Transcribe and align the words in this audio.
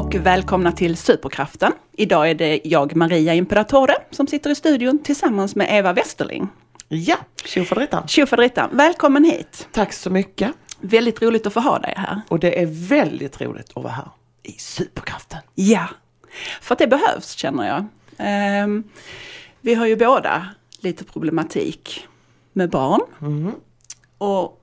Och 0.00 0.14
välkomna 0.14 0.72
till 0.72 0.96
Superkraften. 0.96 1.72
Idag 1.92 2.30
är 2.30 2.34
det 2.34 2.60
jag, 2.64 2.96
Maria 2.96 3.34
Imperatore, 3.34 3.94
som 4.10 4.26
sitter 4.26 4.50
i 4.50 4.54
studion 4.54 4.98
tillsammans 5.02 5.56
med 5.56 5.68
Eva 5.70 5.92
Westerling. 5.92 6.48
Ja, 6.88 7.16
tjofaderittan. 7.44 8.08
Tjofaderittan, 8.08 8.70
välkommen 8.72 9.24
hit! 9.24 9.68
Tack 9.72 9.92
så 9.92 10.10
mycket. 10.10 10.52
Väldigt 10.80 11.22
roligt 11.22 11.46
att 11.46 11.52
få 11.52 11.60
ha 11.60 11.78
dig 11.78 11.94
här. 11.96 12.20
Och 12.28 12.38
det 12.38 12.62
är 12.62 12.66
väldigt 12.88 13.40
roligt 13.40 13.68
att 13.74 13.82
vara 13.82 13.92
här 13.92 14.08
i 14.42 14.52
Superkraften. 14.52 15.38
Ja, 15.54 15.88
för 16.60 16.74
att 16.74 16.78
det 16.78 16.86
behövs 16.86 17.30
känner 17.32 17.68
jag. 17.68 17.84
Ehm, 18.18 18.84
vi 19.60 19.74
har 19.74 19.86
ju 19.86 19.96
båda 19.96 20.46
lite 20.78 21.04
problematik 21.04 22.08
med 22.52 22.70
barn. 22.70 23.00
Mm. 23.20 23.52
Och 24.18 24.59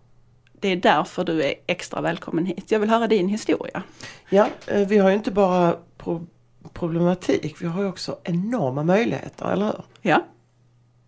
det 0.60 0.68
är 0.68 0.76
därför 0.76 1.24
du 1.24 1.44
är 1.44 1.54
extra 1.68 2.02
välkommen 2.02 2.46
hit. 2.46 2.72
Jag 2.72 2.80
vill 2.80 2.90
höra 2.90 3.08
din 3.08 3.28
historia. 3.28 3.84
Ja, 4.30 4.48
eh, 4.68 4.88
vi 4.88 4.98
har 4.98 5.10
ju 5.10 5.16
inte 5.16 5.32
bara 5.32 5.78
pro 5.98 6.26
problematik, 6.74 7.62
vi 7.62 7.68
har 7.68 7.82
ju 7.82 7.88
också 7.88 8.18
enorma 8.24 8.84
möjligheter, 8.84 9.52
eller 9.52 9.66
hur? 9.66 9.84
Ja, 10.02 10.26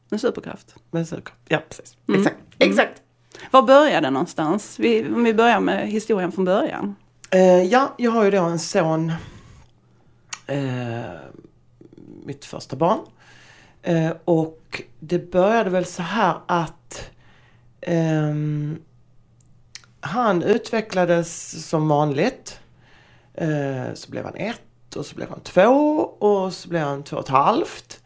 med 0.09 0.21
superkraft. 0.21 0.75
Men 0.91 1.05
så, 1.05 1.15
ja, 1.47 1.61
precis. 1.69 1.97
Mm. 2.07 2.21
Exakt. 2.21 2.37
Exakt. 2.57 3.01
Var 3.51 3.61
började 3.61 4.07
det 4.07 4.11
någonstans? 4.11 4.79
Vi, 4.79 5.07
om 5.07 5.23
vi 5.23 5.33
börjar 5.33 5.59
med 5.59 5.87
historien 5.87 6.31
från 6.31 6.45
början. 6.45 6.95
Eh, 7.31 7.63
ja, 7.63 7.93
jag 7.97 8.11
har 8.11 8.23
ju 8.23 8.31
då 8.31 8.43
en 8.43 8.59
son, 8.59 9.13
eh, 10.47 11.01
mitt 12.25 12.45
första 12.45 12.75
barn. 12.75 12.99
Eh, 13.81 14.11
och 14.25 14.81
det 14.99 15.31
började 15.31 15.69
väl 15.69 15.85
så 15.85 16.01
här 16.01 16.35
att 16.45 17.09
ehm, 17.81 18.79
han 20.01 20.43
utvecklades 20.43 21.65
som 21.69 21.87
vanligt. 21.87 22.59
Eh, 23.33 23.93
så 23.93 24.11
blev 24.11 24.25
han 24.25 24.35
ett 24.35 24.95
och 24.95 25.05
så 25.05 25.15
blev 25.15 25.29
han 25.29 25.39
två 25.39 25.99
och 26.19 26.53
så 26.53 26.69
blev 26.69 26.81
han 26.81 27.03
två 27.03 27.17
och 27.17 27.23
ett 27.23 27.29
halvt. 27.29 28.03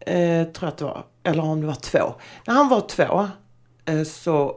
Eh, 0.00 0.44
tror 0.44 0.56
jag 0.60 0.68
att 0.68 0.78
det 0.78 0.84
var, 0.84 1.04
eller 1.22 1.42
om 1.42 1.60
det 1.60 1.66
var 1.66 1.74
två. 1.74 2.14
När 2.46 2.54
han 2.54 2.68
var 2.68 2.80
två 2.80 3.28
eh, 3.84 4.02
så 4.02 4.56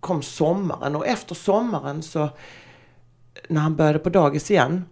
kom 0.00 0.22
sommaren 0.22 0.96
och 0.96 1.06
efter 1.06 1.34
sommaren 1.34 2.02
så 2.02 2.28
när 3.48 3.60
han 3.60 3.76
började 3.76 3.98
på 3.98 4.10
dagis 4.10 4.50
igen 4.50 4.84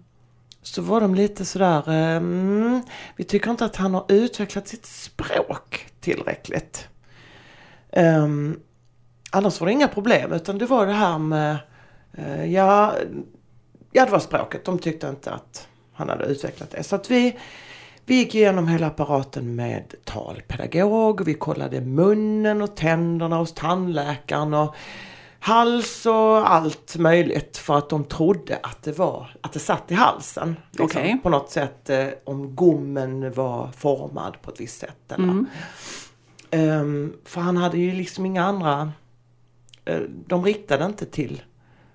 så 0.62 0.82
var 0.82 1.00
de 1.00 1.14
lite 1.14 1.44
sådär, 1.44 1.88
eh, 1.88 2.16
mm, 2.16 2.82
vi 3.16 3.24
tycker 3.24 3.50
inte 3.50 3.64
att 3.64 3.76
han 3.76 3.94
har 3.94 4.04
utvecklat 4.08 4.68
sitt 4.68 4.86
språk 4.86 5.86
tillräckligt. 6.00 6.88
Um, 7.92 8.60
annars 9.30 9.60
var 9.60 9.66
det 9.66 9.72
inga 9.72 9.88
problem 9.88 10.32
utan 10.32 10.58
det 10.58 10.66
var 10.66 10.86
det 10.86 10.92
här 10.92 11.18
med, 11.18 11.56
eh, 12.12 12.52
ja, 12.52 12.94
ja 13.92 14.04
det 14.04 14.12
var 14.12 14.18
språket. 14.18 14.64
De 14.64 14.78
tyckte 14.78 15.08
inte 15.08 15.30
att 15.30 15.68
han 15.92 16.08
hade 16.08 16.24
utvecklat 16.24 16.70
det. 16.70 16.82
Så 16.82 16.96
att 16.96 17.10
vi, 17.10 17.38
vi 18.06 18.14
gick 18.14 18.34
igenom 18.34 18.68
hela 18.68 18.86
apparaten 18.86 19.54
med 19.54 19.94
talpedagog. 20.04 21.24
Vi 21.24 21.34
kollade 21.34 21.80
munnen 21.80 22.62
och 22.62 22.76
tänderna 22.76 23.36
hos 23.36 23.54
tandläkaren 23.54 24.54
och 24.54 24.74
hals 25.40 26.06
och 26.06 26.50
allt 26.50 26.96
möjligt 26.96 27.56
för 27.56 27.78
att 27.78 27.88
de 27.88 28.04
trodde 28.04 28.58
att 28.62 28.82
det 28.82 28.98
var, 28.98 29.36
att 29.40 29.52
det 29.52 29.58
satt 29.58 29.90
i 29.90 29.94
halsen. 29.94 30.56
Liksom, 30.70 30.86
Okej. 30.86 31.20
På 31.22 31.28
något 31.28 31.50
sätt 31.50 31.90
eh, 31.90 32.06
om 32.24 32.56
gommen 32.56 33.32
var 33.32 33.68
formad 33.76 34.42
på 34.42 34.50
ett 34.50 34.60
visst 34.60 34.80
sätt. 34.80 35.12
Eller. 35.12 35.24
Mm. 35.24 35.46
Ehm, 36.50 37.12
för 37.24 37.40
han 37.40 37.56
hade 37.56 37.78
ju 37.78 37.92
liksom 37.92 38.26
inga 38.26 38.44
andra, 38.44 38.92
de 40.26 40.44
riktade 40.44 40.84
inte 40.84 41.06
till 41.06 41.42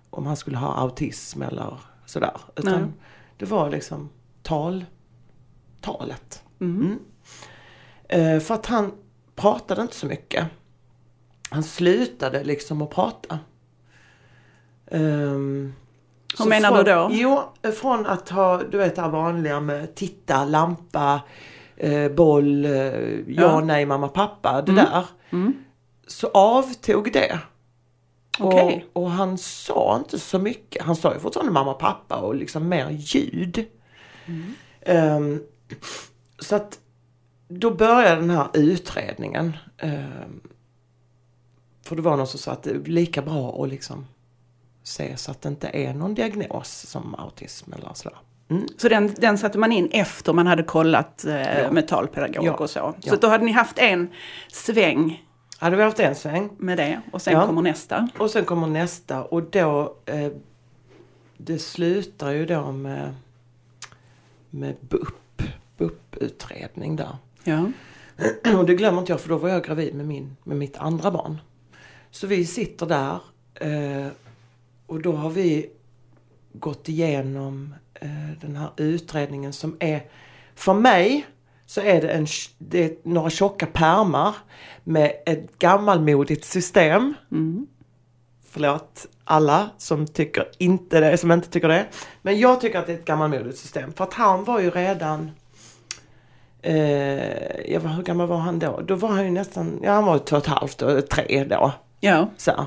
om 0.10 0.26
han 0.26 0.38
skulle 0.38 0.58
ha 0.58 0.74
autism 0.76 1.42
eller 1.42 1.80
sådär. 2.06 2.38
Utan 2.56 2.82
Nej. 2.82 2.90
det 3.38 3.46
var 3.46 3.70
liksom 3.70 4.10
tal, 4.44 4.86
talet. 5.82 6.44
Mm. 6.62 6.82
Mm. 6.82 7.00
Eh, 8.36 8.40
för 8.42 8.54
att 8.54 8.66
han 8.66 8.92
pratade 9.36 9.82
inte 9.82 9.96
så 9.96 10.06
mycket. 10.06 10.46
Han 11.50 11.64
slutade 11.64 12.44
liksom 12.44 12.82
att 12.82 12.90
prata. 12.90 13.40
Ehm, 14.92 15.74
Hur 16.40 16.46
menar 16.46 16.70
du 16.84 16.92
från, 16.92 17.10
då? 17.10 17.16
Jo, 17.16 17.42
eh, 17.62 17.72
från 17.72 18.06
att 18.06 18.30
ha, 18.30 18.64
du 18.64 18.78
vet 18.78 18.96
det 18.96 19.02
här 19.02 19.10
vanliga 19.10 19.60
med 19.60 19.96
titta, 19.96 20.46
lampa, 20.46 21.22
eh, 21.78 22.12
boll, 22.12 22.66
eh, 22.66 22.72
ja, 22.72 23.24
Ja. 23.28 23.60
nej, 23.60 23.86
mamma, 23.86 24.08
pappa, 24.08 24.62
det 24.62 24.72
Mm. 24.72 24.86
där. 24.86 25.06
Mm. 25.30 25.54
Så 26.08 26.28
avtog 26.34 27.12
det. 27.14 27.40
Okej. 28.40 28.86
Och, 28.94 29.04
och 29.04 29.12
han 29.12 29.38
sa 29.38 29.96
inte 29.98 30.20
så 30.20 30.40
mycket. 30.40 30.84
Han 30.84 30.96
sa 30.96 31.14
ju 31.14 31.20
fortfarande 31.20 31.52
mamma 31.54 31.72
och 31.72 31.80
pappa 31.80 32.16
och 32.16 32.36
liksom 32.36 32.70
mer 32.70 32.90
ljud. 32.90 33.66
Mm. 34.26 34.54
Ehm, 34.82 35.44
så 36.40 36.56
att 36.56 36.80
då 37.48 37.72
började 37.72 38.22
den 38.22 38.30
här 38.30 38.48
utredningen. 38.54 39.58
Ehm, 39.78 40.42
för 41.86 41.96
det 41.96 42.02
var 42.02 42.18
någon 42.18 42.28
som 42.28 42.40
sa 42.40 42.52
att 42.52 42.64
det 42.64 42.70
är 42.70 42.80
lika 42.80 43.22
bra 43.22 43.64
att 43.64 43.70
liksom 43.70 44.06
se 44.84 45.18
så 45.18 45.32
att 45.32 45.42
det 45.42 45.50
inte 45.50 45.68
är 45.68 45.94
någon 45.94 46.14
diagnos 46.16 46.86
som 46.90 47.16
autism 47.16 47.74
eller 47.74 47.94
sådär. 47.94 48.18
Mm. 48.50 48.68
Så 48.78 48.90
den, 48.90 49.14
den 49.18 49.38
satte 49.38 49.58
man 49.58 49.72
in 49.72 49.90
efter 49.92 50.34
man 50.34 50.48
hade 50.48 50.64
kollat 50.64 51.26
eh, 51.26 51.60
Ja. 51.60 51.72
med 51.72 51.88
talpedagog 51.88 52.46
Ja. 52.46 52.54
och 52.54 52.70
så. 52.70 52.94
Så 53.00 53.10
Ja. 53.10 53.16
då 53.22 53.28
hade 53.28 53.46
ni 53.46 53.52
haft 53.52 53.80
en 53.80 54.10
sväng 54.52 55.25
Hade 55.58 55.76
vi 55.76 55.84
haft 55.84 56.00
en 56.00 56.16
sväng. 56.16 56.50
med 56.58 56.78
det 56.78 57.02
och 57.12 57.22
sen 57.22 57.34
Ja. 57.34 57.46
kommer 57.46 57.62
nästa. 57.62 58.10
Och 58.18 58.32
sen 58.32 58.46
kommer 58.46 58.68
nästa 58.68 59.24
och 59.24 59.44
då 59.44 59.96
eh, 60.06 60.32
det 61.38 61.60
slutar 61.60 62.32
ju 62.32 62.46
då 62.46 62.72
med, 62.72 63.16
med 64.50 64.76
BUP, 64.80 65.42
BUP-utredning 65.78 66.96
där. 66.96 67.18
Ja. 67.44 67.72
Och 68.58 68.66
det 68.66 68.76
glömmer 68.76 69.00
inte 69.00 69.12
jag 69.12 69.22
för 69.22 69.30
då 69.30 69.38
var 69.38 69.50
jag 69.50 69.64
gravid 69.64 69.96
med, 69.96 70.06
min, 70.06 70.38
med 70.44 70.58
mitt 70.58 70.78
andra 70.78 71.12
barn. 71.12 71.38
Så 72.12 72.28
vi 72.28 72.46
sitter 72.46 72.86
där 72.86 73.20
eh, 73.56 74.08
och 74.86 75.02
då 75.02 75.12
har 75.12 75.30
vi 75.30 75.70
gått 76.54 76.90
igenom 76.90 77.76
eh, 77.94 78.10
den 78.42 78.56
här 78.56 78.70
utredningen 78.78 79.54
som 79.54 79.78
är, 79.80 80.04
för 80.56 80.74
mig 80.74 81.26
så 81.66 81.82
är 81.82 82.02
det, 82.02 82.10
en, 82.10 82.28
det 82.58 82.84
är 82.86 82.92
några 83.04 83.30
tjocka 83.30 83.66
pärmar 83.66 84.36
med 84.84 85.12
ett 85.26 85.60
gammalmodigt 85.60 86.46
system. 86.46 87.14
Mm. 87.32 87.68
Förlåt 88.50 89.06
alla 89.24 89.70
som 89.78 90.08
tycker 90.08 90.46
inte 90.58 91.00
det, 91.00 91.18
som 91.18 91.32
inte 91.32 91.50
tycker 91.50 91.68
det. 91.68 91.86
Men 92.22 92.40
jag 92.40 92.62
tycker 92.62 92.80
att 92.80 92.86
det 92.88 92.94
är 92.94 92.98
ett 92.98 93.06
gammalmodigt 93.06 93.58
system. 93.58 93.94
För 93.94 94.04
att 94.04 94.14
han 94.14 94.44
var 94.44 94.60
ju 94.60 94.70
redan 94.70 95.32
eh, 96.62 97.72
ja, 97.72 97.80
vad- 97.80 97.92
hur 97.92 98.04
gammal 98.04 98.28
var 98.28 98.38
han 98.38 98.60
då? 98.60 98.82
Då 98.82 98.96
var 98.96 99.10
han 99.10 99.24
ju 99.26 99.32
nästan, 99.32 99.80
ja 99.84 99.92
han 99.92 100.06
var 100.06 100.18
två 100.18 100.36
och 100.36 100.42
ett 100.44 100.48
halvt 100.50 100.82
och 100.82 101.10
tre 101.10 101.44
då. 101.50 101.72
Ja. 102.00 102.30
Så. 102.38 102.66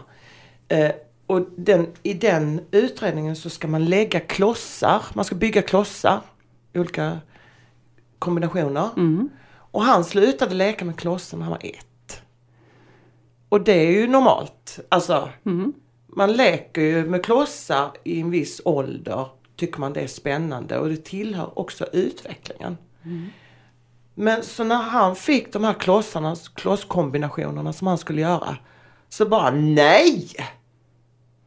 Eh, 0.69 0.91
och 1.27 1.41
den, 1.57 1.87
i 2.03 2.15
den 2.15 2.61
utredningen 2.71 3.37
så 3.37 3.51
ska 3.51 3.69
man 3.69 3.85
lägga 3.85 4.21
klossar, 4.21 5.03
man 5.15 5.25
ska 5.25 5.35
bygga 5.35 5.63
klossar, 5.63 6.21
olika 6.75 7.19
kombinationer. 8.19 8.89
Mm. 8.97 9.31
Och 9.71 9.83
han 9.83 10.05
slutade 10.05 10.55
leka 10.55 10.85
med 10.85 10.97
klossar 10.99 11.39
när 11.39 11.45
han 11.45 11.51
var 11.51 11.61
ett. 11.67 12.23
Och 13.49 13.61
det 13.61 13.73
är 13.87 13.91
ju 13.91 14.09
normalt. 14.09 14.79
Alltså, 14.89 15.29
Mm. 15.47 15.73
man 16.07 16.33
leker 16.33 16.81
ju 16.83 17.05
med 17.07 17.25
klossar 17.25 17.91
i 18.05 18.21
en 18.21 18.31
viss 18.31 18.61
ålder. 18.65 19.27
Tycker 19.57 19.81
man 19.81 19.93
det 19.93 20.01
är 20.01 20.07
spännande 20.07 20.79
och 20.79 20.89
det 20.89 21.05
tillhör 21.05 21.59
också 21.59 21.87
utvecklingen. 21.93 22.77
Men 24.15 24.43
så 24.43 24.65
när 24.65 24.77
han 24.83 25.17
fick 25.17 25.53
de 25.53 25.65
här 25.65 25.73
klossarna, 25.75 26.37
klosskombinationerna 26.55 27.73
som 27.73 27.87
han 27.87 27.99
skulle 27.99 28.21
göra. 28.21 28.57
Så 29.09 29.29
bara 29.29 29.51
nej! 29.51 30.29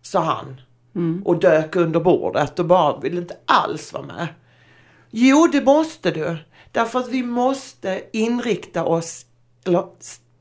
Sa 0.01 0.19
han. 0.23 0.61
Mm. 0.95 1.21
Och 1.25 1.39
dök 1.39 1.75
under 1.75 1.99
bordet 1.99 2.59
och 2.59 2.65
bara 2.65 2.99
ville 2.99 3.21
inte 3.21 3.37
alls 3.45 3.93
vara 3.93 4.03
med. 4.03 4.27
Jo, 5.09 5.47
det 5.51 5.65
måste 5.65 6.11
du. 6.11 6.37
Därför 6.71 6.99
att 6.99 7.09
vi 7.09 7.23
måste 7.23 8.03
inrikta 8.13 8.85
oss, 8.85 9.25
eller 9.65 9.85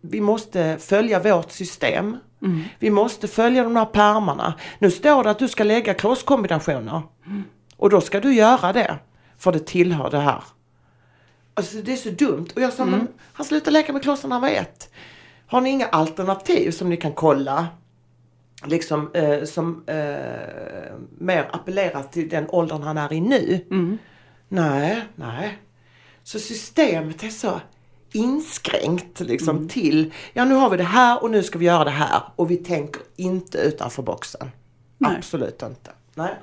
vi 0.00 0.20
måste 0.20 0.78
följa 0.78 1.20
vårt 1.20 1.50
system. 1.50 2.16
Mm. 2.42 2.62
Vi 2.78 2.90
måste 2.90 3.28
följa 3.28 3.64
de 3.64 3.76
här 3.76 3.84
pärmarna. 3.84 4.54
Nu 4.78 4.90
står 4.90 5.24
det 5.24 5.30
att 5.30 5.38
du 5.38 5.48
ska 5.48 5.64
lägga 5.64 5.94
klosskombinationer. 5.94 7.02
Och 7.76 7.90
då 7.90 8.00
ska 8.00 8.20
du 8.20 8.34
göra 8.34 8.72
det. 8.72 8.98
För 9.38 9.52
det 9.52 9.66
tillhör 9.66 10.10
det 10.10 10.18
här. 10.18 10.42
Alltså 11.54 11.76
det 11.76 11.92
är 11.92 11.96
så 11.96 12.10
dumt. 12.10 12.48
Och 12.56 12.62
jag 12.62 12.72
sa, 12.72 12.84
men 12.84 13.08
han 13.32 13.46
slutade 13.46 13.70
leka 13.70 13.92
med 13.92 14.02
klossarna 14.02 14.38
när 14.38 14.48
han 14.48 14.54
var 14.54 14.60
ett. 14.62 14.90
Har 15.46 15.60
ni 15.60 15.70
inga 15.70 15.86
alternativ 15.86 16.70
som 16.70 16.88
ni 16.88 16.96
kan 16.96 17.12
kolla? 17.12 17.68
Liksom 18.66 19.10
eh, 19.14 19.44
som 19.44 19.84
eh, 19.86 19.96
mer 21.18 21.48
appellerar 21.52 22.02
till 22.02 22.28
den 22.28 22.46
åldern 22.48 22.82
han 22.82 22.98
är 22.98 23.12
i 23.12 23.20
nu. 23.20 23.66
Mm. 23.70 23.98
Nej, 24.48 25.02
nej. 25.14 25.58
Så 26.30 26.38
systemet 26.38 27.22
är 27.22 27.28
så 27.28 27.60
inskränkt 28.12 29.20
liksom 29.20 29.56
Mm. 29.56 29.68
till, 29.68 30.12
ja 30.32 30.44
nu 30.44 30.54
har 30.54 30.70
vi 30.70 30.76
det 30.76 30.82
här 30.82 31.22
och 31.22 31.30
nu 31.30 31.42
ska 31.42 31.58
vi 31.58 31.64
göra 31.64 31.84
det 31.84 31.90
här 31.90 32.22
och 32.36 32.50
vi 32.50 32.56
tänker 32.56 33.02
inte 33.16 33.58
utanför 33.58 34.02
boxen. 34.02 34.50
Nej. 34.98 35.16
Absolut 35.16 35.62
inte. 35.62 35.90
Nej. 36.14 36.34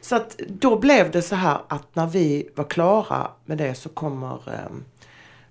Så 0.00 0.16
att 0.16 0.38
då 0.48 0.78
blev 0.78 1.10
det 1.10 1.22
så 1.22 1.34
här 1.34 1.58
att 1.68 1.94
när 1.96 2.06
vi 2.06 2.48
var 2.54 2.64
klara 2.64 3.30
med 3.44 3.58
det 3.58 3.74
så 3.74 3.88
kommer 3.88 4.34
eh, 4.48 4.76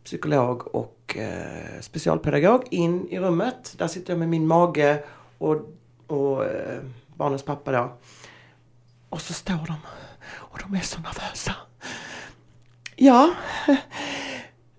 psykolog 0.04 0.76
och 0.76 1.18
eh, 1.18 1.82
specialpedagog 1.82 2.64
in 2.72 3.08
i 3.10 3.20
rummet. 3.20 3.76
Där 3.78 3.88
sitter 3.88 4.14
jag 4.14 4.20
med 4.20 4.30
min 4.30 4.48
mage 4.48 5.04
och, 5.38 5.56
och 6.08 6.46
eh, 6.46 6.82
barnens 7.16 7.44
pappa 7.44 7.72
då. 7.72 7.94
Och 9.10 9.22
så 9.22 9.34
står 9.34 9.66
de 9.68 9.76
och 10.28 10.60
de 10.60 10.76
är 10.76 10.82
så 10.82 11.00
nervösa. 11.00 11.56
Ja, 12.96 13.34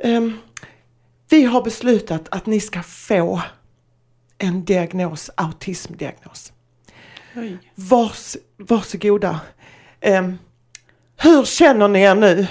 ehm, 0.03 0.39
vi 1.29 1.45
har 1.45 1.63
beslutat 1.63 2.29
att 2.31 2.47
ni 2.47 2.61
ska 2.61 2.83
få 2.83 3.43
en 4.39 4.65
diagnos, 4.65 5.31
autismdiagnos. 5.37 6.53
Oj. 7.37 7.59
Vars, 7.75 8.37
varsågoda. 8.57 9.41
Um, 10.07 10.39
hur 11.17 11.45
känner 11.45 11.89
ni 11.89 12.01
er 12.01 12.15
nu? 12.15 12.47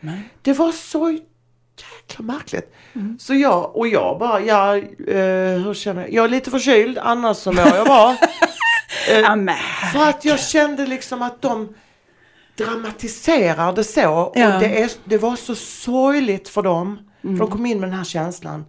Nej. 0.00 0.28
Det 0.42 0.52
var 0.52 0.72
så 0.72 1.10
jäkla 1.10 2.24
märkligt. 2.24 2.74
Så 3.18 3.34
jag, 3.34 3.76
och 3.76 3.88
jag 3.88 4.18
bara, 4.18 4.40
ja, 4.40 4.76
eh, 4.76 5.62
hur 5.64 5.74
känner 5.74 6.02
jag? 6.02 6.12
Jag 6.12 6.24
är 6.24 6.28
lite 6.28 6.50
förkyld, 6.50 6.98
annars 6.98 7.36
så 7.36 7.52
mår 7.52 7.66
jag 7.66 7.86
bra. 7.86 8.16
Eh, 9.08 9.36
för 9.92 10.08
att 10.08 10.24
jag 10.24 10.40
kände 10.40 10.86
liksom 10.86 11.22
att 11.22 11.42
de 11.42 11.74
dramatiserar 12.58 13.72
det 13.72 13.84
så. 13.84 14.32
Ja. 14.34 14.54
Och 14.54 14.60
det, 14.60 14.82
är, 14.82 14.90
det 15.04 15.18
var 15.18 15.36
så 15.36 15.54
sorgligt 15.54 16.48
för 16.48 16.62
dem. 16.62 16.98
För 17.22 17.28
de 17.28 17.50
kom 17.50 17.66
in 17.66 17.80
med 17.80 17.88
den 17.88 17.96
här 17.96 18.04
känslan 18.04 18.64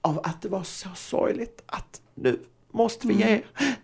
av 0.00 0.20
att 0.24 0.42
det 0.42 0.48
var 0.48 0.62
så 0.62 0.88
sorgligt 0.94 1.62
att 1.66 2.00
nu 2.14 2.40
måste 2.72 3.06
vi 3.06 3.14
ge 3.14 3.40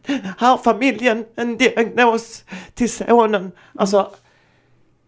den 0.07 0.21
här 0.39 0.57
familjen 0.57 1.25
en 1.37 1.57
diagnos 1.57 2.45
till 2.75 2.93
sonen. 2.93 3.53
Alltså, 3.75 4.13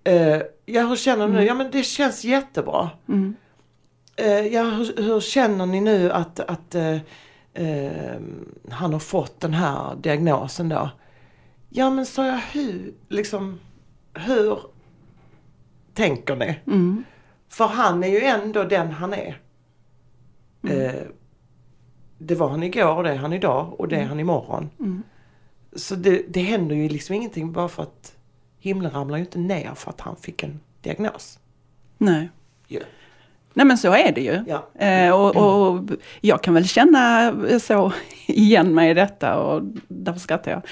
eh, 0.05 0.43
ja 0.67 0.87
hur 0.87 0.97
känner 0.97 1.29
ni 1.29 1.35
nu? 1.35 1.45
Ja 1.45 1.55
men 1.55 1.71
det 1.71 1.83
känns 1.83 2.25
jättebra. 2.25 2.91
Mm. 3.09 3.35
Eh, 4.17 4.47
ja, 4.47 4.63
hur, 4.63 5.03
hur 5.03 5.21
känner 5.21 5.67
ni 5.67 5.81
nu 5.81 6.11
att, 6.13 6.41
att 6.41 6.75
eh, 6.75 6.97
eh, 7.55 8.21
han 8.71 8.93
har 8.93 9.01
fått 9.01 9.41
den 9.41 9.55
här 9.55 9.97
diagnosen 9.97 10.69
då? 10.69 10.91
Ja 11.69 11.91
men 11.91 12.07
sa 12.07 12.27
jag 12.27 12.41
hur, 12.53 12.95
liksom, 13.09 13.61
hur 14.15 14.59
tänker 15.95 16.37
ni? 16.37 16.59
Mm. 16.67 17.05
För 17.49 17.67
han 17.67 18.05
är 18.05 18.09
ju 18.09 18.21
ändå 18.21 18.65
den 18.65 18.91
han 18.91 19.13
är. 19.13 19.41
Eh, 20.69 21.03
det 22.19 22.35
var 22.35 22.49
han 22.49 22.63
igår 22.63 22.97
och 22.97 23.03
det 23.03 23.11
är 23.11 23.17
han 23.17 23.33
idag 23.33 23.81
och 23.81 23.89
det 23.89 23.97
är 23.97 24.05
han 24.05 24.21
imorgon. 24.21 24.71
Mm. 24.79 25.03
Så 25.73 25.95
det, 25.95 26.25
det 26.29 26.41
händer 26.41 26.77
ju 26.77 26.89
liksom 26.89 27.15
ingenting 27.15 27.53
bara 27.53 27.69
för 27.69 27.83
att 27.83 28.17
himlen 28.59 28.91
ramlar 28.91 29.17
ju 29.17 29.25
inte 29.25 29.39
ner 29.39 29.75
för 29.75 29.91
att 29.91 30.01
han 30.01 30.17
fick 30.17 30.43
en 30.43 30.61
diagnos. 30.81 31.39
Nej. 31.99 32.29
Ja. 32.67 32.81
Nej 33.55 33.67
men 33.67 33.79
så 33.79 33.93
är 33.93 34.13
det 34.13 34.21
ju. 34.21 34.41
Ja. 34.47 34.85
Eh, 34.87 35.11
och, 35.11 35.37
och 35.37 35.81
jag 36.21 36.43
kan 36.43 36.55
väl 36.55 36.69
känna 36.69 37.35
så 37.61 37.93
igen 38.27 38.75
mig 38.75 38.91
i 38.91 38.95
detta 38.95 39.37
och 39.39 39.63
därför 39.89 40.21
skrattar 40.21 40.51
jag. 40.51 40.63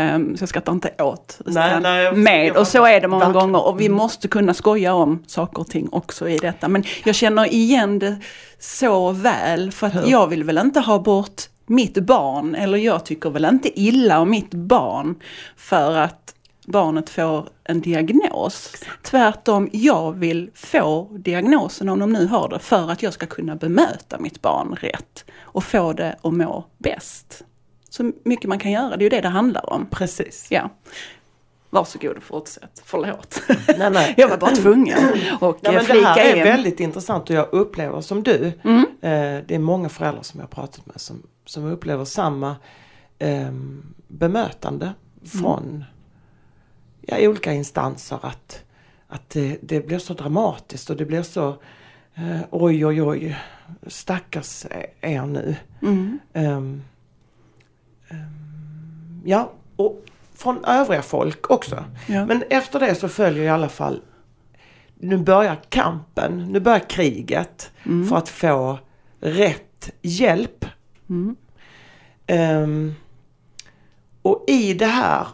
Eh, 0.00 0.18
så 0.18 0.42
jag 0.42 0.48
skrattar 0.48 0.72
inte 0.72 0.90
åt, 1.02 1.40
Nej, 1.46 1.80
nej, 1.80 2.04
jag- 2.04 2.16
med. 2.18 2.46
jag 2.46 2.56
Och 2.56 2.66
så 2.66 2.86
är 2.86 3.00
det 3.00 3.08
många 3.08 3.24
verkligen. 3.24 3.52
gånger 3.52 3.66
och 3.68 3.80
vi 3.80 3.88
måste 3.88 4.28
kunna 4.28 4.54
skoja 4.54 4.94
om 4.94 5.22
saker 5.26 5.60
och 5.60 5.66
ting 5.68 5.88
också 5.92 6.28
i 6.28 6.38
detta. 6.38 6.68
Men 6.68 6.84
jag 7.04 7.14
känner 7.14 7.52
igen 7.54 7.98
det 7.98 8.16
så 8.58 9.10
väl 9.10 9.72
för 9.72 9.86
att 9.86 9.94
Hur? 9.94 10.10
jag 10.10 10.26
vill 10.26 10.44
väl 10.44 10.58
inte 10.58 10.80
ha 10.80 10.98
bort 10.98 11.42
mitt 11.66 11.94
barn 11.98 12.54
eller 12.54 12.78
jag 12.78 13.04
tycker 13.04 13.30
väl 13.30 13.44
inte 13.44 13.80
illa 13.80 14.20
om 14.20 14.30
mitt 14.30 14.50
barn 14.54 15.14
för 15.56 15.96
att 15.96 16.33
barnet 16.66 17.10
får 17.10 17.48
en 17.64 17.80
diagnos. 17.80 18.72
Tvärtom, 19.02 19.68
jag 19.72 20.12
vill 20.12 20.50
få 20.54 21.08
diagnosen 21.18 21.88
om 21.88 21.98
de 21.98 22.12
nu 22.12 22.26
har 22.26 22.48
det 22.48 22.58
för 22.58 22.90
att 22.90 23.02
jag 23.02 23.12
ska 23.12 23.26
kunna 23.26 23.56
bemöta 23.56 24.18
mitt 24.18 24.42
barn 24.42 24.76
rätt 24.80 25.24
och 25.40 25.64
få 25.64 25.92
det 25.92 26.16
att 26.22 26.32
må 26.32 26.64
bäst. 26.78 27.44
Så 27.88 28.12
mycket 28.24 28.48
man 28.48 28.58
kan 28.58 28.72
göra, 28.72 28.96
det 28.96 29.02
är 29.02 29.04
ju 29.04 29.08
det 29.08 29.20
det 29.20 29.28
handlar 29.28 29.72
om. 29.72 29.86
Precis. 29.90 30.46
Ja. 30.50 30.70
Varsågod 31.70 32.16
och 32.16 32.22
fortsätt. 32.22 32.82
Förlåt. 32.84 33.42
Nej, 33.78 33.90
nej. 33.90 34.14
Jag 34.16 34.28
var 34.28 34.36
bara 34.36 34.50
tvungen 34.50 34.98
att 35.40 35.62
Nej, 35.62 35.74
men 35.74 35.84
det 35.86 36.06
här 36.06 36.18
är 36.18 36.36
in. 36.36 36.42
väldigt 36.44 36.80
intressant 36.80 37.30
och 37.30 37.36
jag 37.36 37.48
upplever 37.52 38.00
som 38.00 38.22
du. 38.22 38.52
Mm. 38.64 38.80
Eh, 38.80 39.44
det 39.46 39.54
är 39.54 39.58
många 39.58 39.88
föräldrar 39.88 40.22
som 40.22 40.40
jag 40.40 40.46
har 40.46 40.50
pratat 40.50 40.86
med 40.86 41.00
som, 41.00 41.22
som 41.46 41.64
upplever 41.64 42.04
samma 42.04 42.56
eh, 43.18 43.52
bemötande 44.08 44.92
från 45.40 45.84
ja, 47.06 47.28
olika 47.28 47.52
instanser. 47.52 48.18
Att, 48.22 48.64
att 49.08 49.30
det, 49.30 49.58
det 49.62 49.86
blir 49.86 49.98
så 49.98 50.14
dramatiskt 50.14 50.90
och 50.90 50.96
det 50.96 51.04
blir 51.04 51.22
så 51.22 51.48
eh, 52.14 52.40
oj 52.50 52.86
oj 52.86 53.02
oj 53.02 53.36
stackars 53.86 54.66
er 55.00 55.26
nu. 55.26 55.56
Mm. 55.82 56.18
Ehm, 56.32 56.82
ehm, 58.08 59.22
ja, 59.24 59.52
och 59.76 60.04
från 60.34 60.64
övriga 60.64 61.02
folk 61.02 61.50
också. 61.50 61.84
Ja. 62.06 62.26
Men 62.26 62.42
efter 62.50 62.80
det 62.80 62.94
så 62.94 63.08
följer 63.08 63.44
i 63.44 63.48
alla 63.48 63.68
fall, 63.68 64.00
nu 64.94 65.16
börjar 65.16 65.60
kampen, 65.68 66.46
nu 66.52 66.60
börjar 66.60 66.88
kriget 66.88 67.70
för 68.08 68.16
att 68.16 68.28
få 68.28 68.78
rätt 69.20 69.90
hjälp. 70.02 70.66
Mm. 71.08 71.36
Ehm, 72.26 72.94
och 74.22 74.44
i 74.46 74.74
det 74.74 74.86
här, 74.86 75.26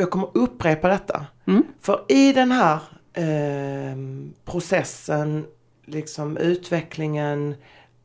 jag 0.00 0.10
kommer 0.10 0.28
upprepa 0.34 0.88
detta, 0.88 1.26
Mm. 1.46 1.62
för 1.80 2.04
i 2.08 2.32
den 2.32 2.52
här 2.52 2.78
ehm, 3.12 4.34
processen, 4.44 5.46
liksom 5.84 6.36
utvecklingen, 6.36 7.54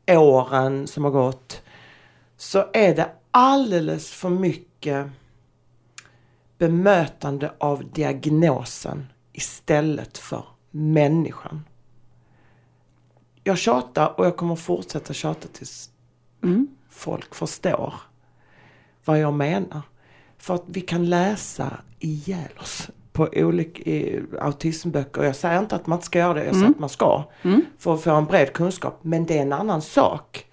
åren 0.07 0.87
som 0.87 1.03
har 1.03 1.11
gått, 1.11 1.61
så 2.37 2.65
är 2.73 2.95
det 2.95 3.09
alldeles 3.31 4.11
för 4.11 4.29
mycket 4.29 5.07
bemötande 6.57 7.51
av 7.57 7.91
diagnosen 7.91 9.07
istället 9.33 10.17
för 10.17 10.43
människan. 10.71 11.63
Jag 13.43 13.57
tjatar 13.57 14.19
och 14.19 14.25
jag 14.25 14.37
kommer 14.37 14.55
fortsätta 14.55 15.13
tjata 15.13 15.47
tills 15.53 15.89
Mm. 16.43 16.67
folk 16.89 17.35
förstår 17.35 17.93
vad 19.05 19.19
jag 19.19 19.33
menar. 19.33 19.81
För 20.45 20.55
att 20.55 20.63
vi 20.65 20.81
kan 20.81 21.09
läsa 21.09 21.77
ihjäl 21.99 22.51
oss 22.59 22.89
på 23.11 23.29
olika 23.33 23.91
autismböcker. 24.39 25.23
Jag 25.23 25.35
säger 25.35 25.59
inte 25.59 25.75
att 25.75 25.87
man 25.87 25.97
inte 25.97 26.05
ska 26.05 26.19
göra 26.19 26.33
det, 26.33 26.45
jag 26.45 26.55
säger 26.55 26.69
att 26.69 26.79
man 26.79 26.89
ska. 26.89 27.23
Mm. 27.41 27.61
För 27.77 27.93
att 27.93 28.01
få 28.01 28.11
en 28.11 28.25
bred 28.25 28.53
kunskap. 28.53 28.99
Men 29.01 29.25
det 29.25 29.37
är 29.37 29.41
en 29.41 29.53
annan 29.53 29.81
sak 29.81 30.45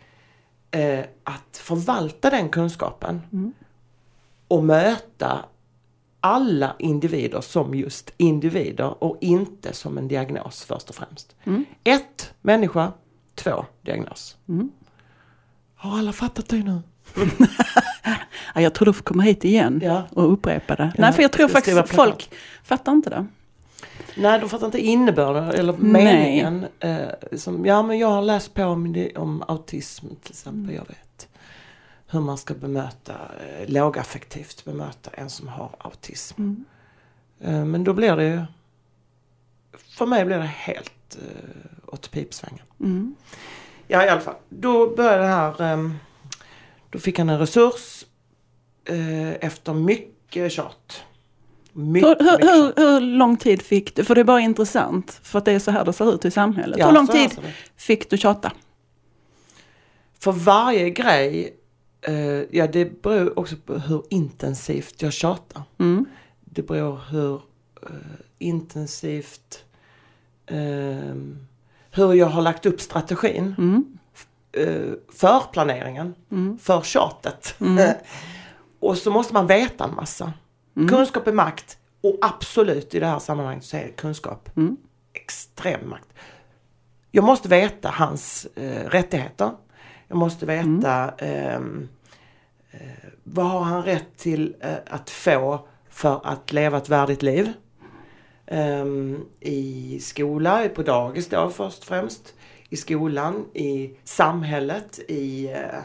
eh, 0.71 1.05
att 1.25 1.57
förvalta 1.57 2.31
den 2.31 2.49
kunskapen. 2.49 3.21
Och 4.49 4.65
möta 4.65 5.45
alla 6.21 6.77
individer 6.79 7.41
som 7.41 7.75
just 7.75 8.13
individer 8.17 9.05
och 9.05 9.19
inte 9.21 9.73
som 9.73 9.99
en 9.99 10.09
diagnos 10.09 10.65
först 10.65 10.89
och 10.89 10.95
främst. 10.95 11.37
Mm. 11.45 11.65
Ett, 11.85 12.35
människa. 12.41 12.93
Två, 13.35 13.65
diagnos. 13.83 14.37
Mm. 14.49 14.73
Har 15.75 15.99
alla 15.99 16.13
fattat 16.13 16.49
det 16.49 16.57
nu? 16.57 16.81
Ja, 18.55 18.61
jag 18.61 18.75
tror 18.75 18.87
du 18.87 18.93
får 18.93 19.05
komma 19.05 19.23
hit 19.23 19.45
igen 19.45 19.81
Ja. 19.85 20.03
och 20.11 20.33
upprepa 20.33 20.75
det. 20.75 20.93
Ja, 20.97 21.01
Nej, 21.01 21.13
för 21.13 21.23
jag 21.23 21.33
tror 21.33 21.49
faktiskt 21.49 21.79
att 21.79 21.91
folk 21.91 22.31
fattar 22.65 22.93
inte 22.93 23.11
det. 23.11 23.27
Nej, 24.17 24.41
de 24.41 24.49
fattar 24.49 24.67
inte 24.67 24.79
innebörden 24.87 25.45
eller 25.51 25.73
Nej. 25.79 26.05
meningen. 26.05 26.67
Eh, 26.81 27.09
som, 27.37 27.67
ja, 27.67 27.83
men 27.83 27.99
jag 27.99 28.09
har 28.09 28.23
läst 28.23 28.55
på 28.55 28.65
om, 28.65 28.93
det, 28.93 29.17
om 29.17 29.43
autism 29.49 30.07
till 30.23 30.31
exempel. 30.33 30.75
Jag 30.75 30.89
vet 30.89 31.29
hur 32.07 32.21
man 32.21 32.39
ska 32.39 32.55
bemöta, 32.55 33.13
eh, 33.13 33.69
lågaffektivt 33.69 34.65
bemöta 34.65 35.11
en 35.15 35.31
som 35.31 35.49
har 35.49 35.71
autism. 35.79 36.43
Mm. 36.43 36.65
Eh, 37.41 37.65
men 37.65 37.85
då 37.85 37.93
blir 37.93 38.17
det 38.17 38.25
ju, 38.29 38.43
för 39.79 40.07
mig 40.07 40.25
blir 40.25 40.39
det 40.39 40.45
helt 40.57 41.17
eh, 41.17 41.95
åt 41.95 42.11
pipsvängen. 42.11 42.65
Mm. 42.81 43.15
Ja, 43.89 44.05
i 44.05 44.09
alla 44.09 44.21
fall. 44.21 44.35
Då 44.49 44.95
började 44.97 45.23
det 45.23 45.29
här, 45.29 45.63
ehm, 45.63 45.99
då 46.93 46.99
fick 46.99 47.19
han 47.19 47.29
en 47.29 47.39
resurs 47.39 48.05
eh, 48.85 49.31
efter 49.33 49.75
mycket 49.75 50.53
tjat. 50.53 51.03
Mycket, 51.73 52.09
Hur, 52.09 52.17
hur, 52.25 52.33
mycket 52.33 52.47
tjat. 52.47 52.79
hur, 52.79 52.91
hur 52.91 53.01
lång 53.01 53.37
tid 53.37 53.63
fick 53.63 53.97
du, 53.97 54.05
för 54.05 54.15
det 54.15 54.21
är 54.21 54.25
bara 54.25 54.41
intressant, 54.41 55.21
för 55.23 55.39
att 55.39 55.45
det 55.45 55.53
är 55.53 55.59
så 55.59 55.71
här 55.71 55.85
det 55.85 55.93
ser 55.93 56.15
ut 56.15 56.25
i 56.25 56.31
samhället. 56.31 56.79
Ja, 56.79 56.87
hur 56.87 56.95
lång 56.95 57.07
tid 57.07 57.31
fick 57.77 58.11
du 58.11 58.17
tjata? 58.19 58.53
För 60.19 60.33
varje 60.33 60.91
grej, 60.91 61.57
eh, 62.01 62.15
ja 62.51 62.67
det 62.67 63.03
beror 63.03 63.39
också 63.39 63.57
på 63.57 63.75
hur 63.75 64.03
intensivt 64.11 65.03
jag 65.03 65.13
tjatar. 65.13 65.63
Mm. 65.79 66.05
Det 66.41 66.63
beror 66.63 67.01
hur 67.11 67.35
eh, 67.83 67.89
intensivt, 68.39 69.65
eh, 70.47 71.15
hur 71.91 72.15
jag 72.15 72.27
har 72.27 72.43
lagt 72.43 72.67
upp 72.67 72.81
strategin 72.81 73.55
Mm. 73.59 73.99
Eh, 74.53 74.93
för 75.13 75.41
planeringen, 75.53 76.15
Mm. 76.31 76.59
för 76.59 76.81
tjatet. 76.83 77.55
Mm. 77.61 77.95
och 78.81 78.99
så 78.99 79.11
måste 79.11 79.35
man 79.35 79.47
veta 79.47 79.85
en 79.85 79.95
massa. 79.95 80.33
Mm. 80.77 80.89
Kunskap 80.89 81.27
är 81.27 81.33
makt 81.33 81.79
Och 82.01 82.19
absolut 82.23 82.95
i 82.95 83.01
det 83.01 83.07
här 83.07 83.19
sammanhanget 83.19 83.65
så 83.65 83.77
är 83.77 83.89
kunskap 83.97 84.57
Mm. 84.57 84.77
extrem 85.13 85.89
makt. 85.91 86.09
Jag 87.11 87.25
måste 87.25 87.49
veta 87.49 87.89
hans 87.89 88.47
eh, 88.57 88.89
rättigheter. 88.89 89.51
Jag 90.09 90.19
måste 90.19 90.47
veta 90.47 91.11
ehm, 91.19 91.89
eh, 92.71 92.81
vad 93.23 93.47
har 93.47 93.61
han 93.61 93.83
rätt 93.83 94.17
till 94.17 94.57
eh, 94.61 94.75
att 94.91 95.11
få 95.11 95.69
för 95.91 96.21
att 96.25 96.53
leva 96.53 96.77
ett 96.77 96.89
värdigt 96.89 97.23
liv. 97.23 97.53
Ehm, 98.47 99.25
I 99.41 99.99
skola, 100.01 100.69
på 100.69 100.83
dagis 100.83 101.29
då 101.29 101.51
först 101.51 101.79
och 101.79 101.85
främst. 101.85 102.35
I 102.73 102.77
skolan, 102.77 103.47
i 103.55 103.97
samhället, 104.05 104.99
i, 105.09 105.53
eh, 105.53 105.81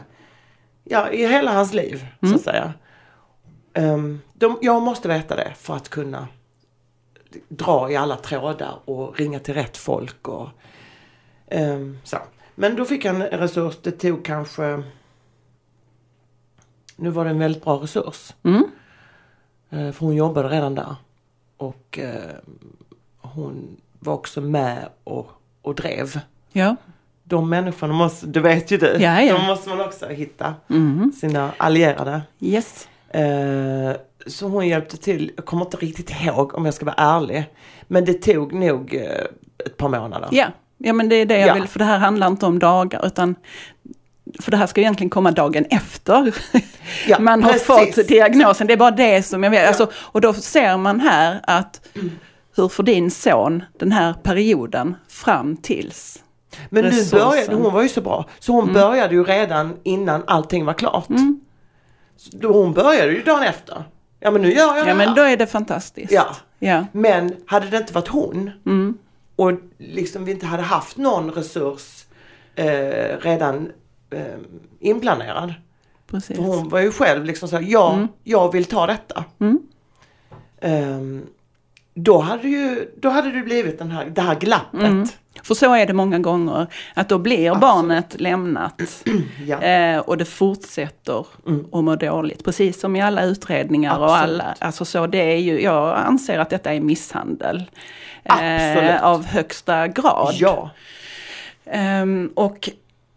ja, 0.84 1.10
i 1.10 1.26
hela 1.26 1.52
hans 1.52 1.74
liv 1.74 2.06
så 2.22 2.34
att 2.34 2.40
säga. 2.40 2.72
Ehm, 3.74 4.20
de, 4.34 4.58
jag 4.62 4.82
måste 4.82 5.08
veta 5.08 5.36
det 5.36 5.52
för 5.56 5.76
att 5.76 5.88
kunna 5.88 6.28
dra 7.48 7.90
i 7.90 7.96
alla 7.96 8.16
trådar 8.16 8.78
och 8.84 9.18
ringa 9.18 9.38
till 9.38 9.54
rätt 9.54 9.76
folk 9.76 10.28
och 10.28 10.48
ehm, 11.46 11.98
så. 12.04 12.18
Men 12.54 12.76
då 12.76 12.84
fick 12.84 13.04
han 13.04 13.22
en 13.22 13.38
resurs. 13.38 13.76
Det 13.82 13.90
tog 13.90 14.24
kanske 14.24 14.82
Nu 16.96 17.10
var 17.10 17.24
det 17.24 17.30
en 17.30 17.38
väldigt 17.38 17.64
bra 17.64 17.74
resurs. 17.76 18.34
Mm. 18.42 18.64
Eh, 19.70 19.92
För 19.92 20.06
hon 20.06 20.14
jobbade 20.14 20.48
redan 20.48 20.74
där. 20.74 20.96
Och 21.56 21.98
eh, 21.98 22.36
hon 23.18 23.80
var 23.98 24.14
också 24.14 24.40
med 24.40 24.88
och, 25.04 25.30
och 25.62 25.74
drev. 25.74 26.20
Ja. 26.58 26.76
De 27.24 27.50
människorna 27.50 27.94
måste, 27.94 28.26
det 28.26 28.40
vet 28.40 28.70
ju 28.70 28.76
du, 28.78 28.86
Ja, 28.98 29.22
ja. 29.22 29.34
de 29.38 29.46
måste 29.46 29.68
man 29.68 29.80
också 29.80 30.06
hitta. 30.08 30.54
Mm. 30.70 31.12
Sina 31.20 31.50
allierade. 31.56 32.22
Yes. 32.40 32.88
Eh, 33.10 33.20
så 34.26 34.48
hon 34.48 34.68
hjälpte 34.68 34.96
till, 34.96 35.32
jag 35.36 35.44
kommer 35.44 35.64
inte 35.64 35.76
riktigt 35.76 36.10
ihåg 36.22 36.54
om 36.54 36.64
jag 36.64 36.74
ska 36.74 36.84
vara 36.86 36.96
ärlig. 36.98 37.44
Men 37.82 38.04
det 38.04 38.12
tog 38.14 38.52
nog 38.52 38.94
eh, 38.94 39.24
ett 39.66 39.76
par 39.76 39.88
månader. 39.88 40.28
Ja. 40.32 40.46
ja, 40.78 40.92
men 40.92 41.08
det 41.08 41.16
är 41.16 41.26
det 41.26 41.38
jag 41.38 41.48
Ja. 41.48 41.54
vill, 41.54 41.66
för 41.68 41.78
det 41.78 41.84
här 41.84 41.98
handlar 41.98 42.26
inte 42.26 42.46
om 42.46 42.58
dagar 42.58 43.06
utan 43.06 43.34
för 44.40 44.50
det 44.50 44.56
här 44.56 44.66
ska 44.66 44.80
egentligen 44.80 45.10
komma 45.10 45.30
dagen 45.30 45.64
efter 45.70 46.34
Ja, 47.08 47.18
man 47.20 47.42
har 47.42 47.52
precis. 47.52 47.66
fått 47.66 48.08
diagnosen. 48.08 48.66
Det 48.66 48.72
är 48.72 48.76
bara 48.76 48.90
det 48.90 49.22
som 49.22 49.42
jag 49.42 49.50
vet. 49.50 49.68
Alltså, 49.68 49.90
och 49.94 50.20
då 50.20 50.32
ser 50.34 50.76
man 50.76 51.00
här 51.00 51.40
att 51.42 51.88
hur 52.56 52.68
får 52.68 52.82
din 52.82 53.10
son 53.10 53.62
den 53.78 53.92
här 53.92 54.12
perioden 54.12 54.94
fram 55.08 55.56
tills 55.56 56.22
Men 56.70 56.84
nu 56.84 57.10
började, 57.10 57.54
hon 57.54 57.72
var 57.72 57.82
ju 57.82 57.88
så 57.88 58.00
bra. 58.00 58.24
Så 58.38 58.52
hon 58.52 58.72
började 58.72 59.14
ju 59.14 59.24
redan 59.24 59.76
innan 59.82 60.22
allting 60.26 60.64
var 60.64 60.72
klart. 60.74 61.08
Mm. 61.08 61.40
Hon 62.42 62.72
började 62.72 63.12
ju 63.12 63.22
dagen 63.22 63.42
efter. 63.42 63.84
Ja 64.20 64.30
men 64.30 64.42
nu 64.42 64.52
gör 64.52 64.66
jag 64.66 64.78
Ja 64.78 64.84
det 64.84 64.94
men 64.94 65.08
här. 65.08 65.16
då 65.16 65.22
är 65.22 65.36
det 65.36 65.46
fantastiskt. 65.46 66.12
Ja. 66.12 66.36
Ja. 66.58 66.86
Men 66.92 67.34
hade 67.46 67.66
det 67.66 67.76
inte 67.76 67.92
varit 67.92 68.08
hon 68.08 68.50
Mm. 68.66 68.98
och 69.36 69.52
liksom 69.78 70.24
vi 70.24 70.32
inte 70.32 70.46
hade 70.46 70.62
haft 70.62 70.96
någon 70.96 71.30
resurs 71.30 72.04
eh, 72.54 73.16
redan 73.20 73.72
eh, 74.10 74.22
inplanerad. 74.80 75.54
Precis. 76.10 76.36
För 76.36 76.42
hon 76.44 76.68
var 76.68 76.80
ju 76.80 76.92
själv 76.92 77.24
liksom 77.24 77.48
så 77.48 77.58
ja, 77.62 77.92
Mm. 77.94 78.08
jag 78.24 78.52
vill 78.52 78.64
ta 78.64 78.86
detta. 78.86 79.24
Mm. 79.40 79.58
Ehm, 80.60 81.26
då 81.94 82.18
hade 82.18 82.48
ju, 82.48 82.90
då 82.96 83.08
hade 83.08 83.30
det 83.32 83.40
blivit 83.42 83.78
den 83.78 83.90
här, 83.90 84.04
det 84.04 84.20
här 84.20 84.34
glappet. 84.34 85.18
För 85.42 85.54
så 85.54 85.74
är 85.74 85.86
det 85.86 85.92
många 85.92 86.18
gånger. 86.18 86.66
Att 86.94 87.08
då 87.08 87.18
blir 87.18 87.48
Absolut. 87.50 87.60
barnet 87.60 88.20
lämnat. 88.20 88.82
Ja. 89.46 89.62
Eh, 89.62 89.98
och 89.98 90.16
det 90.16 90.24
fortsätter 90.24 91.26
Mm. 91.46 91.64
att 91.72 91.84
må 91.84 91.96
dåligt. 91.96 92.44
Precis 92.44 92.80
som 92.80 92.96
i 92.96 93.00
alla 93.00 93.22
utredningar 93.24 93.98
och 93.98 94.16
Absolut. 94.16 94.40
alla. 94.42 94.54
Alltså 94.58 94.84
så 94.84 95.06
det 95.06 95.18
är 95.32 95.36
ju, 95.36 95.62
jag 95.62 95.96
anser 95.98 96.38
att 96.38 96.50
detta 96.50 96.74
är 96.74 96.80
misshandel. 96.80 97.64
Eh, 98.24 99.04
av 99.04 99.24
högsta 99.26 99.88
grad. 99.88 100.34
ja. 100.38 100.70
Ehm, 101.70 102.30
och 102.34 102.70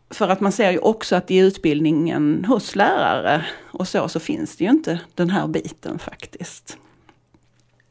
för 0.10 0.30
att 0.30 0.40
man 0.42 0.52
ser 0.52 0.72
ju 0.72 0.78
också 0.78 1.16
att 1.16 1.32
i 1.32 1.38
utbildningen 1.38 2.46
hos 2.48 2.76
lärare 2.76 3.46
och 3.72 3.88
så, 3.88 4.08
så 4.08 4.20
finns 4.20 4.56
det 4.58 4.64
ju 4.64 4.70
inte 4.70 5.00
den 5.16 5.30
här 5.30 5.48
biten 5.48 6.00
faktiskt. 6.00 6.78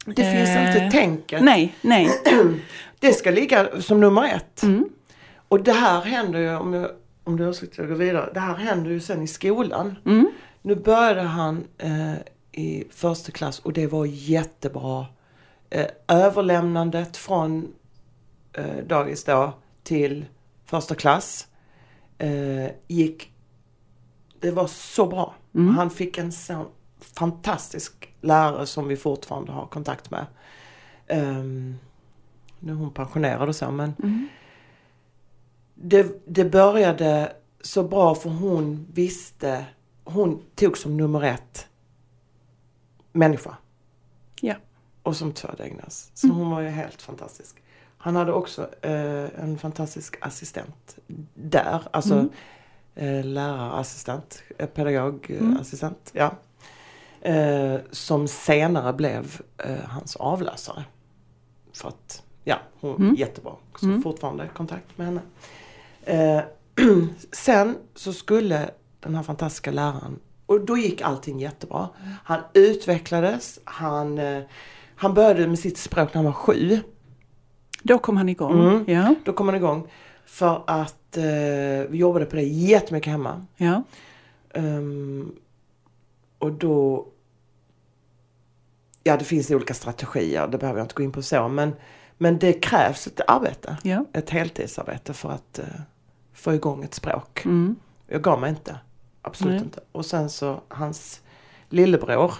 Det 0.05 0.23
finns 0.31 0.49
Eh, 0.49 0.67
inte 0.67 0.91
tänket. 0.97 1.41
Nej, 1.43 1.75
nej. 1.81 2.09
Det 3.01 3.13
ska 3.13 3.31
ligga 3.31 3.81
som 3.81 3.99
nummer 3.99 4.35
ett. 4.35 4.63
Mm. 4.63 4.89
Och 5.47 5.63
det 5.63 5.71
här 5.73 6.01
händer 6.01 6.39
ju, 6.39 6.55
om, 6.55 6.73
jag, 6.73 6.91
om 7.23 7.37
du 7.37 7.49
ursäktar 7.49 7.83
jag 7.83 7.89
går 7.89 7.97
vidare, 7.97 8.29
det 8.33 8.39
här 8.39 8.55
händer 8.55 8.91
ju 8.91 8.99
sen 8.99 9.21
i 9.21 9.27
skolan. 9.27 9.95
Mm. 10.05 10.31
Nu 10.61 10.75
började 10.75 11.21
han 11.21 11.63
eh, 11.77 12.13
i 12.51 12.83
första 12.91 13.31
klass 13.31 13.59
och 13.59 13.73
det 13.73 13.87
var 13.87 14.05
jättebra. 14.05 15.05
Eh, 15.69 15.87
överlämnandet 16.07 17.17
från 17.17 17.73
eh, 18.53 18.85
dagis 18.87 19.23
då 19.23 19.53
till 19.83 20.25
första 20.65 20.95
klass 20.95 21.47
eh, 22.17 22.71
gick, 22.87 23.31
det 24.39 24.51
var 24.51 24.67
så 24.67 25.05
bra. 25.05 25.35
Mm. 25.55 25.75
Han 25.75 25.89
fick 25.89 26.17
en 26.17 26.31
sån 26.31 26.65
fantastisk 26.99 28.13
lärare 28.21 28.65
som 28.65 28.87
vi 28.87 28.97
fortfarande 28.97 29.51
har 29.51 29.65
kontakt 29.65 30.11
med. 30.11 30.25
Ehm, 31.07 31.75
nu 32.61 32.71
är 32.71 32.75
hon 32.75 32.91
pensionerad 32.93 33.49
och 33.49 33.55
så 33.55 33.71
men 33.71 33.93
Mm. 34.03 34.27
det, 35.75 36.21
det 36.27 36.45
började 36.45 37.33
så 37.61 37.83
bra 37.83 38.15
för 38.15 38.29
hon 38.29 38.87
visste, 38.93 39.65
hon 40.03 40.41
tog 40.55 40.77
som 40.77 40.97
nummer 40.97 41.21
ett 41.23 41.67
människa. 43.11 43.57
Ja. 44.41 44.55
Och 45.03 45.15
som 45.15 45.33
två 45.33 45.47
diagnos. 45.57 46.11
Så 46.13 46.27
hon 46.27 46.51
var 46.51 46.61
ju 46.61 46.67
helt 46.69 47.01
fantastisk. 47.01 47.55
Han 47.97 48.15
hade 48.15 48.31
också 48.33 48.69
eh, 48.81 49.41
en 49.43 49.57
fantastisk 49.57 50.15
assistent 50.21 50.97
där. 51.33 51.81
Alltså 51.91 52.13
Mm. 52.13 52.29
eh, 52.95 53.25
lärarassistent, 53.25 54.43
eh, 54.57 54.67
pedagogassistent. 54.67 56.11
Ja. 56.13 56.31
Eh, 57.21 57.75
som 57.91 58.27
senare 58.27 58.93
blev 58.93 59.41
eh, 59.57 59.83
hans 59.87 60.15
avlösare. 60.15 60.83
För 61.73 61.87
att, 61.87 62.23
ja, 62.43 62.57
hon 62.79 62.95
Mm. 62.95 63.15
jättebra. 63.15 63.53
Så 63.79 63.85
Mm. 63.85 64.01
fortfarande 64.03 64.47
kontakt 64.55 64.97
med 64.97 65.07
henne. 65.07 65.21
Eh, 66.03 66.43
sen 67.31 67.77
så 67.95 68.13
skulle 68.13 68.69
den 68.99 69.15
här 69.15 69.23
fantastiska 69.23 69.71
läraren, 69.71 70.19
och 70.45 70.65
då 70.65 70.77
gick 70.77 71.01
allting 71.01 71.39
jättebra. 71.39 71.89
Han 72.23 72.39
utvecklades, 72.53 73.59
han, 73.63 74.17
eh, 74.19 74.41
han 74.95 75.13
började 75.13 75.47
med 75.47 75.59
sitt 75.59 75.77
språk 75.77 76.07
när 76.09 76.15
han 76.15 76.25
var 76.25 76.31
sju. 76.31 76.79
Då 77.83 77.97
kom 77.99 78.17
han 78.17 78.29
igång. 78.29 78.59
Mm. 78.67 78.83
Ja, 78.87 79.15
Då 79.25 79.33
kom 79.33 79.47
han 79.47 79.55
igång. 79.55 79.87
För 80.25 80.63
att 80.67 81.17
eh, 81.17 81.23
vi 81.89 81.97
jobbade 81.97 82.25
på 82.25 82.35
det 82.35 82.43
jättemycket 82.43 83.11
hemma. 83.11 83.45
ja. 83.57 83.83
Ehm, 84.53 85.31
och 86.37 86.51
då... 86.51 87.07
Ja, 89.03 89.17
det 89.17 89.25
finns 89.25 89.51
olika 89.51 89.73
strategier, 89.73 90.47
det 90.47 90.57
behöver 90.57 90.79
jag 90.79 90.85
inte 90.85 90.95
gå 90.95 91.03
in 91.03 91.11
på 91.11 91.21
så. 91.21 91.47
Men, 91.47 91.73
men 92.21 92.39
det 92.39 92.53
krävs 92.53 93.07
ett 93.07 93.21
arbete, 93.27 93.77
ja. 93.83 94.05
ett 94.13 94.29
heltidsarbete 94.29 95.13
för 95.13 95.31
att 95.31 95.59
eh, 95.59 95.65
få 96.33 96.53
igång 96.53 96.83
ett 96.83 96.93
språk. 96.93 97.45
Mm. 97.45 97.75
Jag 98.07 98.21
gav 98.21 98.41
mig 98.41 98.49
inte. 98.49 98.77
Absolut 99.21 99.53
Nej. 99.53 99.63
inte. 99.63 99.79
Och 99.91 100.05
sen 100.05 100.29
så 100.29 100.61
hans 100.67 101.21
lillebror. 101.69 102.33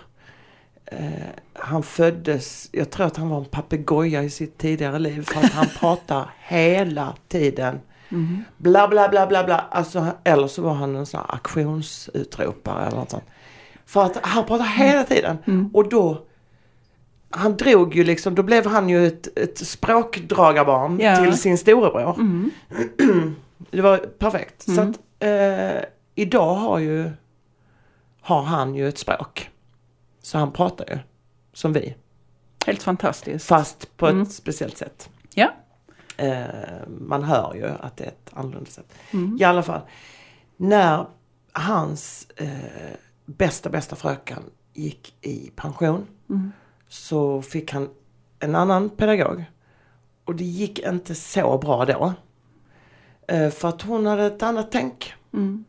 Eh, 0.85 1.09
han 1.53 1.83
föddes, 1.83 2.69
jag 2.71 2.89
tror 2.89 3.05
att 3.05 3.17
han 3.17 3.29
var 3.29 3.37
en 3.37 3.45
papegoja 3.45 4.23
i 4.23 4.29
sitt 4.29 4.57
tidigare 4.57 4.99
liv. 4.99 5.21
För 5.21 5.39
att 5.39 5.51
han 5.51 5.67
pratar 5.79 6.33
hela 6.39 7.15
tiden. 7.27 7.79
Mm. 8.09 8.43
Bla 8.57 8.87
bla 8.87 9.09
bla 9.09 9.27
bla 9.27 9.43
bla. 9.43 9.59
Alltså, 9.71 10.07
eller 10.23 10.47
så 10.47 10.61
var 10.61 10.73
han 10.73 10.95
en 10.95 11.05
sån 11.05 11.19
här 11.19 11.35
aktionsutropare 11.35 12.85
eller 12.85 12.97
något 12.97 13.09
sånt. 13.09 13.25
För 13.85 14.03
att 14.03 14.17
han 14.21 14.45
pratar 14.45 14.65
hela 14.65 15.03
tiden. 15.03 15.37
Mm. 15.45 15.69
Och 15.73 15.89
då 15.89 16.25
han 17.31 17.57
drog 17.57 17.95
ju 17.95 18.03
liksom, 18.03 18.35
då 18.35 18.43
blev 18.43 18.65
han 18.65 18.89
ju 18.89 19.07
ett, 19.07 19.37
ett 19.39 19.57
språkdragarbarn 19.67 20.99
Ja. 20.99 21.15
till 21.15 21.37
sin 21.37 21.57
storebror. 21.57 22.13
Mm. 22.19 22.51
Det 23.71 23.81
var 23.81 23.97
perfekt. 23.97 24.61
Så 24.61 24.71
Mm. 24.81 24.89
att 24.91 24.99
eh, 25.19 25.83
idag 26.15 26.55
har 26.55 26.79
ju 26.79 27.11
har 28.21 28.41
han 28.41 28.75
ju 28.75 28.87
ett 28.87 28.97
språk. 28.97 29.49
Så 30.21 30.37
han 30.37 30.51
pratar 30.51 30.85
ju 30.89 30.97
som 31.53 31.73
vi. 31.73 31.95
Helt 32.65 32.83
fantastiskt. 32.83 33.47
Fast 33.47 33.97
på 33.97 34.07
Mm. 34.07 34.21
ett 34.21 34.31
speciellt 34.31 34.77
sätt. 34.77 35.09
Ja. 35.33 35.51
Eh, 36.17 36.43
man 36.99 37.23
hör 37.23 37.53
ju 37.55 37.65
att 37.79 37.97
det 37.97 38.03
är 38.03 38.07
ett 38.07 38.29
annorlunda 38.33 38.69
sätt. 38.69 38.93
Mm. 39.11 39.37
I 39.39 39.43
alla 39.43 39.63
fall. 39.63 39.81
När 40.57 41.05
hans 41.51 42.27
eh, 42.35 42.47
bästa, 43.25 43.69
bästa 43.69 43.95
fröken 43.95 44.43
gick 44.73 45.13
i 45.21 45.51
pension. 45.55 46.07
Mm. 46.29 46.51
Så 46.91 47.41
fick 47.41 47.71
han 47.71 47.89
en 48.39 48.55
annan 48.55 48.89
pedagog. 48.89 49.43
Och 50.25 50.35
det 50.35 50.43
gick 50.43 50.79
inte 50.79 51.15
så 51.15 51.57
bra 51.57 51.85
då. 51.85 52.13
Eh, 53.27 53.49
för 53.49 53.67
att 53.67 53.81
hon 53.81 54.05
hade 54.05 54.25
ett 54.25 54.43
annat 54.43 54.71
tänk. 54.71 55.13
Mm. 55.33 55.65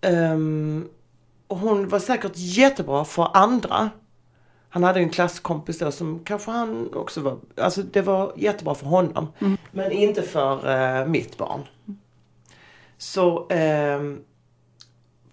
Ehm, 0.00 0.88
och 1.46 1.58
hon 1.58 1.88
var 1.88 1.98
säkert 1.98 2.32
jättebra 2.34 3.04
för 3.04 3.36
andra. 3.36 3.90
Han 4.68 4.82
hade 4.82 5.00
en 5.00 5.10
klasskompis 5.10 5.78
då 5.78 5.92
som 5.92 6.24
kanske 6.24 6.50
han 6.50 6.94
också 6.94 7.20
var, 7.20 7.38
alltså 7.56 7.82
det 7.82 8.02
var 8.02 8.32
jättebra 8.36 8.74
för 8.74 8.86
honom. 8.86 9.32
Men 9.70 9.92
inte 9.92 10.22
för 10.22 10.68
eh, 11.00 11.06
mitt 11.06 11.38
barn. 11.38 11.60
Så, 12.98 13.46
ehm, 13.50 14.24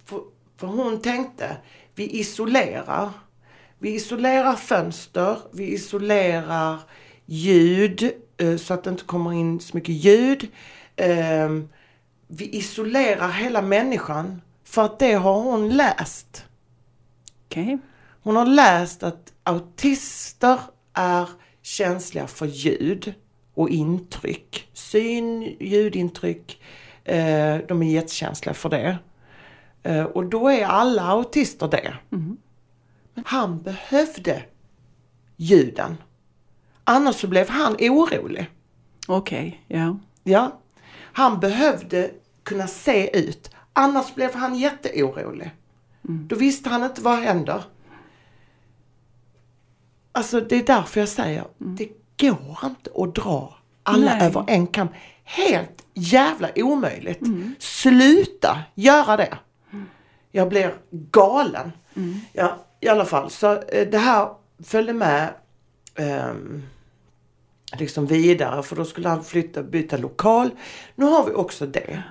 för, 0.05 0.21
för 0.57 0.67
hon 0.67 1.01
tänkte, 1.01 1.57
vi 1.95 2.19
isolerar. 2.19 3.09
Vi 3.81 3.95
isolerar 3.95 4.55
fönster, 4.55 5.37
vi 5.51 5.73
isolerar 5.73 6.79
ljud 7.25 8.11
eh, 8.37 8.57
så 8.57 8.73
att 8.73 8.83
det 8.83 8.89
inte 8.89 9.03
kommer 9.03 9.33
in 9.33 9.59
så 9.59 9.77
mycket 9.77 9.95
ljud. 9.95 10.47
Ehm, 10.95 11.69
vi 12.27 12.57
isolerar 12.57 13.29
hela 13.29 13.61
människan 13.61 14.41
för 14.63 14.85
att 14.85 14.99
det 14.99 15.13
har 15.13 15.41
hon 15.41 15.69
läst. 15.69 16.45
Okej. 17.45 17.77
Hon 18.23 18.35
har 18.35 18.45
läst 18.45 19.03
att 19.03 19.33
autister 19.43 20.59
är 20.93 21.29
känsliga 21.61 22.27
för 22.27 22.45
ljud 22.45 23.13
och 23.53 23.69
intryck. 23.69 24.69
Syn, 24.73 25.41
ljudintryck. 25.59 26.61
Eh, 27.03 27.57
de 27.67 27.83
är 27.83 27.91
jättekänsliga 27.91 28.53
för 28.53 28.69
det. 28.69 28.97
Eh, 29.83 30.03
och 30.03 30.25
då 30.25 30.47
är 30.49 30.65
alla 30.65 31.01
autister 31.01 31.67
det. 31.67 31.93
Men 32.09 32.37
han 33.25 33.61
behövde 33.61 34.43
ljuden. 35.37 35.97
Annars 36.83 37.15
så 37.15 37.27
blev 37.27 37.49
han 37.49 37.75
orolig. 37.79 38.49
Okej, 39.07 39.63
ja. 39.67 39.97
Ja. 40.23 40.59
Han 40.93 41.39
behövde 41.39 42.11
kunna 42.43 42.67
se 42.67 43.17
ut. 43.19 43.51
Annars 43.73 44.15
blev 44.15 44.35
han 44.35 44.55
jätteorolig. 44.55 45.51
Då 46.01 46.35
visste 46.35 46.69
han 46.69 46.83
inte 46.83 47.01
vad 47.01 47.19
händer. 47.19 47.63
Alltså 50.11 50.41
det 50.41 50.55
är 50.55 50.63
därför 50.65 50.99
jag 50.99 51.09
säger, 51.09 51.45
det 51.57 51.89
går 52.19 52.57
inte 52.63 52.89
att 52.95 53.15
dra 53.15 53.57
alla 53.83 54.13
Nej. 54.15 54.27
över 54.27 54.43
en 54.47 54.67
kam. 54.67 54.87
Helt 55.23 55.85
jävla 55.93 56.49
omöjligt. 56.55 57.19
Sluta 57.59 58.59
göra 58.75 59.17
det. 59.17 59.37
Jag 60.31 60.49
blir 60.49 60.73
galen. 60.91 61.71
Ja, 62.33 62.57
i 62.81 62.87
alla 62.87 63.05
fall. 63.05 63.29
Så 63.29 63.53
eh, 63.53 63.87
det 63.87 63.97
här 63.97 64.29
följde 64.63 64.93
med 64.93 65.33
ehm, 65.95 66.63
liksom 67.77 68.05
vidare 68.05 68.63
för 68.63 68.75
då 68.75 68.85
skulle 68.85 69.09
han 69.09 69.23
flytta, 69.23 69.63
byta 69.63 69.97
lokal. 69.97 70.49
Nu 70.95 71.05
har 71.05 71.25
vi 71.25 71.31
också 71.31 71.65
det. 71.65 72.03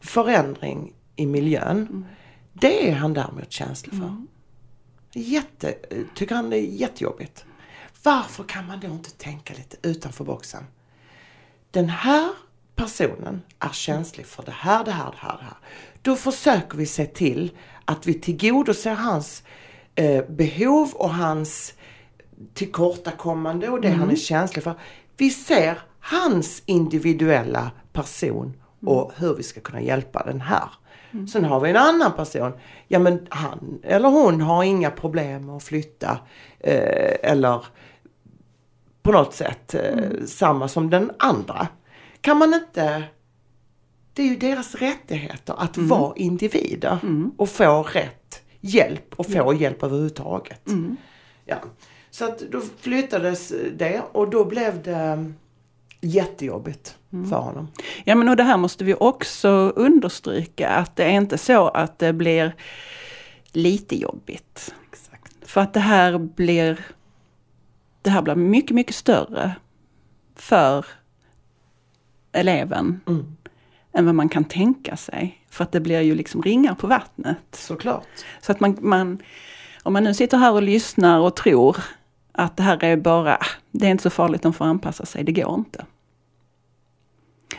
Förändring 0.00 0.94
i 1.16 1.26
miljön. 1.26 2.06
Det 2.52 2.90
är 2.90 2.94
han 2.94 3.14
däremot 3.14 3.52
känslig 3.52 4.00
för. 4.00 4.16
Jätte, 5.14 5.74
tycker 6.14 6.34
han 6.34 6.52
är 6.52 6.56
jättejobbigt. 6.56 7.44
Varför 8.02 8.44
kan 8.44 8.66
man 8.66 8.80
då 8.80 8.86
inte 8.86 9.10
tänka 9.10 9.54
lite 9.54 9.76
utanför 9.88 10.24
boxen? 10.24 10.64
Den 11.70 11.88
här 11.88 12.30
personen 12.74 13.42
är 13.58 13.72
känslig 13.72 14.26
för 14.26 14.42
det 14.42 14.52
här, 14.52 14.84
det 14.84 14.90
här, 14.90 15.10
det 15.10 15.16
här, 15.16 15.36
det 15.38 15.44
här. 15.44 15.56
Då 16.02 16.16
försöker 16.16 16.78
vi 16.78 16.86
se 16.86 17.06
till 17.06 17.50
att 17.84 18.06
vi 18.06 18.14
tillgodoser 18.14 18.94
hans 18.94 19.42
eh, 19.94 20.24
behov 20.28 20.92
och 20.94 21.14
hans 21.14 21.74
tillkortakommande 22.54 23.68
och 23.68 23.80
det 23.80 23.90
han 23.90 24.10
är 24.10 24.16
känslig 24.16 24.64
för. 24.64 24.74
Vi 25.16 25.30
ser 25.30 25.78
hans 26.00 26.62
individuella 26.66 27.70
person 27.92 28.56
och 28.86 29.12
hur 29.16 29.34
vi 29.34 29.42
ska 29.42 29.60
kunna 29.60 29.80
hjälpa 29.80 30.22
den 30.26 30.40
här. 30.40 30.68
Sen 31.32 31.44
har 31.44 31.60
vi 31.60 31.70
en 31.70 31.76
annan 31.76 32.12
person. 32.12 32.52
Ja 32.88 32.98
men 32.98 33.26
han 33.30 33.80
eller 33.82 34.08
hon 34.08 34.40
har 34.40 34.64
inga 34.64 34.90
problem 34.90 35.50
att 35.50 35.62
flytta. 35.62 36.18
Eh, 36.60 37.30
eller 37.30 37.64
på 39.02 39.12
något 39.12 39.34
sätt 39.34 39.74
eh, 39.74 40.24
samma 40.26 40.68
som 40.68 40.90
den 40.90 41.10
andra. 41.18 41.68
Kan 42.20 42.38
man 42.38 42.54
inte... 42.54 43.02
Det 44.14 44.22
är 44.22 44.26
ju 44.26 44.36
deras 44.36 44.74
rättigheter 44.74 45.54
att 45.58 45.78
vara 45.78 46.16
individer 46.16 46.98
och 47.36 47.48
få 47.48 47.82
rätt 47.82 48.41
hjälp 48.64 49.14
och 49.16 49.26
få 49.26 49.54
hjälp 49.54 49.82
överhuvudtaget. 49.82 50.68
Ja. 51.44 51.56
Så 52.10 52.24
att 52.24 52.38
då 52.38 52.60
flyttades 52.80 53.52
det 53.76 54.02
och 54.12 54.30
då 54.30 54.44
blev 54.44 54.82
det 54.82 55.32
jättejobbigt 56.00 56.96
för 57.10 57.36
honom. 57.36 57.68
Ja 58.04 58.14
men 58.14 58.28
och 58.28 58.36
det 58.36 58.42
här 58.42 58.56
måste 58.56 58.84
vi 58.84 58.94
också 58.94 59.48
understryka 59.76 60.68
att 60.68 60.96
det 60.96 61.04
är 61.04 61.10
inte 61.10 61.38
så 61.38 61.68
att 61.68 61.98
det 61.98 62.12
blir 62.12 62.52
lite 63.52 63.96
jobbigt. 63.96 64.74
Exakt. 64.92 65.34
För 65.42 65.60
att 65.60 65.74
det 65.74 65.80
här 65.80 66.18
blir 66.18 66.86
det 68.02 68.10
här 68.10 68.22
blir 68.22 68.34
mycket, 68.34 68.74
mycket 68.74 68.94
större 68.94 69.54
för 70.36 70.86
eleven 72.32 73.00
Mm. 73.06 73.36
än 73.92 74.06
vad 74.06 74.14
man 74.14 74.28
kan 74.28 74.44
tänka 74.44 74.96
sig. 74.96 75.38
För 75.52 75.64
att 75.64 75.72
det 75.72 75.80
blir 75.80 76.00
ju 76.00 76.14
liksom 76.14 76.42
ringar 76.42 76.74
på 76.74 76.86
vattnet. 76.86 77.38
Såklart. 77.52 78.06
Så 78.40 78.52
att 78.52 78.60
man, 78.60 78.76
man, 78.80 79.18
om 79.82 79.92
man 79.92 80.04
nu 80.04 80.14
sitter 80.14 80.38
här 80.38 80.52
och 80.52 80.62
lyssnar 80.62 81.20
och 81.20 81.36
tror 81.36 81.76
att 82.32 82.56
det 82.56 82.62
här 82.62 82.84
är 82.84 82.96
bara, 82.96 83.36
"Ah, 83.36 83.46
det 83.70 83.86
är 83.86 83.90
inte 83.90 84.02
så 84.02 84.10
farligt, 84.10 84.42
de 84.42 84.52
får 84.52 84.64
anpassa 84.64 85.06
sig, 85.06 85.24
det 85.24 85.32
går 85.32 85.54
inte. 85.54 85.84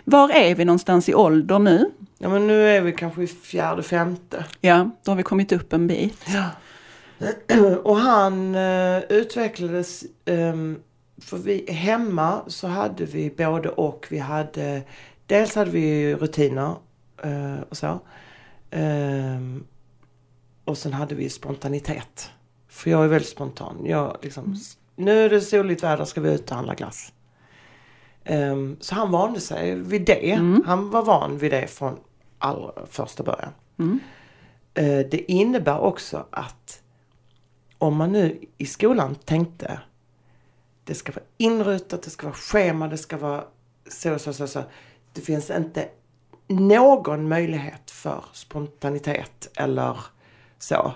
Var 0.03 0.29
är 0.29 0.55
vi 0.55 0.65
någonstans 0.65 1.09
i 1.09 1.13
ålder 1.13 1.59
nu? 1.59 1.91
Ja 2.17 2.29
men 2.29 2.47
nu 2.47 2.67
är 2.69 2.81
vi 2.81 2.91
kanske 2.91 3.23
i 3.23 3.27
fjärde, 3.27 3.83
femte. 3.83 4.45
Ja, 4.61 4.89
då 5.03 5.11
har 5.11 5.15
vi 5.15 5.23
kommit 5.23 5.51
upp 5.51 5.73
en 5.73 5.87
bit. 5.87 6.25
Ja. 6.27 6.49
Och 7.83 7.97
han 7.97 8.55
eh, 8.55 8.99
utvecklades, 9.09 10.03
ehm, 10.25 10.79
för 11.21 11.37
vi 11.37 11.71
hemma 11.71 12.41
så 12.47 12.67
hade 12.67 13.05
vi 13.05 13.33
både 13.37 13.69
och. 13.69 14.05
Vi 14.09 14.17
hade, 14.19 14.81
dels 15.27 15.55
hade 15.55 15.71
vi 15.71 16.15
rutiner 16.15 16.75
eh, 17.23 17.61
och 17.69 17.77
så. 17.77 17.99
Ehm, 18.71 19.65
och 20.65 20.77
sen 20.77 20.93
hade 20.93 21.15
vi 21.15 21.29
spontanitet. 21.29 22.31
För 22.67 22.91
jag 22.91 23.03
är 23.03 23.07
väldigt 23.07 23.29
spontan. 23.29 23.85
Jag 23.85 24.17
liksom, 24.21 24.55
nu 24.95 25.25
är 25.25 25.29
det 25.29 25.41
soligt 25.41 25.83
väder, 25.83 26.05
ska 26.05 26.21
vi 26.21 26.33
ut 26.33 26.49
och 26.49 26.55
handla 26.55 26.75
glass. 26.75 27.13
Ehm, 28.23 28.77
så 28.79 28.95
han 28.95 29.11
vande 29.11 29.39
sig 29.39 29.75
vid 29.75 30.05
det. 30.05 30.35
Han 30.65 30.89
var 30.89 31.03
van 31.03 31.37
vid 31.37 31.51
det 31.51 31.67
från 31.67 31.99
allra 32.37 32.85
första 32.85 33.23
början. 33.23 33.51
Eh, 34.73 34.99
det 35.11 35.31
innebär 35.31 35.79
också 35.79 36.25
att 36.29 36.81
om 37.77 37.95
man 37.95 38.11
nu 38.11 38.39
i 38.57 38.65
skolan 38.65 39.15
tänkte 39.15 39.79
det 40.83 40.95
ska 40.95 41.11
vara 41.11 41.25
inrutat, 41.37 42.03
det 42.03 42.09
ska 42.09 42.27
vara 42.27 42.35
schema, 42.35 42.87
det 42.87 42.97
ska 42.97 43.17
vara 43.17 43.43
så, 43.87 44.19
så, 44.19 44.33
så, 44.33 44.47
så. 44.47 44.63
Det 45.13 45.21
finns 45.21 45.49
inte 45.49 45.89
någon 46.47 47.27
möjlighet 47.27 47.91
för 47.91 48.25
spontanitet 48.33 49.51
eller 49.55 49.97
så. 50.57 50.93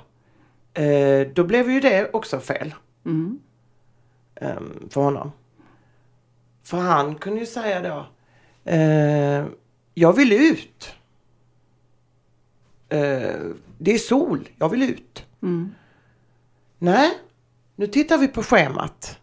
Eh, 0.73 1.27
då 1.27 1.43
blev 1.43 1.71
ju 1.71 1.79
det 1.79 2.10
också 2.13 2.39
fel. 2.39 2.73
Mm. 3.05 3.39
Ehm, 4.36 4.89
för 4.89 5.01
honom. 5.01 5.31
För 6.63 6.77
han 6.77 7.15
kunde 7.15 7.39
ju 7.39 7.45
säga 7.45 7.81
då, 7.81 8.05
eh, 8.71 9.45
jag 9.93 10.13
vill 10.13 10.33
ut. 10.33 10.93
Eh, 12.89 13.39
det 13.77 13.91
är 13.91 13.97
sol, 13.97 14.49
jag 14.57 14.69
vill 14.69 14.83
ut. 14.83 15.25
Mm. 15.41 15.73
Nej, 16.77 17.12
nu 17.75 17.88
tittar 17.88 18.17
vi 18.17 18.27
på 18.27 18.43
schemat. 18.43 19.19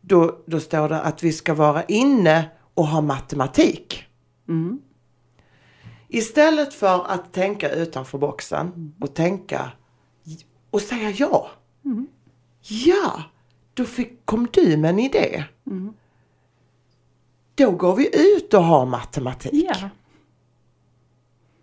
Då, 0.00 0.38
då 0.46 0.60
står 0.60 0.88
det 0.88 1.00
att 1.00 1.22
vi 1.22 1.32
ska 1.32 1.54
vara 1.54 1.84
inne 1.84 2.50
och 2.74 2.86
ha 2.86 3.00
matematik. 3.00 4.04
Mm. 4.48 4.80
Istället 6.08 6.74
för 6.74 7.06
att 7.06 7.32
tänka 7.32 7.70
utanför 7.70 8.18
boxen 8.18 8.94
och 9.00 9.14
tänka 9.14 9.70
och 10.70 10.80
säga 10.80 11.10
ja. 11.10 11.50
Ja, 12.60 13.22
då 13.74 13.84
fick, 13.84 14.26
kom 14.26 14.48
du 14.52 14.76
med 14.76 14.90
en 14.90 14.98
idé. 14.98 15.44
Då 17.54 17.70
går 17.70 17.96
vi 17.96 18.36
ut 18.36 18.54
och 18.54 18.64
har 18.64 18.86
matematik. 18.86 19.66
Ja. 19.70 19.90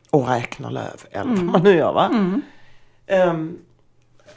Och 0.09 0.27
räknar 0.27 0.71
löv 0.71 1.05
eller 1.11 1.35
vad 1.35 1.43
man 1.43 1.63
nu 1.63 1.75
gör 1.75 1.93
va. 1.93 2.09
Ehm, 3.07 3.57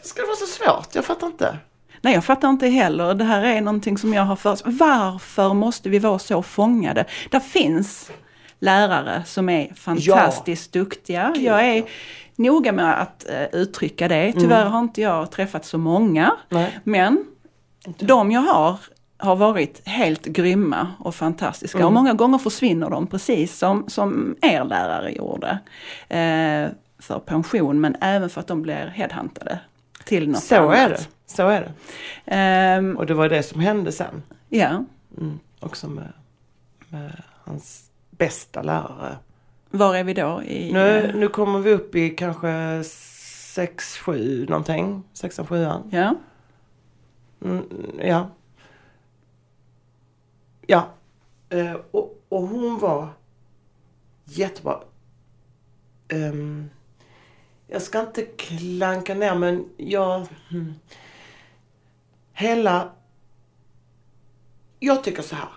ska 0.02 0.22
det 0.22 0.26
vara 0.26 0.36
så 0.36 0.46
svårt? 0.46 0.94
Jag 0.94 1.04
fattar 1.04 1.26
inte. 1.26 1.58
Nej, 2.00 2.14
jag 2.14 2.24
fattar 2.24 2.48
inte 2.48 2.68
heller. 2.68 3.14
Det 3.14 3.24
här 3.24 3.44
är 3.44 3.60
någonting 3.60 3.98
som 3.98 4.14
jag 4.14 4.22
har 4.22 4.36
för 4.36 4.58
Varför 4.64 5.54
måste 5.54 5.88
vi 5.88 5.98
vara 5.98 6.18
så 6.18 6.42
fångade? 6.42 7.04
Det 7.30 7.40
finns 7.40 8.10
lärare 8.58 9.22
som 9.26 9.48
är 9.48 9.74
fantastiskt 9.74 10.72
duktiga. 10.72 11.32
Jag 11.36 11.66
är 11.66 11.84
noga 12.36 12.72
med 12.72 13.02
att 13.02 13.28
eh, 13.28 13.42
uttrycka 13.52 14.08
det. 14.08 14.32
Tyvärr 14.32 14.64
har 14.64 14.78
inte 14.80 15.00
jag 15.00 15.30
träffat 15.30 15.64
så 15.64 15.78
många. 15.78 16.32
Nej. 16.48 16.78
Men 16.84 17.24
de 17.98 18.30
jag 18.32 18.40
har 18.40 18.76
har 19.18 19.36
varit 19.36 19.88
helt 19.88 20.24
grymma 20.26 20.86
och 20.98 21.14
fantastiska. 21.14 21.86
Och 21.86 21.92
många 21.92 22.12
gånger 22.14 22.38
försvinner 22.38 22.90
de 22.90 23.06
precis 23.06 23.58
som, 23.58 23.84
som 23.88 24.36
er 24.42 24.64
lärare 24.64 25.12
gjorde. 25.12 25.58
Eh, 26.08 26.68
för 26.98 27.18
pension 27.18 27.80
men 27.80 27.96
även 28.00 28.30
för 28.30 28.40
att 28.40 28.46
de 28.46 28.62
blir 28.62 28.86
headhuntade 28.94 29.58
till 30.04 30.28
något 30.28 30.42
Så 30.42 30.56
annat. 30.56 30.76
är 30.78 30.88
det. 30.88 31.08
Så 31.26 31.48
är 31.48 31.60
det. 31.60 31.72
Ehm, 32.34 32.96
Och 32.96 33.06
det 33.06 33.14
var 33.14 33.28
det 33.28 33.42
som 33.42 33.60
hände 33.60 33.92
sen. 33.92 34.22
ja, 34.48 34.84
Mm. 35.18 35.38
Också 35.60 35.88
med, 35.88 36.12
med 36.88 37.22
hans 37.44 37.85
bästa 38.18 38.62
lärare. 38.62 39.16
var 39.70 39.94
är 39.94 40.04
vi 40.04 40.14
då? 40.14 40.42
I, 40.42 40.72
Nu, 40.72 41.12
nu 41.14 41.28
kommer 41.28 41.58
vi 41.58 41.72
upp 41.72 41.94
i 41.94 42.10
kanske 42.10 42.82
6, 42.84 43.98
7 43.98 44.46
någonting. 44.46 45.02
6, 45.12 45.40
7 45.48 45.68
Ja, 45.90 46.14
Mm, 47.40 47.68
ja. 48.00 48.28
Ja. 50.66 50.88
Eh, 51.48 51.76
och, 51.90 52.22
och 52.28 52.42
hon 52.42 52.78
var 52.78 53.08
jättebra. 54.24 54.80
Ehm, 56.08 56.70
jag 57.66 57.82
ska 57.82 58.00
inte 58.00 58.22
klanka 58.22 59.14
ner 59.14 59.34
men 59.34 59.70
jag... 59.76 60.26
Hmm. 60.50 60.74
Hela... 62.32 62.90
Jag 64.78 65.04
tycker 65.04 65.22
så 65.22 65.34
här. 65.34 65.48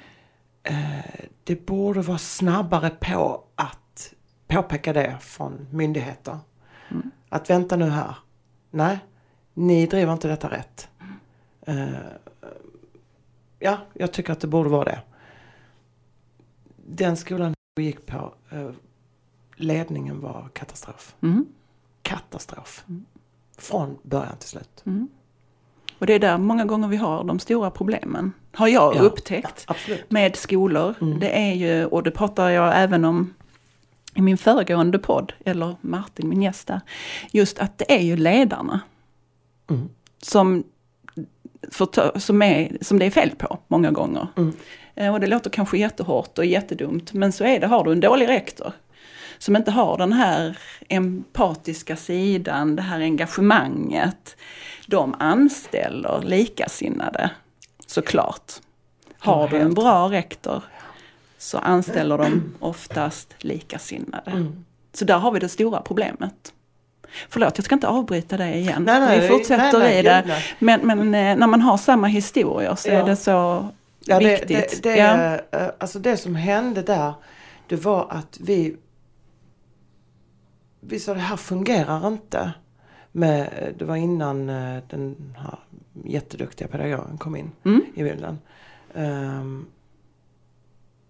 Eh, 0.62 1.00
det 1.44 1.66
borde 1.66 2.00
vara 2.00 2.18
snabbare 2.18 2.90
på 2.90 3.42
påpeka 4.46 4.92
det 4.92 5.16
från 5.20 5.66
myndigheter. 5.70 6.38
Mm. 6.90 7.10
Att 7.28 7.50
vänta 7.50 7.76
nu 7.76 7.88
här. 7.88 8.14
Nej, 8.70 8.98
ni 9.54 9.86
driver 9.86 10.12
inte 10.12 10.28
detta 10.28 10.50
rätt. 10.50 10.88
Eh, 11.66 11.86
ja, 13.58 13.78
jag 13.92 14.12
tycker 14.12 14.32
att 14.32 14.40
det 14.40 14.46
borde 14.46 14.68
vara 14.68 14.84
det. 14.84 15.00
Den 16.86 17.16
skolan 17.16 17.54
vi 17.76 17.82
gick 17.84 18.06
på, 18.06 18.34
eh, 18.50 18.70
ledningen 19.56 20.20
var 20.20 20.48
katastrof. 20.52 21.14
Mm. 21.22 21.46
Katastrof. 22.02 22.84
Från 23.58 23.98
början 24.02 24.36
till 24.38 24.48
slut. 24.48 24.84
Och 25.98 26.06
det 26.06 26.12
är 26.14 26.18
där 26.18 26.38
många 26.38 26.64
gånger 26.64 26.88
vi 26.88 26.96
har 26.96 27.24
de 27.24 27.38
stora 27.38 27.70
problemen. 27.70 28.32
Har 28.52 28.68
jag 28.68 28.96
Ja, 28.96 29.00
upptäckt. 29.00 29.64
Absolut. 29.68 30.10
med 30.10 30.36
skolor. 30.36 30.94
Mm. 31.00 31.18
Det 31.18 31.38
är 31.38 31.52
ju, 31.54 31.86
och 31.86 32.02
det 32.02 32.10
pratar 32.10 32.50
jag 32.50 32.82
även 32.82 33.04
om 33.04 33.34
i 34.16 34.22
min 34.22 34.38
föregående 34.38 34.98
podd, 34.98 35.32
eller 35.44 35.76
Martin, 35.80 36.28
min 36.28 36.42
gäst 36.42 36.66
där. 36.66 36.80
Just 37.32 37.58
att 37.58 37.78
det 37.78 37.94
är 37.94 38.02
ju 38.02 38.16
ledarna 38.16 38.80
Mm. 39.70 39.88
som, 40.22 40.64
ta, 41.92 42.20
som, 42.20 42.42
är, 42.42 42.76
som 42.80 42.98
det 42.98 43.06
är 43.06 43.10
fel 43.10 43.30
på 43.38 43.58
många 43.68 43.90
gånger. 43.90 44.28
Mm. 44.36 44.56
Eh, 44.94 45.12
Och 45.14 45.20
det 45.20 45.26
låter 45.26 45.50
kanske 45.50 45.78
jättehårt 45.78 46.38
och 46.38 46.44
jättedumt, 46.46 47.12
men 47.12 47.32
så 47.32 47.44
är 47.44 47.60
det. 47.60 47.66
Har 47.66 47.84
du 47.84 47.92
en 47.92 48.00
dålig 48.00 48.28
rektor 48.28 48.72
som 49.38 49.56
inte 49.56 49.70
har 49.70 49.98
den 49.98 50.12
här 50.12 50.58
empatiska 50.88 51.96
sidan, 51.96 52.76
det 52.76 52.82
här 52.82 53.00
engagemanget. 53.00 54.36
De 54.86 55.14
anställer 55.18 56.22
likasinnade, 56.22 57.30
såklart. 57.86 58.52
Har 59.18 59.48
du 59.48 59.56
en 59.58 59.74
bra 59.74 60.10
rektor 60.10 60.62
så 61.38 61.58
anställer 61.58 62.18
de 62.18 62.54
oftast 62.60 63.34
likasinnade. 63.38 64.30
Mm. 64.30 64.64
Så 64.92 65.04
där 65.04 65.18
har 65.18 65.30
vi 65.30 65.38
det 65.38 65.48
stora 65.48 65.80
problemet. 65.80 66.52
Förlåt, 67.28 67.58
jag 67.58 67.64
ska 67.64 67.74
inte 67.74 67.88
avbryta 67.88 68.36
det 68.36 68.54
igen. 68.54 68.82
Nej, 68.84 69.00
nej, 69.00 69.20
vi 69.20 69.28
fortsätter 69.28 69.78
nej, 69.78 69.88
nej, 69.88 69.98
i 69.98 70.02
det. 70.02 70.24
nej. 70.26 70.42
Men, 70.58 70.80
men 70.86 70.98
eh, 71.14 71.36
när 71.36 71.46
man 71.46 71.60
har 71.62 71.76
samma 71.76 72.06
historier 72.06 72.74
så 72.74 72.88
Ja. 72.88 72.94
är 72.94 73.04
det 73.06 73.16
så 73.16 73.68
Ja, 74.08 74.18
det, 74.18 74.28
viktigt. 74.30 74.82
det, 74.82 74.90
det, 74.90 74.96
ja. 74.96 75.58
eh, 75.60 75.68
alltså 75.78 75.98
det 75.98 76.16
som 76.16 76.34
hände 76.34 76.82
där, 76.82 77.14
det 77.68 77.76
var 77.76 78.06
att 78.10 78.38
vi... 78.40 78.76
Vi 80.80 80.98
sa 81.00 81.14
det 81.14 81.20
här 81.20 81.36
fungerar 81.36 82.06
inte. 82.08 82.52
Med, 83.12 83.74
det 83.78 83.84
var 83.84 83.96
innan 83.96 84.48
eh, 84.48 84.82
den 84.90 85.34
här 85.38 85.58
jätteduktiga 86.04 86.68
pedagogen 86.68 87.18
kom 87.18 87.36
in 87.36 87.50
Mm. 87.64 87.82
i 87.94 88.02
bilden. 88.02 88.38
Ehm, 88.94 89.66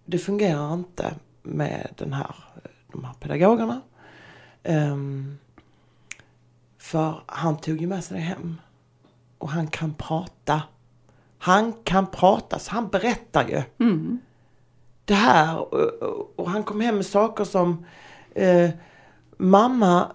det 0.07 0.19
fungerar 0.19 0.75
inte 0.75 1.14
med 1.42 1.88
den 1.97 2.12
här, 2.12 2.35
de 2.92 3.05
här 3.05 3.12
pedagogerna. 3.21 3.81
Ehm, 4.62 5.38
för 6.79 7.23
han 7.27 7.57
tog 7.57 7.81
ju 7.81 7.87
med 7.87 8.05
sig 8.05 8.16
det 8.16 8.23
hem. 8.23 8.61
Och 9.38 9.51
han 9.51 9.66
kan 9.66 9.95
prata. 9.95 10.62
Han 11.38 11.73
kan 11.85 12.07
prata, 12.07 12.59
så 12.59 12.71
han 12.71 12.88
berättar 12.88 13.49
ju. 13.49 13.62
Mm. 13.79 14.21
Det 15.05 15.14
här 15.14 15.59
och, 15.59 16.03
och, 16.03 16.33
och 16.37 16.51
han 16.51 16.62
kom 16.62 16.81
hem 16.81 16.97
med 16.97 17.07
saker 17.07 17.45
som 17.45 17.87
eh, 18.35 18.71
Mamma, 19.38 20.12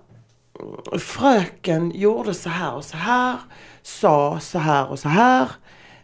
fröken 1.00 1.92
gjorde 1.92 2.34
så 2.34 2.50
här 2.50 2.74
och 2.74 2.86
så 2.86 2.98
här. 2.98 3.38
Sa 3.82 4.40
så 4.40 4.60
här 4.60 4.90
och 4.90 5.00
så 5.00 5.10
här. 5.10 5.52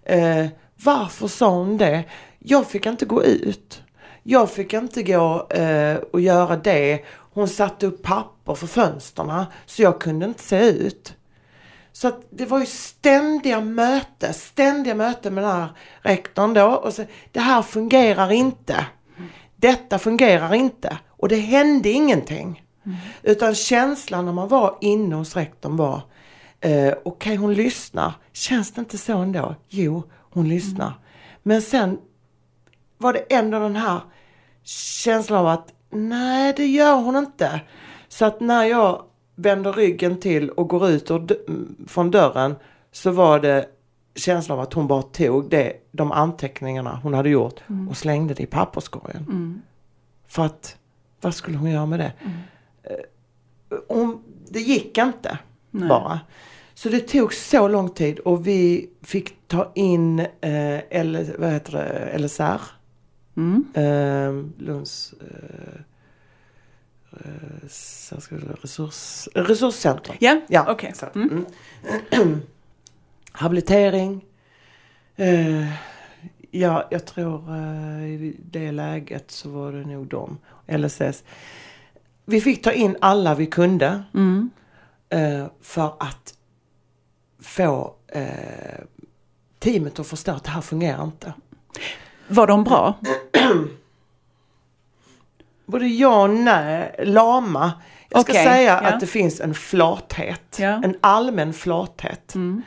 Eh, 0.04 0.48
varför 0.84 1.28
sa 1.28 1.50
hon 1.50 1.78
det? 1.78 2.06
Jag 2.40 2.68
fick 2.68 2.86
inte 2.86 3.06
gå 3.06 3.24
ut. 3.24 3.82
Jag 4.24 4.52
fick 4.52 4.74
inte 4.74 5.04
gå 5.04 5.48
eh, 5.50 5.96
och 5.96 6.22
göra 6.22 6.56
det. 6.56 7.04
Hon 7.34 7.48
satte 7.48 7.86
upp 7.86 8.04
papper 8.04 8.56
för 8.56 8.68
fönsterna 8.68 9.48
så 9.66 9.82
jag 9.82 10.02
kunde 10.02 10.26
inte 10.26 10.44
se 10.44 10.70
ut. 10.70 11.14
Så 11.92 12.08
att 12.08 12.22
det 12.30 12.46
var 12.46 12.60
ju 12.60 12.66
ständiga 12.66 13.62
möten, 13.62 14.34
ständiga 14.34 14.96
möten 14.96 15.34
med 15.34 15.44
den 15.44 15.52
här 15.52 15.70
rektorn 16.02 16.54
då. 16.54 16.68
Och 16.68 16.94
så, 16.94 17.04
det 17.32 17.40
här 17.40 17.62
fungerar 17.62 18.32
inte. 18.32 18.86
Detta 19.56 20.00
fungerar 20.00 20.54
inte. 20.54 20.98
Och 21.10 21.30
det 21.30 21.36
hände 21.36 21.90
ingenting. 21.90 22.64
Utan 23.24 23.56
känslan 23.56 24.26
när 24.26 24.34
man 24.34 24.48
var 24.48 24.78
inne 24.82 25.16
hos 25.16 25.36
rektorn 25.36 25.78
var, 25.78 26.02
eh, 26.60 26.94
okej 27.06 27.36
hon 27.36 27.54
lyssnar. 27.54 28.14
Känns 28.34 28.72
det 28.72 28.80
inte 28.80 28.98
så 28.98 29.18
ändå? 29.18 29.56
Jo, 29.70 30.04
hon 30.32 30.50
lyssnar. 30.50 30.94
Men 31.44 31.62
sen 31.62 31.98
var 32.98 33.14
det 33.14 33.20
ändå 33.20 33.60
den 33.60 33.76
här 33.76 34.02
känslan 35.04 35.40
av 35.40 35.48
att 35.48 35.74
nej 35.90 36.54
det 36.58 36.66
gör 36.66 36.96
hon 36.96 37.16
inte. 37.16 37.62
Så 38.08 38.26
att 38.26 38.40
när 38.40 38.64
jag 38.64 39.04
vänder 39.36 39.74
ryggen 39.74 40.20
till 40.20 40.50
och 40.50 40.68
går 40.68 40.90
ut 40.90 41.12
från 41.88 42.12
dörren 42.12 42.56
så 42.92 43.12
var 43.12 43.40
det 43.40 43.66
känslan 44.16 44.58
av 44.58 44.64
att 44.64 44.74
hon 44.74 44.88
bara 44.88 45.02
tog 45.02 45.50
det, 45.50 45.74
de 45.92 46.12
anteckningarna 46.12 47.00
hon 47.04 47.14
hade 47.14 47.30
gjort 47.30 47.60
och 47.90 47.98
slängde 47.98 48.34
det 48.34 48.44
i 48.44 48.46
papperskorgen. 48.46 49.24
Mm. 49.24 49.62
För 50.28 50.46
att, 50.46 50.78
vad 51.22 51.34
skulle 51.34 51.58
hon 51.58 51.72
göra 51.72 51.86
med 51.86 52.00
det? 52.00 52.12
Eh, 52.84 52.96
Hon, 53.88 54.24
det 54.50 54.60
gick 54.60 54.98
inte 54.98 55.38
Nej. 55.72 55.90
bara. 55.90 56.20
Så 56.74 56.90
det 56.90 57.00
tog 57.00 57.34
så 57.34 57.68
lång 57.68 57.90
tid 57.90 58.20
och 58.20 58.48
vi 58.48 58.90
fick 59.02 59.48
ta 59.48 59.72
in 59.76 60.20
eh, 60.20 60.80
L, 60.90 61.32
vad 61.38 61.52
heter 61.52 61.72
det, 61.72 62.18
LSR. 62.18 62.62
Mm. 63.38 63.66
Eh, 63.74 64.64
Lunds 64.66 65.14
eh, 65.22 65.82
resurs, 68.62 69.28
resurscentrum. 69.36 70.16
Ja, 70.20 70.42
Ja, 70.48 70.66
okej. 70.72 70.90
exakt. 70.90 71.16
Mm. 71.16 71.46
Mm. 72.12 72.42
Habilitering. 73.32 74.26
Eh, 75.16 75.68
ja, 76.52 76.88
jag 76.92 77.06
tror 77.06 77.56
eh, 77.56 78.06
i 78.06 78.36
det 78.52 78.72
läget 78.72 79.32
så 79.32 79.50
var 79.50 79.72
det 79.72 79.86
nog 79.86 80.08
de. 80.08 80.38
LSS. 80.68 81.24
Vi 82.26 82.42
fick 82.42 82.64
ta 82.64 82.72
in 82.72 82.98
alla 83.02 83.36
vi 83.36 83.46
kunde 83.46 84.04
Mm. 84.14 84.50
eh, 85.10 85.46
för 85.62 85.94
att 86.00 86.34
få 87.40 87.96
eh, 88.08 88.82
teamet 89.60 90.00
att 90.00 90.08
förstå 90.08 90.32
att 90.32 90.44
det 90.44 90.50
här 90.52 90.62
fungerar 90.62 91.04
inte. 91.04 91.34
Var 92.28 92.48
de 92.48 92.64
bra? 92.64 93.00
Både 95.66 95.88
ja 95.88 96.24
och 96.24 96.30
nej, 96.30 96.96
lama. 97.04 97.74
Jag 98.10 98.22
ska 98.22 98.32
Okej, 98.32 98.46
säga 98.46 98.80
ja. 98.84 98.90
att 98.90 99.00
det 99.00 99.08
finns 99.08 99.42
en 99.42 99.54
flathet. 99.54 100.58
Ja. 100.60 100.82
En 100.84 100.96
allmän 101.02 101.54
flathet. 101.54 102.36
Mm. 102.36 102.62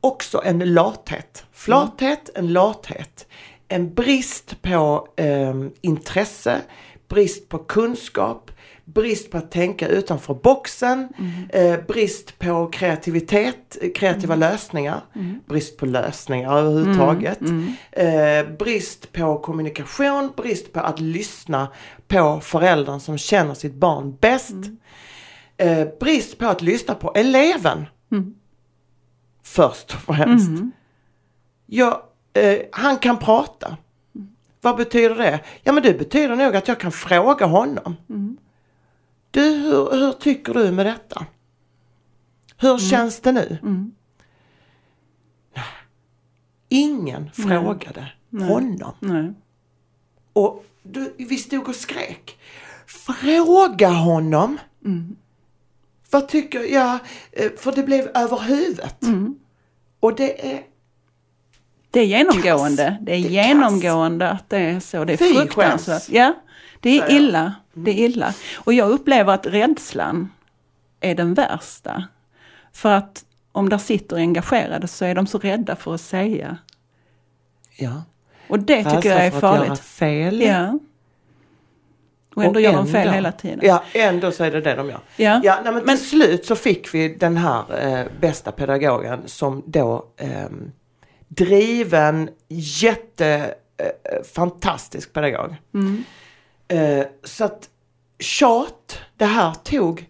också 0.00 0.42
en 0.44 0.74
lathet. 0.74 1.46
Flathet, 1.52 2.30
en 2.34 2.52
lathet. 2.52 3.26
En 3.68 3.94
brist 3.94 4.62
på 4.62 5.08
eh, 5.16 5.54
intresse, 5.80 6.60
brist 7.08 7.48
på 7.48 7.58
kunskap, 7.58 8.50
brist 8.84 9.30
på 9.30 9.38
att 9.38 9.50
tänka 9.50 9.88
utanför 9.88 10.34
boxen, 10.34 11.08
eh, 11.48 11.80
brist 11.88 12.38
på 12.38 12.66
kreativitet, 12.66 13.78
kreativa 13.94 14.34
lösningar, 14.34 15.00
brist 15.46 15.76
på 15.76 15.86
lösningar 15.86 16.56
överhuvudtaget, 16.58 17.38
eh, 17.92 18.56
brist 18.58 19.12
på 19.12 19.38
kommunikation, 19.38 20.32
brist 20.36 20.72
på 20.72 20.80
att 20.80 21.00
lyssna 21.00 21.68
på 22.08 22.40
föräldern 22.40 23.00
som 23.00 23.18
känner 23.18 23.54
sitt 23.54 23.74
barn 23.74 24.16
bäst, 24.20 24.54
eh, 25.56 25.88
brist 26.00 26.38
på 26.38 26.46
att 26.46 26.62
lyssna 26.62 26.94
på 26.94 27.12
eleven. 27.14 27.86
Först 29.44 29.94
och 29.94 30.14
främst. 30.16 30.50
Ja, 31.66 32.08
eh, 32.32 32.58
han 32.72 32.96
kan 32.98 33.18
prata. 33.18 33.76
Vad 34.60 34.76
betyder 34.76 35.14
det? 35.14 35.40
Ja 35.62 35.72
men 35.72 35.82
det 35.82 35.98
betyder 35.98 36.36
nog 36.36 36.56
att 36.56 36.68
jag 36.68 36.80
kan 36.80 36.92
fråga 36.92 37.46
honom. 37.46 37.96
Du, 39.32 39.40
hur, 39.40 39.90
hur 39.90 40.12
tycker 40.12 40.54
du 40.54 40.70
med 40.72 40.86
detta? 40.86 41.26
Hur 42.56 42.78
känns 42.78 43.20
det 43.20 43.32
nu? 43.32 43.58
Nej. 45.54 45.64
Ingen 46.68 47.30
frågade 47.32 48.12
honom. 48.30 48.94
Nej. 49.00 49.32
Och 50.32 50.64
du, 50.82 51.14
vi 51.18 51.36
stod 51.36 51.68
och 51.68 51.74
skrek. 51.76 52.38
Fråga 52.86 53.88
honom! 53.88 54.58
Vad 56.10 56.28
tycker 56.28 56.72
jag? 56.72 56.98
Eh, 57.32 57.50
För 57.56 57.72
det 57.72 57.82
blev 57.82 58.10
över 58.14 58.38
huvudet. 58.38 58.96
Och 60.00 60.14
det 60.14 60.52
är 60.54 60.62
Det 61.90 62.00
är 62.00 62.04
genomgående. 62.04 62.84
Kass. 62.84 62.98
Det 63.06 63.12
är 63.12 63.20
Det 63.22 63.38
är 63.38 63.46
genomgående 63.46 64.30
att 64.30 64.48
det 64.50 64.58
är 64.58 64.80
så. 64.80 65.04
Det 65.04 65.12
är 65.12 65.16
Fy 65.16 65.34
fruktansvärt. 65.34 65.86
skäms. 66.02 66.08
Ja, 66.10 66.34
det 66.82 66.98
är 66.98 67.10
illa. 67.10 67.54
Det 67.72 67.90
är 67.90 68.04
illa. 68.04 68.34
Och 68.56 68.72
jag 68.72 68.90
upplever 68.90 69.32
att 69.32 69.46
rädslan 69.46 70.30
är 71.00 71.14
den 71.14 71.34
värsta. 71.34 72.04
För 72.72 72.90
att 72.92 73.24
om 73.52 73.68
där 73.68 73.78
sitter 73.78 74.16
engagerade 74.16 74.88
så 74.88 75.04
är 75.04 75.14
de 75.14 75.26
så 75.26 75.38
rädda 75.38 75.76
för 75.76 75.94
att 75.94 76.00
säga. 76.00 76.58
ja, 77.76 78.02
Och 78.48 78.58
det 78.58 78.84
tycker 78.84 79.08
jag 79.08 79.18
är 79.18 79.30
rädsla 79.30 79.40
för 79.40 79.48
att 79.48 79.54
göra 79.56 79.66
farligt. 79.66 79.80
fel. 79.82 80.40
Ja. 80.40 80.78
Och 82.34 82.44
ändå 82.44 82.54
Och 82.58 82.60
gör 82.60 82.72
de 82.72 82.86
fel 82.86 83.08
hela 83.10 83.32
tiden. 83.32 83.60
Ja, 83.62 83.84
ändå 83.94 84.30
så 84.32 84.44
är 84.44 84.50
det 84.50 84.60
det 84.60 84.74
de 84.74 84.88
gör. 84.88 85.00
Ja. 85.16 85.40
Ja, 85.44 85.60
nej, 85.64 85.72
men, 85.72 85.84
Men- 85.84 85.96
till 85.96 86.06
slut 86.06 86.46
så 86.46 86.56
fick 86.56 86.94
vi 86.94 87.08
den 87.14 87.36
här 87.36 87.86
eh, 88.00 88.06
bästa 88.20 88.52
pedagogen 88.52 89.22
som 89.26 89.62
då 89.66 90.06
ehm, 90.16 90.72
driven, 91.28 92.30
jätte, 92.48 93.54
eh, 93.76 95.02
pedagog. 95.12 95.56
Mm. 95.74 96.04
Eh, 96.72 97.06
så 97.24 97.44
att 97.44 97.70
tjat, 98.18 98.98
det 99.16 99.24
här 99.24 99.54
tog, 99.54 100.06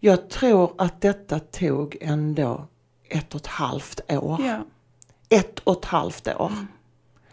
jag 0.00 0.30
tror 0.30 0.72
att 0.78 1.00
detta 1.00 1.38
tog 1.38 1.96
ändå 2.00 2.66
ett 3.08 3.34
och 3.34 3.40
ett 3.40 3.46
halvt 3.46 4.00
år. 4.12 4.40
Ja. 4.42 4.64
Ett 5.28 5.58
och 5.58 5.78
ett 5.78 5.84
halvt 5.84 6.28
år. 6.28 6.52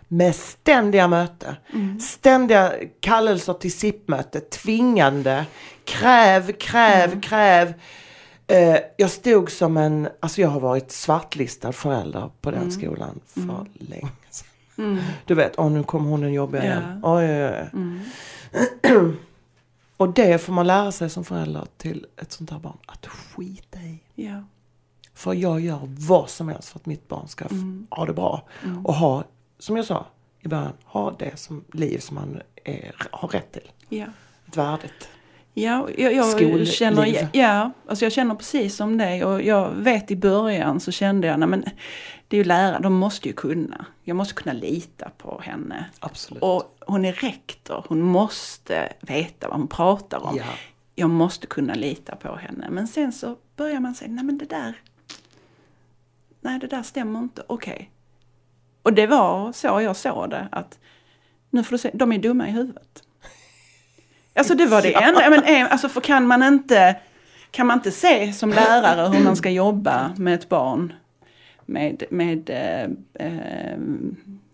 Med 0.07 0.35
ständiga 0.35 1.07
möten. 1.07 1.55
Mm. 1.73 1.99
Ständiga 1.99 2.73
kallelser 2.99 3.53
till 3.53 3.73
SIP-möte. 3.73 4.39
Tvingande. 4.39 5.45
Kräv, 5.85 6.51
kräv, 6.51 7.09
Mm. 7.09 7.21
kräv. 7.21 7.73
Eh, 8.47 8.77
jag 8.97 9.11
stod 9.11 9.51
som 9.51 9.77
en, 9.77 10.09
alltså 10.19 10.41
jag 10.41 10.49
har 10.49 10.59
varit 10.59 10.91
svartlistad 10.91 11.71
förälder 11.71 12.29
på 12.41 12.51
den 12.51 12.59
Mm. 12.61 12.71
skolan 12.71 13.19
för 13.25 13.65
länge 13.79 14.09
sedan. 14.29 14.47
Du 15.25 15.35
vet, 15.35 15.59
åh 15.59 15.71
nu 15.71 15.83
kommer 15.83 16.09
hon 16.09 16.21
den 16.21 16.33
jobbiga 16.33 16.65
Ja. 16.65 16.71
igen. 16.71 16.99
Oj, 17.03 17.25
oj, 17.45 17.69
oj. 17.73 17.99
Mm. 18.93 19.17
Och 19.97 20.13
det 20.13 20.41
får 20.41 20.53
man 20.53 20.67
lära 20.67 20.91
sig 20.91 21.09
som 21.09 21.23
förälder 21.25 21.65
till 21.77 22.05
ett 22.21 22.31
sånt 22.31 22.49
här 22.51 22.59
barn. 22.59 22.77
Att 22.85 23.05
skita 23.07 23.79
i. 23.79 23.99
Ja. 24.15 24.43
För 25.13 25.33
jag 25.33 25.59
gör 25.61 25.79
vad 25.83 26.29
som 26.29 26.49
helst 26.49 26.69
för 26.69 26.79
att 26.79 26.85
mitt 26.85 27.07
barn 27.07 27.27
ska 27.27 27.45
Mm. 27.45 27.87
ha 27.89 28.05
det 28.05 28.13
bra. 28.13 28.47
Och 28.83 28.93
ha, 28.93 29.23
som 29.59 29.75
jag 29.77 29.85
sa 29.85 30.05
i 30.39 30.47
början, 30.47 30.73
ha 30.85 31.11
det 31.19 31.39
som 31.39 31.63
liv 31.73 31.97
som 31.99 32.15
man 32.15 32.41
är, 32.63 32.95
har 33.11 33.27
rätt 33.27 33.51
till. 33.51 33.71
Ja. 33.89 34.05
Ett 34.47 34.57
värdigt. 34.57 35.09
Ja, 35.53 35.89
jag, 35.97 36.13
jag 36.13 36.67
känner, 36.67 37.29
ja, 37.33 37.71
alltså 37.87 38.05
jag 38.05 38.11
känner 38.11 38.35
precis 38.35 38.75
som 38.75 38.97
dig 38.97 39.25
och 39.25 39.41
jag 39.41 39.69
vet 39.71 40.11
i 40.11 40.15
början 40.15 40.79
så 40.79 40.91
kände 40.91 41.27
jag, 41.27 41.39
nej 41.39 41.47
men 41.47 41.65
det 42.27 42.37
är 42.37 42.37
ju 42.37 42.43
lärare, 42.43 42.79
de 42.79 42.93
måste 42.93 43.27
ju 43.27 43.33
kunna. 43.33 43.85
Jag 44.03 44.15
måste 44.15 44.33
kunna 44.33 44.53
lita 44.53 45.09
på 45.17 45.41
henne. 45.43 45.85
Absolut. 45.99 46.43
Och 46.43 46.77
hon 46.79 47.05
är 47.05 47.13
rektor, 47.13 47.85
hon 47.87 48.01
måste 48.01 48.93
veta 49.01 49.47
vad 49.47 49.57
hon 49.57 49.67
pratar 49.67 50.25
om. 50.25 50.37
Ja. 50.37 50.43
Jag 50.95 51.09
måste 51.09 51.47
kunna 51.47 51.73
lita 51.73 52.15
på 52.15 52.35
henne. 52.35 52.67
Men 52.69 52.87
sen 52.87 53.13
så 53.13 53.37
börjar 53.55 53.79
man 53.79 53.95
säga, 53.95 54.11
nej 54.11 54.23
men 54.23 54.37
det 54.37 54.45
där, 54.45 54.75
nej 56.41 56.59
det 56.59 56.67
där 56.67 56.83
stämmer 56.83 57.19
inte, 57.19 57.43
okej. 57.47 57.91
Och 58.83 58.93
det 58.93 59.07
var 59.07 59.51
så 59.51 59.67
jag 59.67 59.95
såg 59.95 60.29
det, 60.29 60.47
att 60.51 60.79
nu 61.49 61.63
får 61.63 61.71
du 61.71 61.77
se, 61.77 61.91
de 61.93 62.11
är 62.11 62.17
dumma 62.17 62.47
i 62.47 62.51
huvudet. 62.51 63.03
Alltså 64.35 64.55
det 64.55 64.65
var 64.65 64.81
det 64.81 64.93
enda, 64.93 65.29
men, 65.29 65.43
eh, 65.43 65.71
alltså 65.71 65.89
för 65.89 66.01
kan 66.01 66.27
man 66.27 66.43
inte, 66.43 66.95
kan 67.51 67.67
man 67.67 67.77
inte 67.77 67.91
se 67.91 68.33
som 68.33 68.49
lärare 68.49 69.07
hur 69.17 69.23
man 69.23 69.35
ska 69.35 69.49
jobba 69.49 70.11
med 70.17 70.33
ett 70.33 70.49
barn 70.49 70.93
med, 71.65 72.03
med 72.09 72.49
eh, 72.49 72.83
eh, 73.27 73.77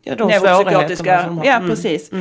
Ja, 0.04 0.16
de 0.16 0.28
neuropsykiatriska, 0.28 1.24
som 1.26 1.38
har. 1.38 1.46
ja 1.46 1.56
Mm. 1.56 1.70
precis. 1.70 2.12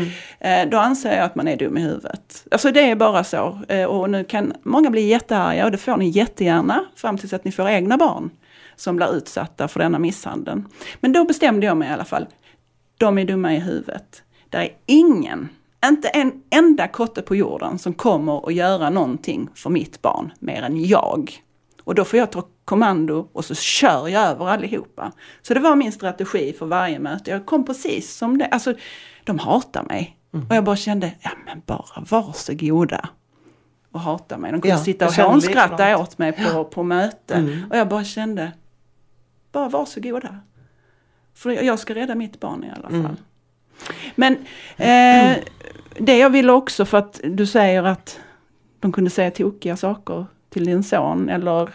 Eh, 0.41 0.69
Då 0.69 0.79
anser 0.79 1.17
jag 1.17 1.25
att 1.25 1.35
man 1.35 1.49
är 1.49 1.57
dum 1.57 1.77
i 1.77 1.81
huvudet. 1.81 2.45
Alltså 2.51 2.73
det 2.73 2.91
är 2.91 2.95
bara 2.97 3.25
så. 3.25 3.61
Eh, 3.69 3.85
Och 3.85 4.11
nu 4.11 4.25
kan 4.25 4.53
många 4.63 4.91
bli 4.91 5.07
jättearga 5.07 5.65
och 5.65 5.71
det 5.71 5.79
får 5.79 5.97
ni 5.97 6.09
jättegärna 6.09 6.85
fram 6.97 7.19
tills 7.19 7.33
att 7.33 7.45
ni 7.45 7.53
får 7.53 7.69
egna 7.69 7.97
barn 7.97 8.31
som 8.77 8.97
blir 8.97 9.17
utsatta 9.17 9.69
för 9.69 9.81
denna 9.81 9.99
misshandeln. 9.99 10.69
Men 11.01 11.13
då 11.13 11.25
bestämde 11.25 11.67
jag 11.67 11.77
mig 11.77 11.89
i 11.89 11.93
alla 11.93 12.05
fall. 12.05 12.27
De 12.99 13.19
är 13.19 13.25
dumma 13.25 13.55
i 13.55 13.59
huvudet. 13.59 14.23
Det 14.51 14.57
är 14.59 14.69
ingen, 14.87 15.49
inte 15.89 16.09
en 16.09 16.43
enda 16.51 16.89
kotte 16.89 17.23
på 17.23 17.37
jorden 17.37 17.79
som 17.79 17.95
kommer 17.95 18.49
att 18.49 18.55
göra 18.55 18.91
någonting 18.91 19.49
för 19.55 19.71
mitt 19.71 20.03
barn 20.03 20.33
mer 20.39 20.63
än 20.63 20.85
jag. 20.85 21.43
Och 21.85 21.95
då 21.95 22.05
får 22.05 22.19
jag 22.19 22.33
ta 22.33 22.43
kommando 22.65 23.29
och 23.33 23.45
så 23.45 23.55
kör 23.55 24.09
jag 24.09 24.23
över 24.23 24.49
allihopa. 24.49 25.13
Så 25.43 25.55
det 25.55 25.61
var 25.61 25.77
min 25.77 25.93
strategi 25.93 26.53
för 26.59 26.67
varje 26.67 26.99
möte. 26.99 27.31
Jag 27.31 27.47
kom 27.47 27.65
precis 27.65 28.17
som 28.17 28.39
det. 28.39 28.47
Alltså, 28.47 28.75
de 29.25 29.39
hatar 29.39 29.83
mig. 29.83 30.17
Mm. 30.35 30.47
Och 30.49 30.55
jag 30.57 30.65
bara 30.65 30.77
kände, 30.77 31.13
ja 31.21 31.31
men 31.47 31.63
bara 31.67 32.05
varsågoda. 32.11 33.09
Och 33.93 34.01
hata 34.01 34.39
mig. 34.39 34.53
De 34.53 34.61
kunde 34.61 34.77
Ja, 34.77 34.85
sitta 34.85 35.07
och 35.07 35.13
hånskratta. 35.13 35.87
Mm. 35.87 36.01
åt 36.01 36.19
mig 36.19 36.33
på, 36.33 36.65
på 36.65 36.83
möte. 36.83 37.65
Och 37.71 37.77
jag 37.77 37.89
bara 37.89 38.05
kände, 38.05 38.53
bara 39.53 39.69
varsågoda. 39.69 40.41
För 41.35 41.51
jag 41.51 41.79
ska 41.79 41.95
rädda 41.95 42.15
mitt 42.15 42.41
barn 42.41 42.65
i 42.65 42.71
alla 42.71 42.89
fall. 42.89 42.99
Mm. 42.99 43.17
Men 44.15 44.33
eh, 44.77 45.37
det 45.99 46.19
jag 46.19 46.31
ville 46.31 46.53
också 46.53 46.85
för 46.85 46.99
att 46.99 47.21
du 47.25 47.47
säger 47.47 47.83
att 47.83 48.21
de 48.81 48.93
kunde 48.93 49.11
säga 49.11 49.31
tokiga 49.31 49.77
saker 49.77 50.27
till 50.51 50.65
din 50.65 50.85
son 50.85 51.29
eller 51.29 51.71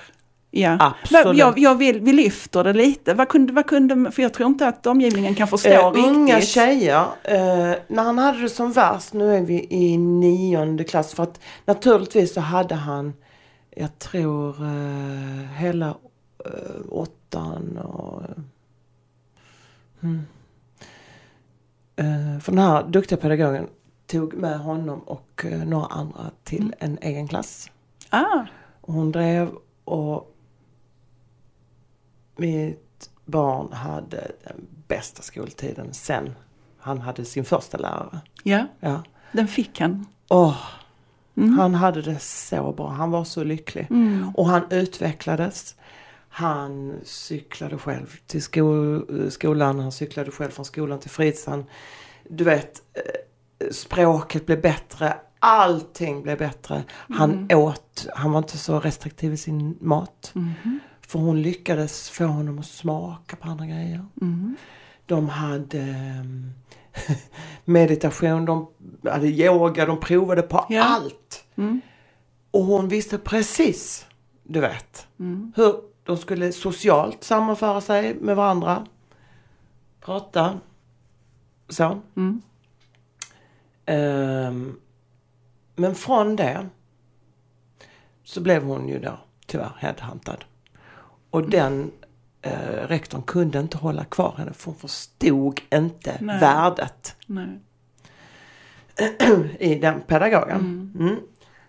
Ja, 0.54 0.94
Absolut. 1.02 1.38
jag, 1.38 1.60
jag 1.60 1.76
vill, 1.76 2.00
vi 2.00 2.14
lyfter 2.14 2.64
det 2.64 2.74
lite. 2.74 3.14
Vad 3.14 3.28
kunde, 3.30 3.54
vad 3.54 3.66
kunde, 3.66 4.12
för 4.12 4.22
jag 4.24 4.34
tror 4.34 4.50
inte 4.50 4.68
att 4.68 4.88
omgivningen 4.88 5.36
kan 5.36 5.48
förstå 5.48 5.70
Eh, 5.70 5.92
riktigt. 5.92 6.12
unga 6.12 6.42
tjejer, 6.42 7.06
eh, 7.24 7.76
när 7.88 8.04
han 8.04 8.18
hade 8.18 8.42
det 8.42 8.50
som 8.50 8.72
värst, 8.72 9.14
nu 9.14 9.36
är 9.36 9.42
vi 9.42 9.68
i 9.70 9.98
nionde 9.98 10.84
klass, 10.84 11.14
för 11.14 11.24
att 11.24 11.40
naturligtvis 11.66 12.34
så 12.34 12.42
hade 12.42 12.76
han, 12.76 13.14
jag 13.76 14.00
tror 14.00 14.50
eh, 14.50 15.52
hela 15.58 15.88
eh, 16.46 16.82
åttan 16.90 17.78
och... 17.78 18.22
Mm. 20.04 20.22
Eh, 22.02 22.40
för 22.40 22.52
den 22.52 22.62
här 22.62 22.84
duktiga 22.84 23.18
pedagogen 23.18 23.68
tog 24.08 24.34
med 24.34 24.60
honom 24.60 25.00
och 25.00 25.46
eh, 25.46 25.64
några 25.66 25.86
andra 25.86 26.32
till 26.44 26.76
en 26.80 26.98
egen 27.02 27.28
klass. 27.28 27.72
Ah, 28.10 28.46
Och 28.82 28.94
hon 28.94 29.12
drev 29.12 29.50
och 29.86 30.36
mitt 32.36 33.10
barn 33.26 33.74
hade 33.74 34.32
den 34.44 34.68
bästa 34.88 35.22
skoltiden 35.22 35.94
sen 35.94 36.34
han 36.80 37.02
hade 37.02 37.26
sin 37.26 37.46
första 37.46 37.78
lärare. 37.78 38.20
ja, 38.44 38.66
Ja. 38.80 39.04
den 39.32 39.48
fick 39.48 39.80
han. 39.80 40.06
Åh, 40.30 40.58
Han 41.36 41.76
hade 41.76 42.02
det 42.02 42.20
så 42.20 42.72
bra. 42.72 42.90
Han 42.90 43.12
var 43.12 43.24
så 43.24 43.44
lycklig. 43.44 43.88
Och 44.36 44.46
han 44.48 44.62
utvecklades. 44.70 45.76
Han 46.34 47.00
cyklade 47.04 47.78
själv 47.78 48.16
till 48.28 48.42
sko 48.44 49.02
skolan. 49.30 49.80
Han 49.80 49.92
cyklade 49.92 50.32
själv 50.32 50.52
från 50.52 50.66
skolan 50.66 51.00
till 51.00 51.10
fritidshem. 51.10 51.64
Du 52.30 52.44
vet, 52.44 52.82
eh, 52.94 53.70
språket 53.72 54.46
blev 54.46 54.62
bättre. 54.62 55.14
Allting 55.40 56.22
blev 56.24 56.38
bättre. 56.38 56.84
Han 56.94 57.48
åt, 57.54 58.08
han 58.16 58.32
var 58.32 58.38
inte 58.38 58.58
så 58.58 58.80
restriktiv 58.80 59.34
i 59.34 59.38
sin 59.38 59.78
mat. 59.82 60.34
För 61.02 61.20
hon 61.20 61.42
lyckades 61.42 62.10
få 62.10 62.26
honom 62.26 62.60
att 62.60 62.66
smaka 62.66 63.36
på 63.36 63.48
andra 63.48 63.66
grejer. 63.66 64.06
De 65.06 65.30
hade 65.30 65.86
meditation, 67.66 68.46
de 68.46 68.68
hade 69.10 69.28
yoga, 69.28 69.86
de 69.86 70.00
provade 70.00 70.42
på 70.42 70.66
Ja. 70.70 70.84
allt. 70.84 71.44
Mm. 71.56 71.82
Och 72.52 72.64
hon 72.64 72.88
visste 72.88 73.18
precis, 73.18 74.06
du 74.44 74.60
vet, 74.60 75.08
Mm. 75.20 75.54
hur 75.56 75.76
de 76.12 76.18
skulle 76.18 76.52
socialt 76.52 77.24
sammanföra 77.24 77.82
sig 77.82 78.16
med 78.16 78.36
varandra. 78.36 78.88
Prata. 80.00 80.60
Så. 81.70 82.00
Mm. 82.16 82.42
Ehm, 83.86 84.80
men 85.76 85.96
från 85.96 86.36
det 86.36 86.70
så 88.24 88.42
blev 88.42 88.64
hon 88.64 88.88
ju 88.88 89.00
då 89.00 89.20
tyvärr 89.46 89.76
headhuntad. 89.80 90.38
Och 91.30 91.50
den 91.50 91.92
eh, 92.42 92.88
rektorn 92.88 93.22
kunde 93.22 93.60
inte 93.60 93.78
hålla 93.78 94.04
kvar 94.04 94.36
henne 94.38 94.54
för 94.54 94.66
hon 94.66 94.80
förstod 94.80 95.62
inte 95.72 96.18
Nej. 96.22 96.40
värdet 96.40 97.16
Nej. 97.26 97.60
i 99.60 99.76
den 99.76 100.02
pedagogen. 100.02 100.94
Mm. 101.00 101.16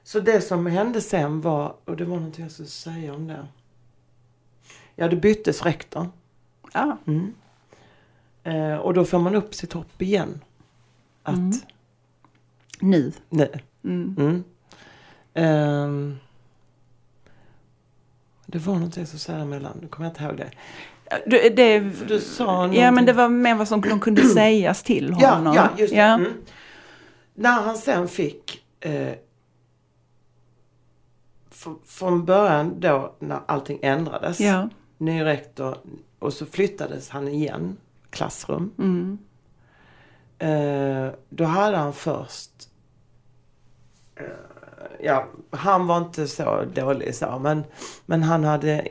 Så 0.02 0.20
det 0.20 0.40
som 0.40 0.66
hände 0.66 1.00
sen 1.00 1.40
var, 1.40 1.76
och 1.84 1.96
det 1.96 2.04
var 2.04 2.16
någonting 2.16 2.42
jag 2.42 2.52
skulle 2.52 2.68
säga 2.68 3.14
om 3.14 3.26
det. 3.26 3.46
Ja, 4.96 5.08
det 5.08 5.16
byttes 5.16 5.62
rektor. 5.62 6.08
Ja. 6.72 6.96
Mm. 7.06 7.34
Eh, 8.44 8.76
och 8.76 8.94
då 8.94 9.04
får 9.04 9.18
man 9.18 9.34
upp 9.34 9.54
sitt 9.54 9.72
hopp 9.72 10.02
igen. 10.02 10.40
Att 11.22 11.34
Mm. 11.34 11.52
Nu. 12.80 13.12
nu. 13.28 13.48
Mm. 13.84 14.44
Ehm, 15.34 16.16
det 18.46 18.58
var 18.58 18.74
någonting 18.74 19.06
som 19.06 19.18
sa 19.18 19.32
emellan, 19.32 19.78
nu 19.82 19.88
kommer 19.88 20.06
jag 20.08 20.10
inte 20.12 20.24
ihåg 20.24 20.36
det. 20.36 20.50
Du, 21.26 21.48
det, 21.56 21.78
Du 22.08 22.20
sa 22.20 22.44
ja 22.44 22.52
någonting. 22.52 22.94
men 22.94 23.06
det 23.06 23.12
var 23.12 23.28
mer 23.28 23.54
vad 23.54 23.68
som 23.68 23.80
de 23.80 24.00
kunde 24.00 24.22
sägas 24.34 24.82
till 24.82 25.16
Ja, 25.20 25.30
honom. 25.34 25.54
ja 25.54 25.68
just 25.78 25.92
det. 25.92 25.98
Ja. 25.98 26.14
Mm. 26.14 26.32
När 27.34 27.62
han 27.62 27.76
sen 27.76 28.08
fick 28.08 28.64
eh, 28.80 29.12
fr- 31.50 31.78
från 31.86 32.24
början 32.24 32.80
då 32.80 33.14
när 33.18 33.40
allting 33.46 33.78
ändrades. 33.82 34.40
Ja. 34.40 34.68
Ny 35.02 35.24
rektor 35.24 35.78
och 36.18 36.32
så 36.32 36.46
flyttades 36.46 37.08
han 37.10 37.28
igen 37.28 37.76
klassrum. 38.10 38.72
Mm. 38.78 39.18
Eh, 40.38 41.12
då 41.28 41.44
hade 41.44 41.76
han 41.76 41.92
först 41.92 42.50
eh, 44.16 44.24
Ja, 45.00 45.28
han 45.50 45.86
var 45.86 45.98
inte 45.98 46.26
så 46.26 46.64
dålig 46.74 47.14
så 47.14 47.38
men, 47.38 47.64
men 48.06 48.22
han 48.22 48.44
hade 48.44 48.88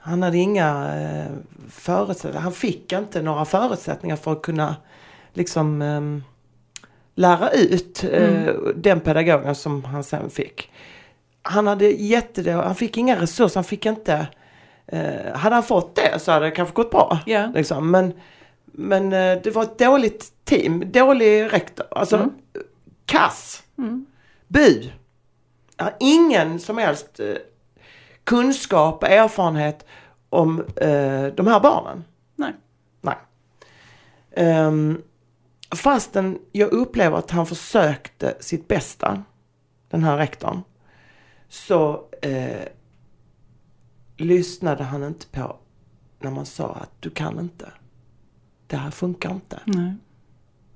Han 0.00 0.22
hade 0.22 0.38
inga 0.38 0.94
eh, 0.94 1.32
förutsättningar. 1.70 2.40
Han 2.40 2.52
fick 2.52 2.92
inte 2.92 3.22
några 3.22 3.44
förutsättningar 3.44 4.16
för 4.16 4.32
att 4.32 4.42
kunna 4.42 4.76
liksom 5.32 5.82
eh, 5.82 6.00
lära 7.14 7.50
ut 7.50 8.04
eh, 8.04 8.54
den 8.76 9.00
pedagogen 9.00 9.54
som 9.54 9.84
han 9.84 10.04
sen 10.04 10.30
fick. 10.30 10.70
Han 11.48 11.66
hade 11.66 11.86
jättedå, 11.90 12.50
han 12.62 12.74
fick 12.74 12.96
inga 12.96 13.20
resurser, 13.20 13.54
han 13.54 13.64
fick 13.64 13.86
inte 13.86 14.26
eh, 14.86 15.34
Hade 15.34 15.54
han 15.54 15.62
fått 15.62 15.94
det 15.94 16.18
så 16.18 16.32
hade 16.32 16.46
det 16.46 16.50
kanske 16.50 16.74
gått 16.74 16.90
bra. 16.90 17.18
Ja. 17.26 17.46
Liksom. 17.54 17.90
Men, 17.90 18.12
men 18.64 19.12
eh, 19.12 19.42
det 19.42 19.50
var 19.54 19.62
ett 19.62 19.78
dåligt 19.78 20.32
team, 20.44 20.92
dålig 20.92 21.52
rektor. 21.52 21.86
Alltså 21.90 22.16
Mm. 22.16 22.32
kass. 23.06 23.62
Mm. 23.78 24.06
Har 25.76 25.94
ingen 26.00 26.58
som 26.58 26.78
helst 26.78 27.20
eh, 27.20 27.34
kunskap 28.24 29.02
och 29.02 29.08
erfarenhet 29.08 29.86
om 30.28 30.60
eh, 30.76 31.26
de 31.26 31.46
här 31.46 31.60
barnen. 31.60 32.04
Nej. 32.36 32.52
Nej. 33.00 33.16
Um, 34.66 35.02
fastän 35.74 36.38
jag 36.52 36.72
upplever 36.72 37.18
att 37.18 37.30
han 37.30 37.46
försökte 37.46 38.34
sitt 38.40 38.68
bästa, 38.68 39.22
den 39.90 40.04
här 40.04 40.16
rektorn, 40.16 40.62
så 41.48 42.04
eh, 42.22 42.68
lyssnade 44.16 44.84
han 44.84 45.02
inte 45.02 45.26
på 45.26 45.56
när 46.20 46.30
man 46.30 46.46
sa 46.46 46.68
att 46.68 46.90
du 47.00 47.10
kan 47.10 47.38
inte. 47.38 47.72
Det 48.66 48.76
här 48.76 48.90
funkar 48.90 49.30
inte. 49.30 49.60
Nej. 49.64 49.94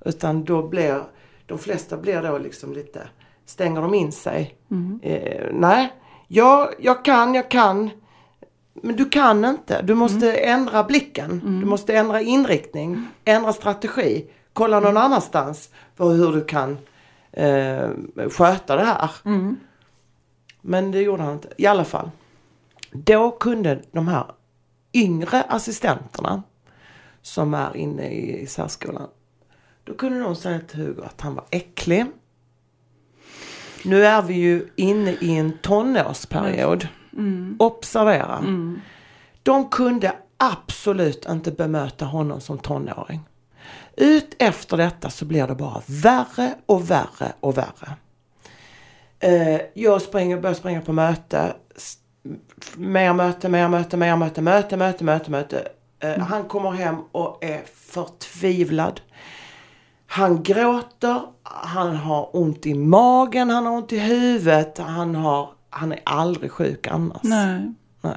Utan 0.04 0.44
då 0.44 0.68
blir, 0.68 1.02
de 1.46 1.58
flesta 1.58 1.96
blir 1.96 2.22
då 2.22 2.38
liksom 2.38 2.72
lite, 2.72 3.08
stänger 3.46 3.82
de 3.82 3.94
in 3.94 4.12
sig. 4.12 4.54
Mm. 4.70 5.00
Eh, 5.02 5.46
nej, 5.52 5.92
jag, 6.28 6.74
jag 6.78 7.04
kan, 7.04 7.34
jag 7.34 7.50
kan. 7.50 7.90
Men 8.74 8.96
du 8.96 9.04
kan 9.04 9.44
inte. 9.44 9.82
Du 9.82 9.94
måste 9.94 10.32
ändra 10.32 10.84
blicken. 10.84 11.40
Du 11.60 11.66
måste 11.66 11.96
ändra 11.96 12.20
inriktning, 12.20 13.08
ändra 13.24 13.52
strategi. 13.52 14.30
Kolla 14.52 14.80
någon 14.80 14.96
annanstans 14.96 15.70
på 15.96 16.08
hur 16.08 16.32
du 16.32 16.44
kan 16.44 16.78
eh, 17.32 17.90
sköta 18.30 18.76
det 18.76 18.84
här. 18.84 19.10
Mm. 20.64 20.70
Men 20.70 20.90
det 20.90 21.02
gjorde 21.02 21.22
han 21.22 21.32
inte. 21.32 21.48
I 21.56 21.66
alla 21.66 21.84
fall. 21.84 22.10
Då 22.92 23.30
kunde 23.30 23.82
de 23.92 24.08
här 24.08 24.24
yngre 24.92 25.42
assistenterna 25.42 26.42
som 27.22 27.54
är 27.54 27.76
inne 27.76 28.08
i 28.08 28.46
särskolan. 28.46 29.08
Då 29.84 29.94
kunde 29.94 30.20
de 30.20 30.36
säga 30.36 30.60
till 30.60 30.80
Hugo 30.80 31.02
att 31.02 31.20
han 31.20 31.34
var 31.34 31.44
äcklig. 31.50 32.06
Nu 33.84 34.04
är 34.06 34.22
vi 34.22 34.34
ju 34.34 34.68
inne 34.76 35.10
i 35.10 35.36
en 35.36 35.58
tonårsperiod. 35.58 36.88
Observera. 37.58 38.38
Mm. 38.38 38.80
De 39.42 39.68
kunde 39.68 40.12
absolut 40.36 41.26
inte 41.28 41.50
bemöta 41.50 42.04
honom 42.04 42.40
som 42.40 42.58
tonåring. 42.58 43.20
Ut 43.96 44.36
efter 44.38 44.76
detta 44.76 45.10
så 45.10 45.24
blir 45.24 45.46
det 45.46 45.54
bara 45.54 45.82
värre 45.86 46.54
och 46.66 46.90
värre 46.90 47.32
och 47.40 47.58
värre. 47.58 47.96
Eh, 49.20 49.60
jag 49.74 50.02
springer, 50.02 50.40
börjar 50.40 50.54
springa 50.54 50.80
på 50.80 50.92
möte. 50.92 51.52
Mer 52.76 53.12
möte, 53.12 53.48
mer 53.48 53.68
möte, 53.68 53.96
mer 53.96 54.16
möte, 54.16 54.42
möte, 54.42 54.76
möte, 54.76 55.04
möte, 55.04 55.30
möte. 55.30 55.68
Eh, 56.00 56.18
Han 56.18 56.44
kommer 56.44 56.70
hem 56.70 56.96
och 57.12 57.44
är 57.44 57.62
förtvivlad. 57.74 59.00
Han 60.06 60.42
gråter, 60.42 61.22
han 61.42 61.96
har 61.96 62.36
ont 62.36 62.66
i 62.66 62.74
magen, 62.74 63.50
han 63.50 63.66
har 63.66 63.72
ont 63.72 63.92
i 63.92 63.98
huvudet, 63.98 64.78
han, 64.78 65.14
har, 65.14 65.50
han 65.70 65.92
är 65.92 66.00
aldrig 66.04 66.50
sjuk 66.50 66.86
annars. 66.86 67.22
Nej. 67.22 67.74
Nej. 68.00 68.16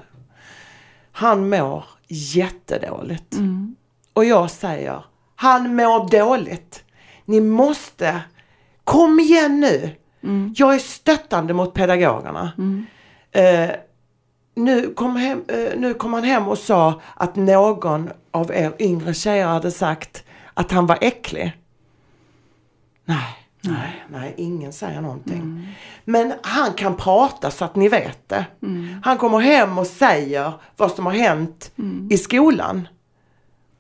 Han 1.12 1.50
mår 1.50 1.84
jättedåligt. 2.08 3.34
Mm. 3.34 3.76
Och 4.14 4.26
jag 4.26 4.52
säger, 4.52 5.06
han 5.36 5.76
mår 5.76 6.10
dåligt. 6.10 6.84
Ni 7.26 7.42
måste, 7.42 8.22
kom 8.84 9.20
igen 9.20 9.60
nu. 9.60 9.96
Mm. 10.24 10.54
Jag 10.58 10.76
är 10.76 10.80
stöttande 10.80 11.54
mot 11.54 11.74
pedagogerna. 11.74 12.52
Mm. 12.58 12.86
Eh, 13.32 13.76
nu, 14.56 14.94
kom 14.94 15.16
hem, 15.16 15.44
eh, 15.48 15.78
nu 15.78 15.94
kom 15.94 16.14
han 16.14 16.24
hem 16.24 16.48
och 16.48 16.58
sa 16.58 17.02
att 17.16 17.36
någon 17.36 18.10
av 18.32 18.52
er 18.52 18.74
yngre 18.80 19.14
tjejer 19.14 19.48
hade 19.48 19.72
sagt 19.72 20.24
att 20.54 20.72
han 20.72 20.86
var 20.86 20.98
äcklig. 21.02 21.58
Nej, 23.06 23.48
nej, 23.62 24.06
nej, 24.10 24.34
ingen 24.38 24.74
säger 24.74 25.02
någonting. 25.02 25.68
Men 26.06 26.34
han 26.42 26.74
kan 26.74 26.96
prata 26.96 27.52
så 27.52 27.66
att 27.66 27.76
ni 27.76 27.88
vet 27.90 28.30
det. 28.30 28.46
Han 29.04 29.18
kommer 29.18 29.40
hem 29.40 29.78
och 29.78 29.88
säger 29.88 30.52
vad 30.78 30.92
som 30.92 31.06
har 31.06 31.14
hänt 31.14 31.72
i 32.10 32.18
skolan. 32.18 32.88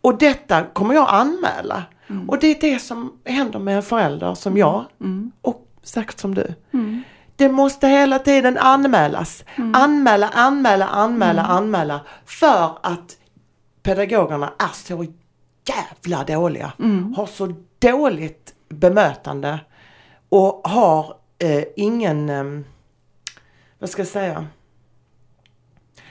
Och 0.01 0.17
detta 0.17 0.63
kommer 0.63 0.93
jag 0.93 1.07
anmäla. 1.09 1.83
Och 2.27 2.39
det 2.39 2.47
är 2.47 2.71
det 2.73 2.79
som 2.79 3.13
händer 3.25 3.59
med 3.59 3.75
en 3.75 3.83
förälder 3.83 4.33
som 4.33 4.57
jag 4.57 4.85
och 5.41 5.62
säkert 5.83 6.19
som 6.19 6.35
du. 6.35 6.53
Det 7.35 7.49
måste 7.49 7.87
hela 7.87 8.19
tiden 8.19 8.57
anmälas. 8.57 9.43
Anmäla, 9.73 10.29
anmäla, 10.29 10.85
anmäla, 10.87 11.41
anmäla. 11.41 12.01
För 12.25 12.77
att 12.83 13.17
pedagogerna 13.83 14.53
är 14.59 14.73
så 14.73 15.05
jävla 15.67 16.23
dåliga. 16.23 16.73
Har 17.17 17.25
så 17.25 17.53
dåligt 17.79 18.53
bemötande. 18.69 19.59
Och 20.29 20.61
har 20.69 21.15
eh, 21.39 21.63
ingen, 21.75 22.29
eh, 22.29 22.43
vad 23.79 23.89
ska 23.89 24.01
jag 24.01 24.07
säga. 24.07 24.47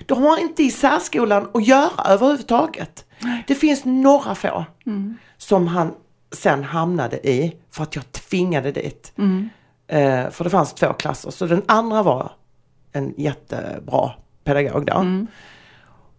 De 0.07 0.23
har 0.23 0.39
inte 0.39 0.63
i 0.63 0.71
särskolan 0.71 1.49
att 1.55 1.67
göra 1.67 2.05
överhuvudtaget. 2.05 3.05
Det 3.47 3.55
finns 3.55 3.85
några 3.85 4.35
få 4.35 4.65
som 5.37 5.67
han 5.67 5.95
sen 6.33 6.65
hamnade 6.65 7.29
i 7.29 7.57
för 7.71 7.83
att 7.83 7.97
jag 7.97 8.13
tvingade 8.13 8.73
dit. 8.73 9.13
Mm. 9.19 9.49
Eh, 9.93 10.31
för 10.31 10.45
det 10.45 10.51
fanns 10.51 10.75
två 10.75 10.93
klasser. 10.93 11.31
Så 11.31 11.47
den 11.47 11.63
andra 11.67 12.03
var 12.03 12.33
en 12.93 13.15
jättebra 13.17 14.13
pedagog 14.45 14.87
då. 14.87 14.95
Mm. 14.95 15.27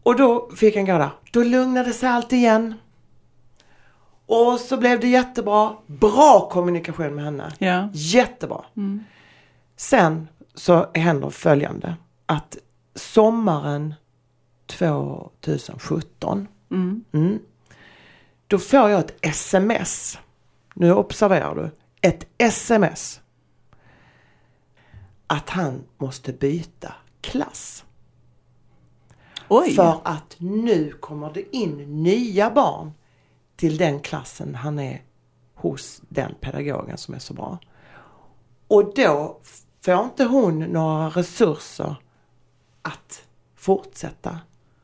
Och 0.03 0.15
då 0.15 0.49
fick 0.55 0.75
han 0.75 0.85
gå 0.85 0.97
där. 0.97 1.09
Då 1.31 1.43
lugnade 1.43 1.93
sig 1.93 2.09
allt 2.09 2.33
igen. 2.33 2.73
Och 4.25 4.59
så 4.59 4.77
blev 4.77 4.99
det 4.99 5.07
jättebra. 5.07 5.75
Bra 5.87 6.49
kommunikation 6.51 7.15
med 7.15 7.25
henne. 7.25 7.51
Ja. 7.57 7.89
Jättebra. 7.93 8.65
Mm. 8.77 9.03
Sen 9.77 10.27
så 10.55 10.87
händer 10.93 11.29
följande. 11.29 11.95
Att 12.25 12.57
sommaren 12.95 13.93
2017 14.67 16.47
Mm. 16.71 17.03
Mm. 17.11 17.39
Då 18.47 18.59
får 18.59 18.89
jag 18.89 18.99
ett 18.99 19.15
sms. 19.21 20.19
Nu 20.75 20.93
observerar 20.93 21.55
du. 21.55 21.69
Ett 22.09 22.27
sms. 22.37 23.21
Att 25.27 25.49
han 25.49 25.83
måste 25.97 26.33
byta 26.33 26.93
klass. 27.21 27.85
Oj! 29.49 29.75
För 29.75 30.01
att 30.03 30.35
nu 30.37 30.91
kommer 30.91 31.33
det 31.33 31.55
in 31.55 32.03
nya 32.03 32.49
barn 32.49 32.91
till 33.55 33.77
den 33.77 33.99
klassen 33.99 34.55
han 34.55 34.79
är 34.79 35.01
hos 35.55 36.01
den 36.09 36.35
pedagogen 36.41 36.97
som 36.97 37.13
är 37.13 37.19
så 37.19 37.33
bra. 37.33 37.59
Och 38.67 38.93
då 38.95 39.39
får 39.81 40.03
inte 40.03 40.23
hon 40.23 40.59
några 40.59 41.09
resurser 41.09 41.95
att 42.81 43.23
fortsätta 43.55 44.39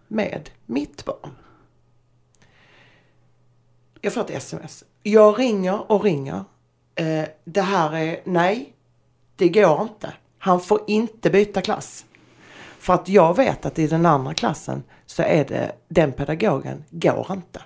med 0.08 0.50
mitt 0.66 1.06
barn. 1.06 1.36
Jag 4.02 4.14
får 4.14 4.22
ett 4.22 4.30
sms. 4.30 4.84
Jag 5.04 5.40
ringer 5.40 5.92
och 5.92 6.04
ringer. 6.04 6.44
Eh, 6.96 7.26
det 7.44 7.62
här 7.62 7.96
är, 7.96 8.22
nej, 8.26 8.74
det 9.36 9.50
går 9.50 9.82
inte. 9.82 10.14
Han 10.40 10.62
får 10.62 10.82
inte 10.88 11.30
byta 11.30 11.62
klass. 11.62 12.06
För 12.80 12.94
att 12.94 13.10
jag 13.10 13.36
vet 13.36 13.66
att 13.66 13.80
i 13.80 13.88
den 13.88 14.06
andra 14.06 14.34
klassen 14.34 14.84
så 15.06 15.24
är 15.24 15.46
det, 15.46 15.72
den 15.88 16.12
pedagogen 16.14 16.84
går 16.90 17.28
inte. 17.32 17.62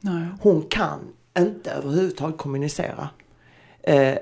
Nej. 0.00 0.26
Hon 0.40 0.62
kan 0.62 1.00
inte 1.38 1.70
överhuvudtaget 1.70 2.38
kommunicera. 2.38 3.08
Eh, 3.82 4.18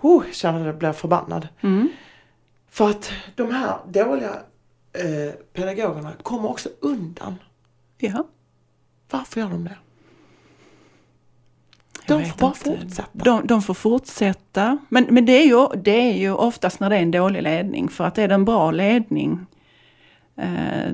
oh, 0.00 0.26
jag 0.26 0.34
känner 0.34 0.60
att 0.60 0.66
jag 0.66 0.78
blir 0.78 0.92
förbannad. 0.92 1.48
Mm. 1.60 1.88
För 2.68 2.90
att 2.90 3.12
de 3.36 3.50
här 3.50 3.78
dåliga 3.86 4.42
eh, 4.92 5.34
pedagogerna 5.52 6.12
kommer 6.22 6.50
också 6.50 6.68
undan. 6.80 7.34
Ja. 7.98 8.26
Varför 9.10 9.40
gör 9.40 9.48
de 9.48 9.64
det? 9.64 9.76
De 12.06 12.24
får 12.24 12.38
bara 12.38 12.48
inte. 12.48 12.82
fortsätta. 12.82 13.08
De, 13.12 13.46
de 13.46 13.62
får 13.62 13.74
fortsätta. 13.74 14.78
Men, 14.88 15.06
men 15.10 15.26
det, 15.26 15.32
är 15.32 15.46
ju, 15.46 15.66
det 15.82 16.10
är 16.10 16.16
ju 16.16 16.32
oftast 16.32 16.80
när 16.80 16.90
det 16.90 16.96
är 16.96 17.02
en 17.02 17.10
dålig 17.10 17.42
ledning. 17.42 17.88
För 17.88 18.04
att 18.04 18.18
är 18.18 18.28
det 18.28 18.34
en 18.34 18.44
bra 18.44 18.70
ledning 18.70 19.46
eh, 20.36 20.92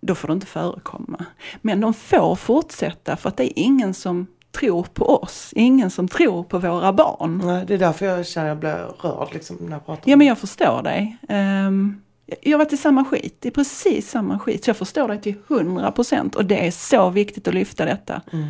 då 0.00 0.14
får 0.14 0.28
det 0.28 0.34
inte 0.34 0.46
förekomma. 0.46 1.24
Men 1.62 1.80
de 1.80 1.94
får 1.94 2.36
fortsätta 2.36 3.16
för 3.16 3.28
att 3.28 3.36
det 3.36 3.44
är 3.44 3.62
ingen 3.62 3.94
som 3.94 4.26
tror 4.52 4.82
på 4.82 5.04
oss. 5.04 5.52
Ingen 5.56 5.90
som 5.90 6.08
tror 6.08 6.44
på 6.44 6.58
våra 6.58 6.92
barn. 6.92 7.42
Nej, 7.44 7.64
det 7.66 7.74
är 7.74 7.78
därför 7.78 8.06
jag 8.06 8.26
känner 8.26 8.46
att 8.46 8.50
jag 8.50 8.58
blir 8.58 9.08
rörd 9.08 9.28
liksom, 9.32 9.56
när 9.56 9.72
jag 9.72 9.86
pratar 9.86 10.10
Ja 10.10 10.16
men 10.16 10.26
jag 10.26 10.38
förstår 10.38 10.82
dig. 10.82 11.16
Ehm, 11.28 12.00
jag 12.40 12.58
varit 12.58 12.72
i 12.72 12.76
samma 12.76 13.04
skit, 13.04 13.46
i 13.46 13.50
precis 13.50 14.10
samma 14.10 14.38
skit. 14.38 14.64
Så 14.64 14.70
jag 14.70 14.76
förstår 14.76 15.08
dig 15.08 15.20
till 15.20 15.34
hundra 15.46 15.92
procent. 15.92 16.34
Och 16.34 16.44
det 16.44 16.66
är 16.66 16.70
så 16.70 17.10
viktigt 17.10 17.48
att 17.48 17.54
lyfta 17.54 17.84
detta. 17.84 18.22
Mm. 18.32 18.48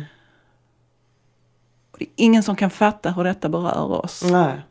Och 1.95 1.99
det 1.99 2.05
är 2.05 2.09
ingen 2.15 2.43
som 2.43 2.55
kan 2.55 2.69
fatta 2.69 3.11
hur 3.11 3.23
detta 3.23 3.49
berör 3.49 4.05
oss. 4.05 4.23
Nej, 4.31 4.61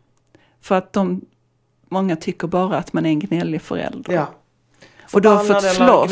För 0.61 0.75
att 0.75 0.93
de, 0.93 1.21
många 1.89 2.17
tycker 2.17 2.47
bara 2.49 2.77
att 2.77 2.93
man 2.93 3.07
är 3.07 3.11
en 3.11 3.19
gnällig 3.19 3.63
förälder. 3.63 4.13
ja. 4.13 4.27
och 5.13 5.23
du 5.23 5.29
har 5.29 5.45
fått 5.45 5.63
slåss. 5.75 6.11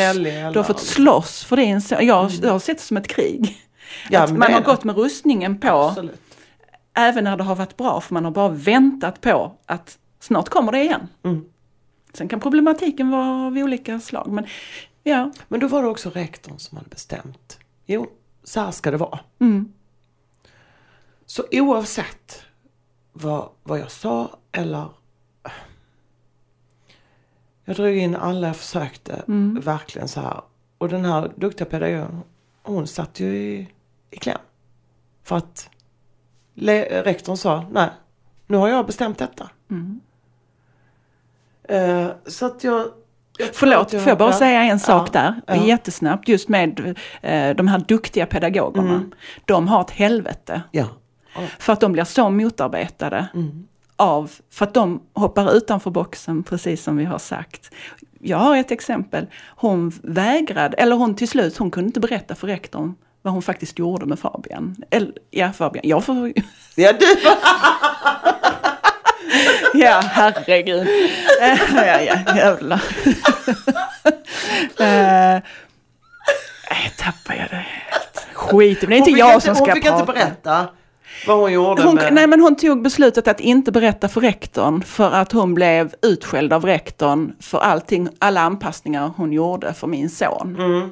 Du 0.53 0.59
har 0.59 0.63
fått 0.63 0.81
slåss 0.81 1.45
för 1.45 1.57
din 1.57 1.81
son. 1.83 2.07
Jag, 2.07 2.31
jag 2.31 2.53
har 2.53 2.59
sett 2.59 2.79
det 2.79 2.85
som 2.85 2.97
ett 2.97 3.09
krig. 3.09 3.57
Ja, 4.11 4.23
att 4.23 4.31
man 4.31 4.41
det 4.41 4.53
har 4.53 4.61
det. 4.61 4.67
gått 4.67 4.85
med 4.85 4.97
rustningen 4.97 5.59
på. 5.61 5.69
Absolut. 5.69 6.21
Även 6.95 7.25
när 7.25 7.37
det 7.37 7.45
har 7.45 7.55
varit 7.55 7.77
bra. 7.77 8.01
För 8.01 8.15
man 8.15 8.25
har 8.25 8.33
bara 8.33 8.49
väntat 8.49 9.21
på 9.21 9.53
att 9.67 9.99
snart 10.21 10.49
kommer 10.49 10.73
det 10.73 10.83
igen. 10.83 11.09
Mm. 11.25 11.45
Sen 12.15 12.29
kan 12.29 12.41
problematiken 12.41 13.11
vara 13.11 13.47
av 13.47 13.53
olika 13.59 14.01
slag. 14.01 14.27
Men 14.33 14.47
ja, 15.03 15.31
Men 15.49 15.61
då 15.61 15.69
var 15.69 15.83
det 15.83 15.89
också 15.89 16.11
rektorn 16.11 16.59
som 16.59 16.79
hade 16.79 16.91
bestämt. 16.91 17.59
Jo, 17.87 18.07
så 18.45 18.61
här 18.61 18.71
ska 18.71 18.91
det 18.91 18.97
vara. 18.97 19.19
mm, 19.41 19.73
Så 21.33 21.45
oavsett 21.53 22.43
vad, 23.13 23.49
vad 23.63 23.79
jag 23.79 23.91
sa 23.91 24.31
eller 24.53 24.89
jag 27.65 27.77
drog 27.77 27.97
in 27.97 28.17
alla 28.17 28.47
jag 28.47 28.57
försökte 28.57 29.23
Mm. 29.29 29.61
verkligen 29.61 30.09
så 30.09 30.21
här. 30.21 30.41
Och 30.79 30.89
den 30.89 31.05
här 31.05 31.33
duktiga 31.37 31.67
pedagogen 31.67 32.23
hon 32.63 32.87
satt 32.87 33.21
ju 33.21 33.37
i, 33.37 33.69
i 34.11 34.17
kläm. 34.17 34.39
För 35.23 35.37
att 35.37 35.71
le, 36.55 37.03
rektorn 37.03 37.37
sa 37.37 37.67
nej, 37.71 37.91
nu 38.47 38.57
har 38.57 38.69
jag 38.69 38.87
bestämt 38.87 39.19
detta. 39.19 39.51
mm. 39.71 40.01
Eh, 41.65 42.09
så 42.27 42.47
att 42.47 42.65
jag... 42.65 42.87
Förlåt, 43.53 43.93
jag, 43.93 44.03
får 44.03 44.11
jag 44.11 44.19
bara 44.19 44.31
ja, 44.31 44.39
säga 44.39 44.63
en 44.63 44.81
sak 44.81 45.09
ja, 45.13 45.13
där? 45.13 45.41
ja. 45.47 45.67
Jättesnabbt, 45.67 46.29
just 46.29 46.49
med 46.49 46.97
eh, 47.23 47.57
de 47.57 47.69
här 47.69 47.79
duktiga 47.89 48.27
pedagogerna. 48.27 48.95
Mm. 48.95 49.13
De 49.45 49.69
har 49.69 49.81
ett 49.81 49.91
helvete. 49.91 50.63
Ja. 50.71 50.87
För 51.59 51.73
att 51.73 51.81
de 51.81 51.93
blir 51.93 52.05
så 52.05 52.31
motarbetade. 52.31 53.27
Mm. 53.35 53.67
av, 53.97 54.31
för 54.51 54.65
att 54.67 54.75
de 54.75 55.03
hoppar 55.15 55.53
utanför 55.57 55.91
boxen 55.91 56.43
precis 56.43 56.83
som 56.85 56.97
vi 56.97 57.05
har 57.05 57.19
sagt. 57.19 57.71
Jag 58.21 58.39
har 58.39 58.57
ett 58.57 58.71
exempel. 58.71 59.27
Hon 59.57 59.93
vägrade, 60.03 60.77
eller 60.77 60.97
hon 60.97 61.15
till 61.17 61.29
slut, 61.29 61.57
hon 61.57 61.71
kunde 61.71 61.87
inte 61.87 62.01
berätta 62.01 62.35
för 62.35 62.47
rektorn 62.47 62.95
vad 63.23 63.33
hon 63.33 63.43
faktiskt 63.43 63.79
gjorde 63.79 64.07
med 64.07 64.19
Fabian. 64.19 64.77
Eller, 64.91 65.13
ja, 65.31 65.53
Fabian. 65.53 65.89
Jag 65.89 66.05
får... 66.05 66.33
Ja, 66.75 66.93
du! 66.93 67.07
Ja, 69.75 70.01
herregud. 70.05 70.89
Eh, 71.43 71.59
ja, 71.75 72.01
ja, 72.03 72.37
jävlar. 72.37 72.83
Eh, 74.79 75.43
Jag 76.85 76.97
tappar 76.99 77.35
jag 77.35 77.51
det 77.51 77.57
helt. 77.57 78.27
Skit 78.33 78.81
det. 78.81 78.87
Är 78.87 78.93
inte 78.93 79.11
Hon 79.11 79.19
jag 79.19 79.35
inte, 79.35 79.47
som 79.47 79.55
ska 79.55 79.65
Hon 79.65 79.75
fick 79.75 79.85
prata. 79.85 80.01
inte 80.01 80.13
berätta 80.13 80.69
vad 81.27 81.37
hon 81.37 81.53
gjorde 81.53 81.83
Hon, 81.83 81.95
med... 81.95 82.13
nej 82.13 82.27
men 82.27 82.41
hon 82.41 82.57
tog 82.57 82.83
beslutet 82.83 83.29
att 83.29 83.41
inte 83.41 83.73
berätta 83.73 84.09
för 84.09 84.21
rektorn 84.21 84.83
för 84.83 85.11
att 85.11 85.33
hon 85.33 85.55
blev 85.55 85.95
utskälld 86.03 86.53
av 86.53 86.65
rektorn 86.65 87.33
för 87.41 87.59
allting, 87.59 88.09
alla 88.19 88.41
anpassningar 88.41 89.13
hon 89.17 89.33
gjorde 89.33 89.75
för 89.75 89.87
min 89.87 90.11
son. 90.11 90.57
Mm. 90.59 90.91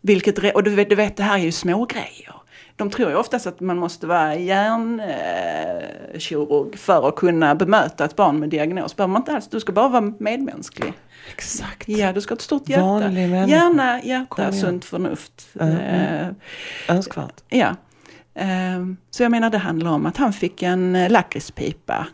Vilket, 0.00 0.54
och 0.54 0.62
du 0.62 0.70
vet, 0.70 0.88
du 0.90 0.96
vet, 0.96 1.16
det 1.16 1.22
här 1.22 1.38
är 1.38 1.42
ju 1.42 1.52
små 1.52 1.84
grejer. 1.84 2.32
De 2.76 2.90
tror 2.90 3.10
ju 3.10 3.16
oftast 3.16 3.46
att 3.46 3.60
man 3.60 3.76
måste 3.78 4.06
vara 4.06 4.34
hjärnkirurg 4.36 6.76
för 6.78 7.08
att 7.08 7.16
kunna 7.16 7.54
bemöta 7.54 8.04
ett 8.04 8.16
barn 8.16 8.40
med 8.40 8.48
diagnos. 8.48 8.96
Behöver 8.96 9.12
man 9.12 9.22
inte 9.22 9.32
alls, 9.32 9.48
du 9.48 9.60
ska 9.60 9.72
bara 9.72 9.88
vara 9.88 10.12
medmänsklig. 10.18 10.92
Exakt. 11.34 11.88
Ja, 11.88 12.12
du 12.12 12.20
ska 12.20 12.32
ha 12.32 12.36
ett 12.36 12.42
stort 12.42 12.68
hjärta. 12.68 12.82
Vanlig 12.82 13.28
människa. 13.28 13.56
Hjärna, 13.56 14.02
hjärta, 14.02 14.52
sunt 14.52 14.84
förnuft. 14.84 15.48
Mm, 15.60 15.76
Eh, 15.76 16.26
Önskvärt. 16.96 17.34
Ja. 17.48 17.74
Ehm, 18.38 18.96
Så 19.10 19.22
jag 19.22 19.30
menar 19.30 19.50
det 19.50 19.58
handlar 19.58 19.90
om 19.90 20.06
att 20.06 20.16
han 20.16 20.32
fick 20.32 20.62
en 20.62 20.96
eh, 20.96 21.10
lakritspipa. 21.10 22.06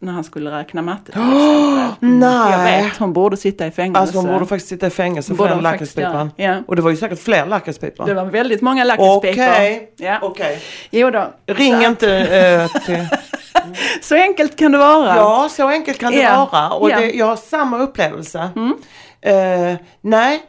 När 0.00 0.12
han 0.12 0.24
skulle 0.24 0.50
räkna 0.58 0.82
matte 0.82 1.12
till 1.12 1.20
exempel. 1.20 2.08
nej. 2.08 2.78
Jag 2.78 2.84
vet, 2.84 2.96
hon 2.96 3.12
borde 3.12 3.36
sitta 3.36 3.66
i 3.66 3.70
fängelse. 3.70 4.00
Alltså 4.00 4.18
hon 4.18 4.26
borde 4.26 4.46
faktiskt 4.46 4.68
sitta 4.68 4.86
i 4.86 4.90
fängelse 4.90 5.34
för 5.34 5.48
den 5.48 5.58
lakritspipan. 5.58 6.30
ja. 6.36 6.56
Och 6.68 6.76
det 6.76 6.82
var 6.82 6.90
ju 6.90 6.96
säkert 6.96 7.18
fler 7.18 7.46
lakritspipor. 7.46 8.06
Det 8.06 8.14
var 8.14 8.24
väldigt 8.24 8.62
många 8.62 8.84
lakritspipor. 8.84 9.42
Okej, 9.44 9.92
Ja. 9.96 10.18
okej. 10.22 10.60
Då. 10.90 11.32
Ring 11.46 11.74
så, 11.76 11.82
inte 11.86 12.18
eh, 12.18 12.82
till... 12.82 13.06
så 14.02 14.14
enkelt 14.14 14.56
kan 14.56 14.72
det 14.72 14.78
vara. 14.78 15.16
Ja, 15.16 15.48
så 15.50 15.68
enkelt 15.68 15.98
kan 15.98 16.12
det 16.12 16.18
Ja. 16.22 16.48
vara. 16.52 16.70
Och 16.70 16.90
Ja. 16.90 17.00
det, 17.00 17.10
jag 17.12 17.26
har 17.26 17.36
samma 17.36 17.78
upplevelse. 17.78 18.50
Mm. 18.56 18.74
Eh, 19.20 19.78
nej, 20.00 20.42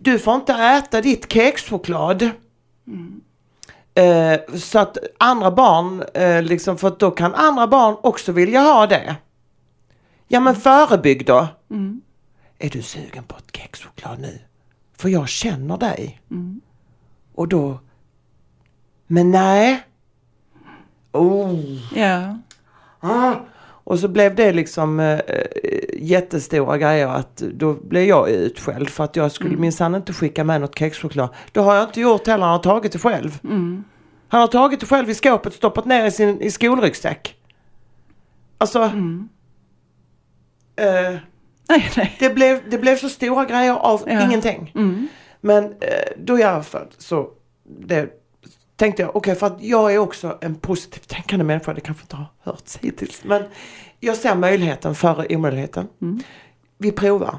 du 0.00 0.18
får 0.18 0.34
inte 0.34 0.52
äta 0.52 1.00
ditt 1.00 1.32
kexchoklad. 1.32 2.30
Eh, 3.94 4.56
så 4.56 4.78
att 4.78 4.98
andra 5.18 5.50
barn, 5.50 6.04
eh, 6.14 6.42
liksom, 6.42 6.78
för 6.78 6.88
att 6.88 6.98
då 6.98 7.10
kan 7.10 7.34
andra 7.34 7.66
barn 7.66 7.96
också 8.02 8.32
vilja 8.32 8.60
ha 8.60 8.86
det. 8.86 9.16
Ja 10.28 10.40
men 10.40 10.56
förebygg 10.56 11.26
då. 11.26 11.48
Mm. 11.70 12.00
Är 12.58 12.70
du 12.70 12.82
sugen 12.82 13.24
på 13.24 13.36
ett 13.36 13.56
kexchoklad 13.56 14.20
nu? 14.20 14.38
För 14.96 15.08
jag 15.08 15.28
känner 15.28 15.78
dig. 15.78 16.20
Mm. 16.30 16.60
Och 17.34 17.48
då, 17.48 17.80
men 19.06 19.30
nej. 19.30 19.82
Oh. 21.12 21.94
Ja. 21.98 22.38
Ah. 23.00 23.34
Och 23.84 23.98
så 23.98 24.08
blev 24.08 24.34
det 24.34 24.52
liksom 24.52 25.00
eh, 25.00 25.12
eh, 25.18 25.44
jättestora 25.98 26.78
grejer 26.78 27.08
att 27.08 27.36
då 27.36 27.72
blev 27.74 28.04
jag 28.04 28.30
utskälld 28.30 28.88
för 28.88 29.04
att 29.04 29.16
jag 29.16 29.32
skulle 29.32 29.50
Mm. 29.50 29.60
minsann 29.60 29.94
inte 29.94 30.12
skicka 30.12 30.44
med 30.44 30.60
något 30.60 30.78
kexchoklad. 30.78 31.28
Det 31.52 31.60
har 31.60 31.74
jag 31.74 31.84
inte 31.84 32.00
gjort 32.00 32.26
heller, 32.26 32.44
han 32.44 32.52
har 32.52 32.62
tagit 32.62 32.92
det 32.92 32.98
själv. 32.98 33.38
Mm. 33.44 33.84
Han 34.28 34.40
har 34.40 34.48
tagit 34.48 34.80
det 34.80 34.86
själv 34.86 35.10
i 35.10 35.14
skåpet, 35.14 35.54
stoppat 35.54 35.84
ner 35.84 36.06
i 36.06 36.10
sin 36.10 36.40
i 36.40 36.50
skolryggsäck. 36.50 37.36
Alltså, 38.58 38.82
Mm. 38.82 39.28
eh, 40.76 41.18
Nej, 41.68 41.90
nej. 41.96 42.16
det, 42.18 42.30
blev, 42.30 42.70
det 42.70 42.78
blev 42.78 42.96
så 42.96 43.08
stora 43.08 43.44
grejer 43.44 43.74
av 43.74 44.02
Ja. 44.06 44.24
ingenting. 44.24 44.72
Mm. 44.74 45.08
Men 45.40 45.64
eh, 45.64 46.12
då 46.18 46.38
alla 46.42 46.62
fall 46.62 46.86
så 46.98 47.28
det, 47.86 48.08
tänkte 48.76 49.02
jag, 49.02 49.16
okej 49.16 49.34
för 49.34 49.46
att 49.46 49.62
jag 49.62 49.94
är 49.94 49.98
också 49.98 50.38
en 50.40 50.54
positivt 50.54 51.08
tänkande 51.08 51.44
människa, 51.44 51.74
det 51.74 51.80
kanske 51.80 52.02
inte 52.02 52.16
har 52.16 52.26
hörts 52.40 52.78
hittills. 52.78 53.24
Men 53.24 53.42
jag 54.00 54.16
ser 54.16 54.34
möjligheten 54.34 54.94
före 54.94 55.36
omöjligheten. 55.36 55.88
Mm. 56.02 56.22
Vi 56.78 56.92
provar. 56.92 57.38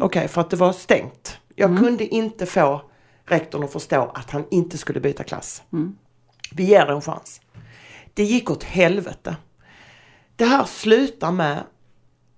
Okej, 0.00 0.28
för 0.28 0.40
att 0.40 0.50
det 0.50 0.56
var 0.56 0.72
stängt. 0.72 1.38
Jag 1.54 1.78
kunde 1.78 2.06
inte 2.06 2.46
få 2.46 2.82
rektorn 3.24 3.64
att 3.64 3.72
förstå 3.72 4.10
att 4.14 4.30
han 4.30 4.44
inte 4.50 4.78
skulle 4.78 5.00
byta 5.00 5.24
klass. 5.24 5.62
Mm. 5.72 5.96
Vi 6.52 6.64
ger 6.64 6.86
det 6.86 6.92
en 6.92 7.00
chans. 7.00 7.40
Det 8.14 8.24
gick 8.24 8.50
åt 8.50 8.64
helvete. 8.64 9.36
Det 10.36 10.44
här 10.44 10.64
slutar 10.64 11.32
med 11.32 11.62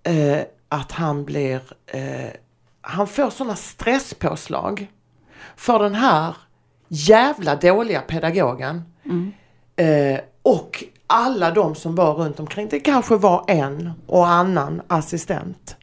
eh, 0.03 0.41
att 0.69 0.93
han 0.93 1.25
blir, 1.25 1.61
eh, 1.87 2.31
han 2.81 3.07
får 3.07 3.31
sådana 3.31 3.57
stresspåslag 3.57 4.87
för 5.57 5.79
den 5.79 5.95
här 5.95 6.37
jävla 6.93 7.57
dåliga 7.57 8.01
pedagogen. 8.01 8.83
Eh, 9.77 10.21
och 10.43 10.85
alla 11.07 11.51
de 11.51 11.75
som 11.75 11.95
var 11.95 12.15
runt 12.15 12.41
omkring. 12.41 12.69
Det 12.71 12.81
kanske 12.81 13.17
var 13.17 13.45
en 13.49 13.93
och 14.07 14.29
annan 14.29 14.83
assistent. 14.87 15.77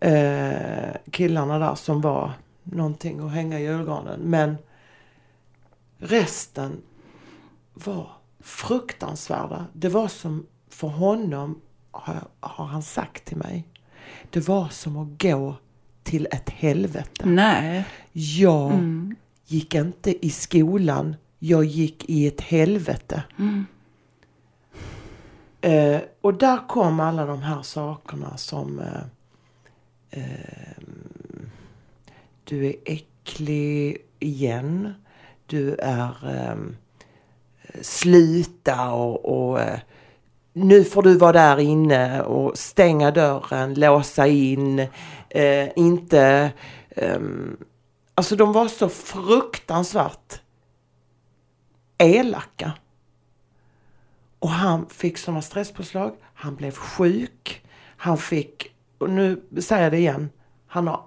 Eh, 0.00 0.94
killarna 1.10 1.58
där 1.58 1.74
som 1.74 2.00
var 2.00 2.32
någonting 2.62 3.20
att 3.26 3.32
hänga 3.32 3.60
i 3.60 3.62
julgranen. 3.62 4.20
Men 4.20 4.56
resten 5.98 6.82
var 7.74 8.06
fruktansvärda. 8.40 9.66
Det 9.72 9.88
var 9.88 10.08
som 10.08 10.46
för 10.70 10.88
honom, 10.88 11.60
har, 11.90 12.64
han 12.66 12.82
sagt 12.82 13.24
till 13.24 13.36
mig, 13.36 13.68
det 14.30 14.48
var 14.48 14.68
som 14.68 14.96
att 14.96 15.22
gå 15.22 15.54
till 16.02 16.28
ett 16.30 16.50
helvete. 16.50 17.26
Nej. 17.26 17.84
Jag 18.12 18.72
gick 19.52 19.74
inte 19.74 20.26
i 20.26 20.30
skolan, 20.30 21.16
jag 21.38 21.64
gick 21.64 22.04
i 22.08 22.26
ett 22.26 22.40
helvete. 22.40 23.22
Eh, 25.60 26.00
och 26.20 26.34
där 26.34 26.68
kom 26.68 27.00
alla 27.00 27.26
de 27.26 27.42
här 27.42 27.62
sakerna 27.62 28.36
som 28.36 28.78
eh, 28.78 29.02
eh, 30.10 30.82
Du 32.44 32.66
är 32.66 32.74
äcklig 32.84 33.96
igen. 34.18 34.94
Du 35.46 35.74
är 35.74 36.10
eh, 36.34 36.56
Sluta 37.80 38.92
och, 38.92 39.48
och 39.48 39.60
eh, 39.60 39.78
nu 40.52 40.84
får 40.84 41.02
du 41.02 41.16
vara 41.18 41.32
där 41.32 41.58
inne 41.60 42.22
och 42.22 42.58
stänga 42.58 43.10
dörren, 43.10 43.74
låsa 43.74 44.26
in, 44.26 44.78
eh, 45.28 45.68
inte... 45.76 46.50
ehm, 46.96 47.56
alltså 48.22 48.36
de 48.36 48.52
var 48.52 48.68
så 48.68 48.88
fruktansvärt 48.88 50.40
elaka. 51.98 52.72
Och 54.38 54.50
han 54.50 54.88
fick 54.88 55.18
sådana 55.18 55.42
stresspåslag, 55.42 56.16
han 56.34 56.56
blev 56.56 56.72
sjuk, 56.72 57.66
han 57.96 58.18
fick, 58.18 58.74
och 58.98 59.10
nu 59.10 59.42
säger 59.60 59.82
jag 59.82 59.92
det 59.92 59.98
igen, 59.98 60.30
han 60.66 60.86
har 60.86 61.06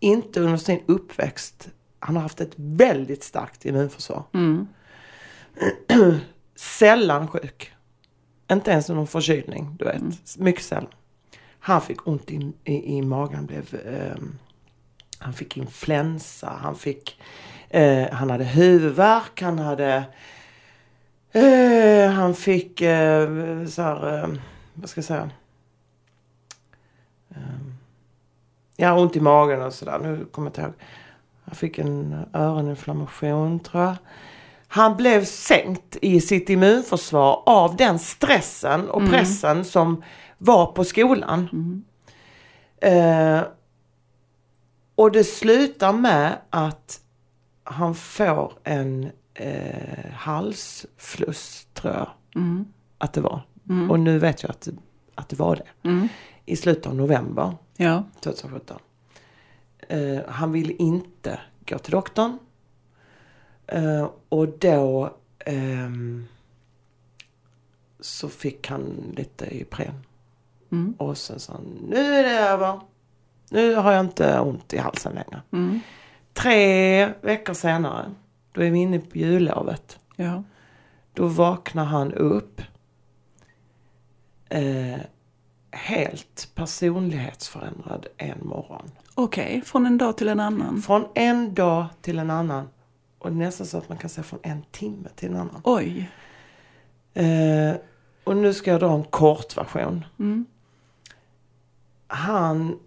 inte 0.00 0.40
under 0.40 0.56
sin 0.56 0.82
uppväxt, 0.86 1.68
han 1.98 2.16
har 2.16 2.22
haft 2.22 2.40
ett 2.40 2.54
väldigt 2.56 3.24
starkt 3.24 3.64
immunförsvar. 3.64 4.22
Mm. 4.34 4.68
Sällan 6.54 7.28
sjuk. 7.28 7.72
Inte 8.50 8.70
ens 8.70 8.88
någon 8.88 9.06
förkylning, 9.06 9.76
du 9.78 9.84
vet. 9.84 10.38
Mycket 10.38 10.64
sällan. 10.64 10.92
Han 11.58 11.80
fick 11.80 12.06
ont 12.06 12.30
i, 12.30 12.52
i, 12.64 12.96
i 12.96 13.02
magen, 13.02 13.46
blev, 13.46 13.74
ehm, 13.86 14.38
han 15.20 15.32
fick 15.32 15.56
influensa, 15.56 16.58
han 16.62 16.76
fick, 16.76 17.20
eh, 17.68 18.10
han 18.12 18.30
hade 18.30 18.44
huvudvärk, 18.44 19.42
han 19.42 19.58
hade, 19.58 20.04
eh, 21.32 22.10
han 22.10 22.34
fick 22.34 22.80
eh, 22.80 23.28
så 23.66 23.82
här, 23.82 24.18
eh, 24.18 24.28
vad 24.74 24.88
ska 24.90 24.98
jag 24.98 25.04
säga? 25.04 25.30
Ehm, 27.34 27.74
ja, 28.76 28.98
ont 28.98 29.16
i 29.16 29.20
magen 29.20 29.62
och 29.62 29.72
sådär. 29.74 29.98
Nu 29.98 30.24
kommer 30.24 30.46
jag 30.46 30.50
inte 30.50 30.60
ihåg. 30.60 30.72
Han 31.44 31.54
fick 31.54 31.78
en 31.78 32.24
öroninflammation 32.32 33.60
tror 33.60 33.82
jag. 33.82 33.96
Han 34.68 34.96
blev 34.96 35.24
sänkt 35.24 35.96
i 36.02 36.20
sitt 36.20 36.50
immunförsvar 36.50 37.42
av 37.46 37.76
den 37.76 37.98
stressen 37.98 38.90
och 38.90 39.10
pressen 39.10 39.64
som 39.64 40.02
var 40.38 40.66
på 40.66 40.84
skolan. 40.84 41.48
Eh, 42.80 43.40
och 45.00 45.12
det 45.12 45.24
slutar 45.24 45.92
med 45.92 46.38
att 46.50 47.00
han 47.64 47.94
får 47.94 48.52
en 48.64 49.10
eh, 49.34 50.10
halsfluss, 50.12 51.66
tror 51.74 51.94
jag 51.94 52.08
att 52.98 53.12
det 53.12 53.20
var. 53.20 53.42
Och 53.90 54.00
nu 54.00 54.18
vet 54.18 54.42
jag 54.42 54.50
att, 54.50 54.68
att 55.14 55.28
det 55.28 55.36
var 55.36 55.56
det. 55.56 55.88
Mm. 55.88 56.08
I 56.46 56.56
slutet 56.56 56.86
av 56.86 56.94
november 56.94 57.56
Ja. 57.76 58.04
2017. 58.20 58.78
Eh, 59.88 60.18
han 60.28 60.52
ville 60.52 60.72
inte 60.72 61.40
gå 61.66 61.78
till 61.78 61.92
doktorn. 61.92 62.38
Eh, 63.66 64.10
och 64.28 64.48
då 64.48 65.16
ehm, 65.38 66.26
så 68.00 68.28
fick 68.28 68.68
han 68.68 69.14
lite 69.16 69.56
Ipren. 69.56 69.94
Mm. 70.72 70.94
Och 70.98 71.18
sen 71.18 71.40
sa 71.40 71.52
han, 71.52 71.78
nu 71.88 71.96
är 71.96 72.22
det 72.22 72.38
över. 72.38 72.80
Nu 73.50 73.74
har 73.74 73.92
jag 73.92 74.00
inte 74.00 74.40
ont 74.40 74.72
i 74.72 74.78
halsen 74.78 75.12
längre. 75.12 75.42
Mm. 75.52 75.80
Tre 76.32 77.06
veckor 77.20 77.54
senare, 77.54 78.10
då 78.52 78.62
är 78.62 78.70
vi 78.70 78.78
inne 78.78 78.98
på 78.98 79.18
jullovet. 79.18 79.98
Ja. 80.16 80.42
Då 81.12 81.26
vaknar 81.26 81.84
han 81.84 82.12
upp. 82.12 82.62
Eh, 84.48 85.00
helt 85.70 86.50
personlighetsförändrad 86.54 88.06
en 88.16 88.38
morgon. 88.42 88.90
Okej, 89.14 89.62
från 89.66 89.86
en 89.86 89.98
dag 89.98 90.16
till 90.16 90.28
en 90.28 90.40
annan. 90.40 90.82
Från 90.82 91.06
en 91.14 91.54
dag 91.54 91.86
till 92.00 92.18
en 92.18 92.30
annan. 92.30 92.68
Och 93.18 93.32
nästan 93.32 93.66
så 93.66 93.78
att 93.78 93.88
man 93.88 93.98
kan 93.98 94.10
säga 94.10 94.24
från 94.24 94.40
en 94.42 94.62
timme 94.70 95.08
till 95.14 95.28
en 95.28 95.36
annan. 95.36 95.60
Oj. 95.64 96.10
Eh, 97.14 97.74
och 98.24 98.36
nu 98.36 98.54
ska 98.54 98.70
jag 98.70 98.80
dra 98.80 98.94
en 98.94 99.04
kort 99.04 99.56
version. 99.56 100.04
Mm. 100.18 100.46
Han 102.06 102.78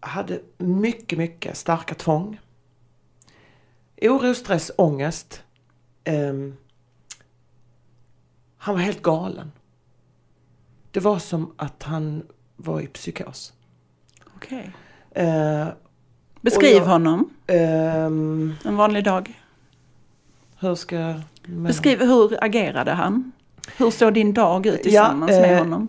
hade 0.00 0.40
mycket, 0.58 1.18
mycket 1.18 1.56
starka 1.56 1.94
tvång. 1.94 2.40
Oro, 4.02 4.34
stress, 4.34 4.70
ångest. 4.78 5.42
Ehm, 6.04 6.56
han 8.58 8.74
var 8.74 8.82
helt 8.82 9.02
galen. 9.02 9.52
Det 10.90 11.00
var 11.00 11.18
som 11.18 11.54
att 11.56 11.82
han 11.82 12.22
var 12.56 12.80
i 12.80 12.86
psykos. 12.86 13.52
Okej. 14.36 14.72
Eh, 15.10 15.66
Beskriv 16.40 16.76
Och 16.76 16.82
jag- 16.82 16.92
honom. 16.92 17.30
ehm, 17.46 18.54
En 18.64 18.76
vanlig 18.76 19.04
dag. 19.04 19.42
hur 20.58 20.74
ska 20.74 20.96
jag... 20.96 21.20
Beskriv 21.46 22.00
hur 22.00 22.44
agerade 22.44 22.90
han? 22.92 23.32
Hur 23.76 23.90
såg 23.90 24.14
din 24.14 24.32
dag 24.34 24.66
ut 24.66 24.82
tillsammans 24.82 25.32
Ja, 25.32 25.40
med 25.40 25.52
eh, 25.52 25.58
honom? 25.58 25.88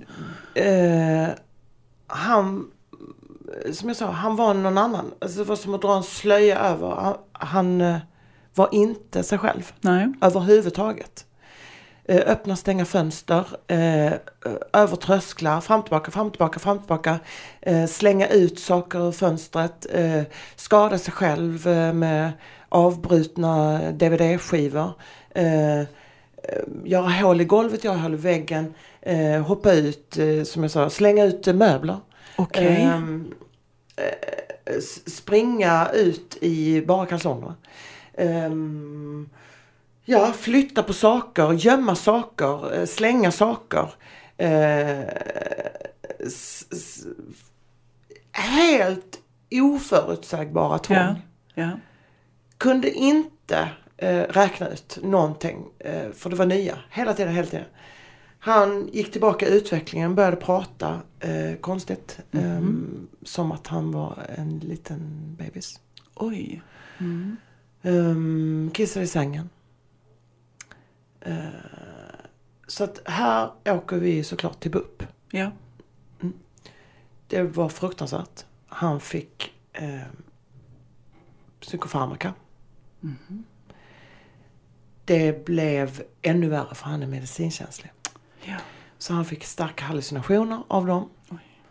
Eh, 0.55 1.27
han, 2.07 2.71
som 3.73 3.87
jag 3.89 3.97
sa, 3.97 4.11
han 4.11 4.35
var 4.35 4.53
någon 4.53 4.77
annan. 4.77 5.11
Alltså 5.19 5.37
det 5.37 5.43
var 5.43 5.55
som 5.55 5.73
att 5.73 5.81
dra 5.81 5.95
en 5.97 6.03
slöja 6.03 6.59
över. 6.59 6.87
Han, 6.87 7.15
han 7.31 7.81
eh, 7.81 7.97
var 8.55 8.69
inte 8.71 9.23
sig 9.23 9.37
själv 9.37 9.71
Nej. 9.81 10.13
överhuvudtaget. 10.21 11.25
Eh, 12.05 12.21
öppna, 12.31 12.55
stänga 12.55 12.85
fönster, 12.85 13.45
eh, 13.67 14.13
över 14.73 14.95
trösklar, 14.95 15.61
fram 15.61 15.83
tillbaka, 15.83 16.11
fram 16.11 16.31
tillbaka, 16.31 16.59
fram 16.59 16.79
tillbaka. 16.79 17.19
Eh, 17.61 17.85
slänga 17.85 18.27
ut 18.27 18.59
saker 18.59 19.07
ur 19.07 19.11
fönstret, 19.11 19.85
skada 20.55 20.97
sig 20.97 21.13
själv 21.13 21.67
med 21.95 22.31
avbrutna 22.69 23.79
DVD-skivor. 23.91 24.91
Göra 26.83 27.09
hål 27.09 27.41
i 27.41 27.45
golvet, 27.45 27.83
göra 27.83 27.97
hål 27.97 28.13
i 28.13 28.17
väggen, 28.17 28.73
hoppa 29.47 29.73
ut, 29.73 30.17
som 30.45 30.61
jag 30.63 30.71
sa, 30.71 30.89
slänga 30.89 31.25
ut 31.25 31.47
möbler. 31.55 31.97
S- 32.61 33.33
springa 35.07 35.89
ut 35.93 36.37
i 36.41 36.81
bara 36.81 37.05
kalsonger. 37.05 37.53
Ehm, 38.13 39.29
ja, 40.05 40.33
flytta 40.33 40.83
på 40.83 40.93
saker, 40.93 41.53
gömma 41.53 41.95
saker, 41.95 42.79
eh, 42.79 42.85
slänga 42.85 43.31
saker. 43.31 43.89
Eh, 44.37 45.05
helt 48.31 49.19
oförutsägbara 49.51 50.79
tvång. 50.79 50.97
Ja. 50.97 51.15
Ja. 51.53 51.69
Kunde 52.57 52.91
inte 52.91 53.69
eh, 53.97 54.21
räkna 54.21 54.67
ut 54.67 54.99
någonting. 55.03 55.65
Eh, 55.79 56.11
för 56.11 56.29
det 56.29 56.35
var 56.35 56.45
nya. 56.45 56.77
Hela 56.89 57.13
tiden, 57.13 57.35
hela 57.35 57.47
tiden. 57.47 57.65
Han 58.43 58.87
gick 58.87 59.11
tillbaka 59.11 59.47
i 59.47 59.57
utvecklingen, 59.57 60.15
började 60.15 60.37
prata 60.37 61.01
eh, 61.19 61.55
konstigt. 61.55 62.19
Eh, 62.31 62.61
som 63.23 63.51
att 63.51 63.67
han 63.67 63.91
var 63.91 64.25
en 64.37 64.59
liten 64.59 65.35
bebis. 65.39 65.79
Oj. 66.15 66.61
Um, 67.81 68.71
kissade 68.73 69.05
i 69.05 69.07
sängen. 69.07 69.49
Eh, 71.19 71.45
så 72.67 72.83
att 72.83 73.01
här 73.05 73.51
åker 73.65 73.97
vi 73.97 74.23
såklart 74.23 74.59
till 74.59 74.71
BUP. 74.71 75.03
Ja. 75.31 75.51
Det 77.27 77.41
var 77.41 77.69
fruktansvärt. 77.69 78.45
Han 78.67 78.99
fick 78.99 79.53
eh, 79.73 80.01
psykofarmaka. 81.59 82.33
Det 85.05 85.45
blev 85.45 86.03
ännu 86.21 86.49
värre 86.49 86.75
för 86.75 86.85
han 86.85 87.03
är 87.03 87.07
medicinkänslig. 87.07 87.91
Ja. 88.43 88.57
Så 88.97 89.13
han 89.13 89.25
fick 89.25 89.43
starka 89.43 89.85
hallucinationer 89.85 90.63
av 90.67 90.85
dem. 90.85 91.09
Oj. 91.29 91.61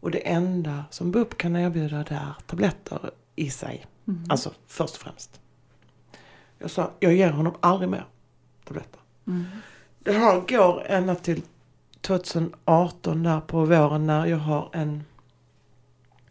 Och 0.00 0.10
det 0.10 0.28
enda 0.28 0.84
som 0.90 1.10
BUP 1.10 1.38
kan 1.38 1.56
erbjuda 1.56 1.96
det 1.96 2.14
är 2.14 2.34
tabletter 2.46 3.10
i 3.36 3.50
sig. 3.50 3.86
Mm. 4.08 4.24
Alltså 4.28 4.52
först 4.66 4.94
och 4.94 5.02
främst. 5.02 5.40
Jag 6.58 6.70
sa, 6.70 6.90
jag 7.00 7.14
ger 7.14 7.30
honom 7.30 7.54
aldrig 7.60 7.90
mer 7.90 8.06
tabletter. 8.64 9.00
Mm. 9.26 9.44
Det 9.98 10.12
här 10.12 10.40
går 10.40 10.82
ända 10.86 11.14
till 11.14 11.42
2018 12.00 13.22
där 13.22 13.40
på 13.40 13.64
våren 13.64 14.06
när 14.06 14.26
jag 14.26 14.38
har 14.38 14.70
en 14.72 15.04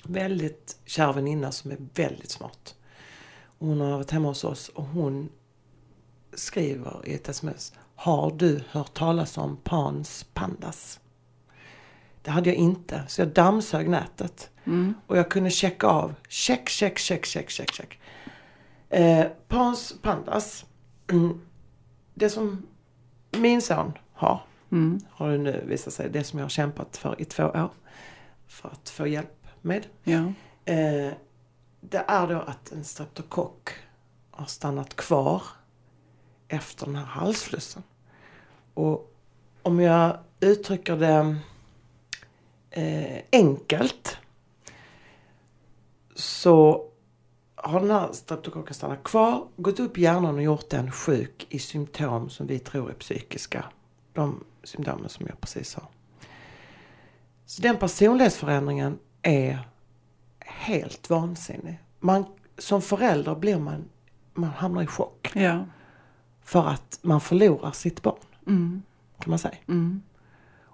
väldigt 0.03 0.77
kär 0.85 1.13
väninna 1.13 1.51
som 1.51 1.71
är 1.71 1.77
väldigt 1.93 2.31
smart. 2.31 2.75
Hon 3.59 3.81
har 3.81 3.91
varit 3.91 4.11
hemma 4.11 4.27
hos 4.27 4.43
oss 4.43 4.69
och 4.69 4.85
hon 4.85 5.29
skriver 6.33 7.01
i 7.07 7.13
ett 7.13 7.29
sms. 7.29 7.73
Har 8.03 8.31
du 8.31 8.63
hört 8.69 8.93
talas 8.93 9.37
om 9.37 9.57
Pans 9.57 10.25
Pandas? 10.33 10.99
Det 12.21 12.31
hade 12.31 12.49
jag 12.49 12.57
inte, 12.57 13.03
så 13.07 13.21
jag 13.21 13.27
dammsög 13.27 13.89
nätet. 13.89 14.49
Mm. 14.63 14.93
Och 15.07 15.17
jag 15.17 15.31
kunde 15.31 15.49
checka 15.49 15.87
av. 15.87 16.15
Check, 16.29 16.69
check, 16.69 16.99
check, 16.99 17.25
check, 17.25 17.49
check, 17.49 17.71
check. 17.73 17.99
Eh, 18.89 19.25
Pans 19.47 19.93
Pandas. 20.01 20.65
Mm, 21.11 21.41
det 22.13 22.29
som 22.29 22.67
min 23.31 23.61
son 23.61 23.93
har, 24.13 24.41
Mm. 24.71 24.99
har 25.09 25.29
det 25.31 25.37
nu 25.37 25.63
visat 25.67 25.93
sig, 25.93 26.09
det 26.09 26.23
som 26.23 26.39
jag 26.39 26.45
har 26.45 26.49
kämpat 26.49 26.97
för 26.97 27.21
i 27.21 27.25
två 27.25 27.43
år. 27.43 27.69
För 28.47 28.69
att 28.69 28.89
få 28.89 29.07
hjälp 29.07 29.47
med. 29.61 29.87
Ja. 30.03 30.33
Eh, 30.65 31.13
det 31.81 32.03
är 32.07 32.27
då 32.27 32.39
att 32.39 32.71
en 32.71 32.83
streptokock 32.83 33.69
har 34.31 34.45
stannat 34.45 34.95
kvar 34.95 35.43
efter 36.47 36.85
den 36.85 36.95
här 36.95 37.05
halsflussen. 37.05 37.83
Och 38.73 39.13
om 39.61 39.79
jag 39.79 40.17
uttrycker 40.39 40.97
det 40.97 41.35
eh, 42.71 43.21
enkelt 43.31 44.17
så 46.15 46.87
har 47.55 47.79
den 47.79 47.91
här 47.91 48.11
streptokocken 48.11 48.73
stannat 48.73 49.03
kvar, 49.03 49.47
gått 49.55 49.79
upp 49.79 49.97
i 49.97 50.01
hjärnan 50.01 50.35
och 50.35 50.43
gjort 50.43 50.69
den 50.69 50.91
sjuk 50.91 51.47
i 51.49 51.59
symptom 51.59 52.29
som 52.29 52.47
vi 52.47 52.59
tror 52.59 52.89
är 52.89 52.93
psykiska. 52.93 53.65
De 54.13 54.43
symptomen 54.63 55.09
som 55.09 55.25
jag 55.27 55.41
precis 55.41 55.69
sa. 55.69 55.81
Så 57.45 57.61
den 57.61 57.77
personlighetsförändringen 57.77 58.99
är 59.21 59.59
helt 60.39 61.09
vansinnig. 61.09 61.79
Man, 61.99 62.25
som 62.57 62.81
förälder 62.81 63.35
blir 63.35 63.59
man, 63.59 63.89
man 64.33 64.49
hamnar 64.49 64.81
i 64.81 64.87
chock. 64.87 65.31
Ja. 65.33 65.65
För 66.43 66.67
att 66.67 66.99
man 67.01 67.21
förlorar 67.21 67.71
sitt 67.71 68.01
barn, 68.01 68.15
Mm. 68.47 68.81
kan 69.19 69.29
man 69.29 69.39
säga. 69.39 69.55
Mm. 69.67 70.01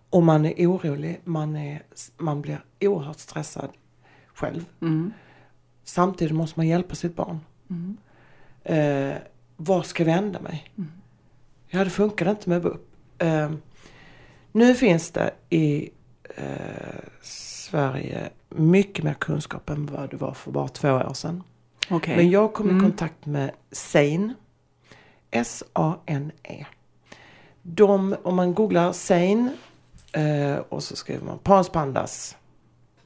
Och 0.10 0.24
man 0.24 0.46
är 0.46 0.68
orolig, 0.68 1.22
man, 1.24 1.56
är, 1.56 1.84
man 2.18 2.42
blir 2.42 2.64
oerhört 2.82 3.20
stressad 3.20 3.70
själv. 4.34 4.66
Mm. 4.82 5.14
Samtidigt 5.84 6.36
måste 6.36 6.60
man 6.60 6.68
hjälpa 6.68 6.96
sitt 6.96 7.16
barn. 7.16 7.40
Mm. 7.70 7.98
Eh, 8.64 9.18
var 9.58 9.84
ska 9.84 10.04
jag 10.04 10.16
vända 10.16 10.40
mig? 10.42 10.72
Ja, 11.68 11.84
det 11.84 11.90
funkar 11.90 12.30
inte 12.32 12.50
med 12.50 12.62
BUP. 12.62 12.88
Eh, 13.18 13.52
nu 14.52 14.76
finns 14.76 15.12
det 15.12 15.32
i 15.50 15.90
eh, 16.36 17.04
Sverige 17.22 18.30
mycket 18.50 19.04
mer 19.06 19.14
kunskap 19.14 19.70
än 19.70 19.86
vad 19.86 20.10
det 20.10 20.18
var 20.18 20.34
för 20.34 20.52
bara 20.52 20.68
två 20.68 20.90
år 20.90 21.14
sedan. 21.14 21.44
Okej. 21.90 22.16
Men 22.16 22.30
jag 22.30 22.54
kom 22.54 22.68
i 22.68 22.72
Mm. 22.72 22.84
kontakt 22.84 23.26
med 23.26 23.52
SANE. 23.72 24.34
S-A-N-E. 25.32 26.66
De, 27.74 28.16
om 28.24 28.36
man 28.36 28.54
googlar 28.54 28.92
SANE 28.92 29.54
eh, 30.12 30.58
och 30.70 30.84
så 30.84 30.96
skriver 30.96 31.26
man 31.26 31.40
Pans 31.40 31.70
Pandas 31.70 32.36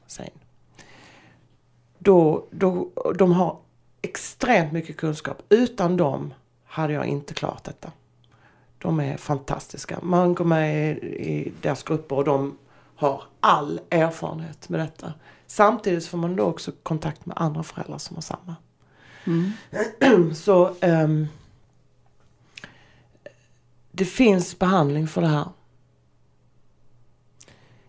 SANE. 0.06 0.30
Då, 1.98 2.46
då, 2.50 2.90
de 3.18 3.32
har 3.32 3.58
extremt 4.02 4.72
mycket 4.72 4.96
kunskap. 4.96 5.42
Utan 5.48 5.96
dem 5.96 6.34
hade 6.64 6.92
jag 6.92 7.06
inte 7.06 7.34
klarat 7.34 7.64
detta. 7.64 7.92
De 8.78 9.00
är 9.00 9.16
fantastiska. 9.16 9.98
Man 10.02 10.34
går 10.34 10.44
med 10.44 10.98
i, 10.98 11.52
deras 11.62 11.82
grupper 11.82 12.16
och 12.16 12.24
de 12.24 12.58
har 12.96 13.22
all 13.40 13.80
erfarenhet 13.90 14.68
med 14.68 14.80
detta. 14.80 15.12
Samtidigt 15.46 16.06
får 16.06 16.18
man 16.18 16.36
då 16.36 16.42
också 16.42 16.72
kontakt 16.82 17.26
med 17.26 17.36
andra 17.40 17.62
föräldrar 17.62 17.98
som 17.98 18.16
har 18.16 18.22
samma. 18.22 18.56
Mm. 19.24 20.34
Så 20.34 20.74
ehm, 20.80 21.26
det 23.96 24.04
finns 24.04 24.58
behandling 24.58 25.06
för 25.08 25.20
det 25.20 25.28
här. 25.28 25.48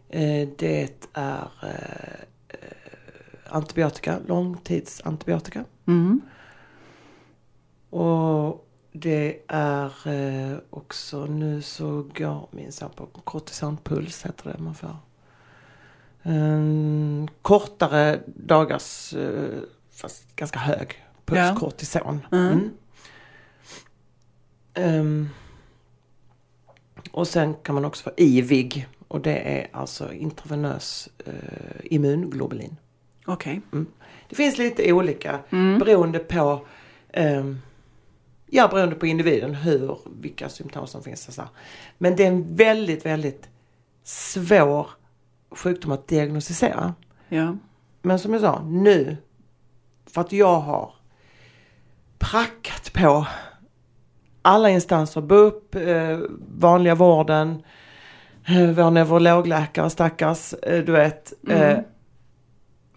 Eh, 0.10 0.50
det 0.58 1.08
är 1.14 1.50
eh, 1.64 2.60
antibiotika, 3.50 4.20
långtidsantibiotika. 4.28 5.66
Mm. 5.88 6.22
Och 7.90 8.68
det 8.92 9.40
är 9.48 10.08
eh, 10.08 10.58
också 10.70 11.26
nu 11.26 11.62
så 11.62 12.06
går 12.16 12.48
minsann 12.52 12.90
på 12.96 13.06
kortisonpuls 13.06 14.26
heter 14.26 14.52
det 14.52 14.60
man 14.64 14.76
får. 14.76 14.96
En 16.22 17.30
kortare 17.42 18.20
dagars, 18.28 19.14
fast 19.92 20.36
ganska 20.36 20.60
hög 20.60 21.06
puls, 21.26 21.40
Ja. 21.40 21.56
kortison. 21.60 22.28
Mm. 22.32 22.48
Mm. 22.54 22.72
Ehm, 24.74 25.30
och 27.12 27.28
sen 27.28 27.54
kan 27.64 27.76
man 27.76 27.86
också 27.86 28.04
få 28.04 28.12
IVIG 28.18 28.88
och 29.08 29.22
det 29.22 29.36
är 29.38 29.68
alltså 29.74 30.14
intravenös 30.14 31.10
eh, 31.26 31.34
immunglobulin. 31.84 32.76
Okej. 33.26 33.62
Det 34.30 34.36
finns 34.36 34.58
lite 34.58 34.94
olika 34.94 35.40
Mm. 35.50 35.80
beroende 35.80 36.20
på 36.20 36.66
ehm, 37.14 37.60
Ja, 38.48 38.68
beroende 38.68 38.96
på 38.96 39.06
individen 39.08 39.56
hur, 39.56 39.98
vilka 40.22 40.50
symptom 40.50 40.88
som 40.88 41.04
finns. 41.04 41.28
och 41.28 41.34
Så. 41.34 41.42
här. 41.42 41.50
Men 41.98 42.16
det 42.16 42.24
är 42.24 42.28
en 42.28 42.56
väldigt, 42.56 43.06
väldigt 43.06 43.50
svår 44.04 44.90
sjukdom 45.52 45.92
att 45.92 46.08
diagnostisera. 46.08 46.94
Ja. 47.30 47.58
Men 48.02 48.20
som 48.20 48.34
jag 48.34 48.42
sa, 48.42 48.64
nu, 48.64 49.18
för 50.06 50.22
att 50.22 50.32
jag 50.32 50.60
har 50.60 50.94
prackat 52.18 52.94
på 52.94 53.28
alla 54.46 54.70
instanser, 54.70 55.22
BUP, 55.22 55.76
eh, 55.76 56.20
vanliga 56.58 56.96
vården, 56.96 57.64
eh, 58.48 58.70
vår 58.70 58.92
neurologläkare 58.92 59.90
stackars, 59.90 60.54
eh, 60.54 60.84
du 60.84 60.92
vet. 60.92 61.34
Mm. 61.48 61.84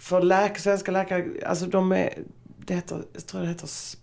för 0.00 0.22
läkare, 0.22 0.58
svenska 0.58 0.92
läkare, 0.92 1.24
alltså 1.46 1.66
de 1.66 1.92
är, 1.92 2.12
det 2.58 2.74
heter, 2.74 3.02
jag 3.12 3.26
tror 3.26 3.40
det 3.40 3.46
heter 3.46 3.66
sp, 3.66 4.00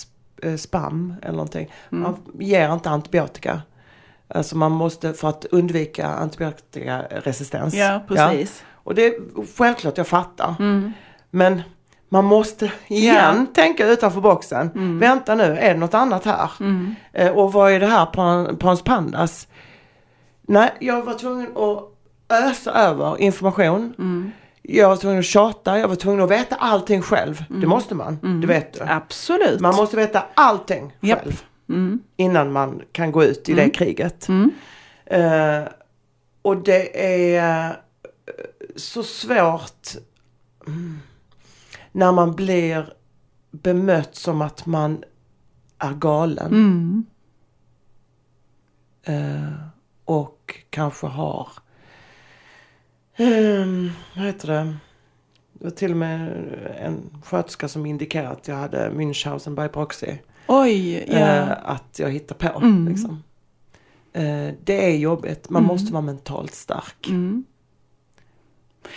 sp, 0.00 0.10
spam 0.58 1.14
eller 1.22 1.32
någonting. 1.32 1.72
Mm. 1.92 2.02
Man 2.02 2.16
ger 2.38 2.72
inte 2.72 2.90
antibiotika. 2.90 3.62
Alltså 4.28 4.56
man 4.56 4.72
måste 4.72 5.12
för 5.12 5.28
att 5.28 5.44
undvika 5.44 6.06
antibiotikaresistens. 6.06 7.74
Ja, 7.74 8.00
precis. 8.08 8.64
Och 8.70 8.94
det 8.94 9.06
är 9.06 9.14
självklart, 9.56 9.98
jag 9.98 10.06
fattar. 10.06 10.54
Mm. 10.58 10.92
Men 11.30 11.62
man 12.12 12.24
måste 12.24 12.72
igen 12.88 13.46
tänka 13.46 13.86
utanför 13.86 14.20
boxen. 14.20 14.70
Mm. 14.74 14.98
Vänta 14.98 15.34
nu, 15.34 15.42
är 15.42 15.74
det 15.74 15.80
något 15.80 15.94
annat 15.94 16.24
här? 16.24 16.50
Mm. 16.60 16.94
Eh, 17.12 17.30
och 17.30 17.52
vad 17.52 17.72
är 17.72 17.80
det 17.80 17.86
här 17.86 18.06
på 18.06 18.56
Pans 18.56 18.82
Pandas? 18.82 19.48
Nej, 20.42 20.70
jag 20.80 21.02
var 21.02 21.14
tvungen 21.14 21.56
att 21.56 21.88
ösa 22.28 22.72
över 22.72 23.20
information. 23.20 23.94
Mm. 23.98 24.30
Jag 24.62 24.88
var 24.88 24.96
tvungen 24.96 25.18
att 25.18 25.24
tjata, 25.24 25.78
jag 25.78 25.88
var 25.88 25.94
tvungen 25.94 26.20
att 26.20 26.30
veta 26.30 26.56
allting 26.56 27.02
själv. 27.02 27.44
Mm. 27.50 27.60
Det 27.60 27.66
måste 27.66 27.94
man, 27.94 28.40
det 28.40 28.46
vet 28.46 28.72
du. 28.72 28.80
Absolut. 28.88 29.60
Man 29.60 29.74
måste 29.74 29.96
veta 29.96 30.24
allting 30.34 30.92
själv. 31.00 31.42
Mm. 31.68 32.00
Innan 32.16 32.52
man 32.52 32.82
kan 32.92 33.12
gå 33.12 33.24
ut 33.24 33.48
i 33.48 33.52
det 33.52 33.70
kriget. 33.70 34.28
Mm. 34.28 34.50
Eh, 35.06 35.68
och 36.42 36.56
det 36.56 37.04
är 37.34 37.68
eh, 37.68 37.74
så 38.76 39.02
svårt 39.02 39.88
mm, 40.66 41.00
när 41.92 42.12
man 42.12 42.32
blir 42.36 42.92
bemött 43.50 44.14
som 44.14 44.42
att 44.42 44.66
man 44.66 45.04
är 45.78 45.92
galen. 45.94 46.46
Mm. 46.46 47.04
Eh, 49.04 49.52
och 50.04 50.58
kanske 50.70 51.06
har, 51.06 51.48
um, 53.18 53.90
vad 54.16 54.24
heter 54.26 54.48
det? 54.48 54.76
Det 55.52 55.64
var 55.64 55.70
till 55.70 55.90
och 55.90 55.96
med 55.96 56.28
en 56.80 57.22
sköterska 57.24 57.68
som 57.68 57.86
indikerade 57.86 58.30
att 58.30 58.48
jag 58.48 58.56
hade 58.56 58.90
Münchhausen 58.90 59.54
by 59.62 59.68
proxy. 59.68 60.16
Oj, 60.48 61.04
ja. 61.08 61.18
Eh, 61.18 61.52
att 61.64 61.98
jag 61.98 62.10
hittar 62.10 62.34
på. 62.34 62.58
Mm. 62.58 62.88
Liksom. 62.88 63.22
Eh, 64.12 64.54
det 64.64 64.86
är 64.92 64.96
jobbigt. 64.96 65.50
Man 65.50 65.62
Mm. 65.62 65.74
måste 65.74 65.92
vara 65.92 66.02
mentalt 66.02 66.54
stark. 66.54 67.08
Mm. 67.08 67.44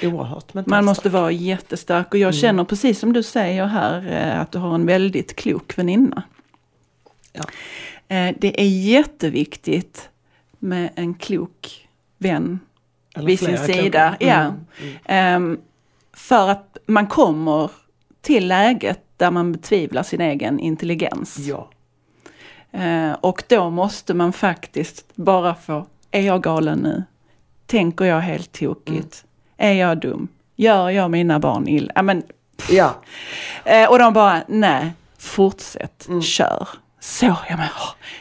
Oerhört 0.03 0.53
mentalt 0.53 0.67
Man 0.67 0.85
måste 0.85 1.01
stark. 1.01 1.13
vara 1.13 1.31
jättestark 1.31 2.07
och 2.13 2.19
jag 2.19 2.35
känner 2.35 2.63
precis 2.63 2.99
som 2.99 3.13
du 3.13 3.23
säger 3.23 3.65
här 3.65 4.07
eh, 4.11 4.39
att 4.41 4.51
du 4.51 4.57
har 4.57 4.75
en 4.75 4.85
väldigt 4.85 5.35
klok 5.35 5.77
väninna. 5.77 6.23
Ja. 7.33 7.43
Eh, 8.15 8.35
Det 8.39 8.61
är 8.61 8.67
jätteviktigt 8.67 10.09
med 10.59 10.89
en 10.95 11.13
klok 11.13 11.87
vän 12.17 12.59
Eller 13.15 13.27
vid 13.27 13.39
sin 13.39 13.57
sida. 13.57 14.09
kloka. 14.09 14.15
Ja. 14.19 14.41
Mm, 14.41 14.53
mm. 14.79 14.95
Ehm, 15.05 15.59
För 16.13 16.49
att 16.49 16.77
man 16.85 17.07
kommer 17.07 17.71
till 18.21 18.47
läget 18.47 19.01
där 19.17 19.31
man 19.31 19.51
betvivlar 19.51 20.03
sin 20.03 20.21
egen 20.21 20.59
intelligens. 20.59 21.37
Ja. 21.37 21.69
Eh, 22.71 23.11
Och 23.13 23.43
då 23.47 23.69
måste 23.69 24.13
man 24.13 24.33
faktiskt 24.33 25.05
bara 25.15 25.55
få, 25.55 25.85
är 26.11 26.21
jag 26.21 26.43
galen 26.43 26.79
nu? 26.79 27.03
Tänker 27.65 28.05
jag 28.05 28.19
helt 28.19 28.51
tokigt? 28.51 29.24
Är 29.57 29.73
jag 29.73 29.97
dum? 29.99 30.27
Gör 30.55 30.89
jag 30.89 31.11
mina 31.11 31.39
barn 31.39 31.67
illa? 31.67 31.91
Ja, 31.95 32.01
men, 32.01 32.23
ja. 32.69 32.95
eh, 33.65 33.89
och 33.89 33.99
de 33.99 34.13
bara, 34.13 34.41
nej, 34.47 34.93
fortsätt, 35.19 36.05
Mm. 36.07 36.21
kör. 36.21 36.67
Så, 36.99 37.25
ja 37.25 37.57
men, 37.57 37.67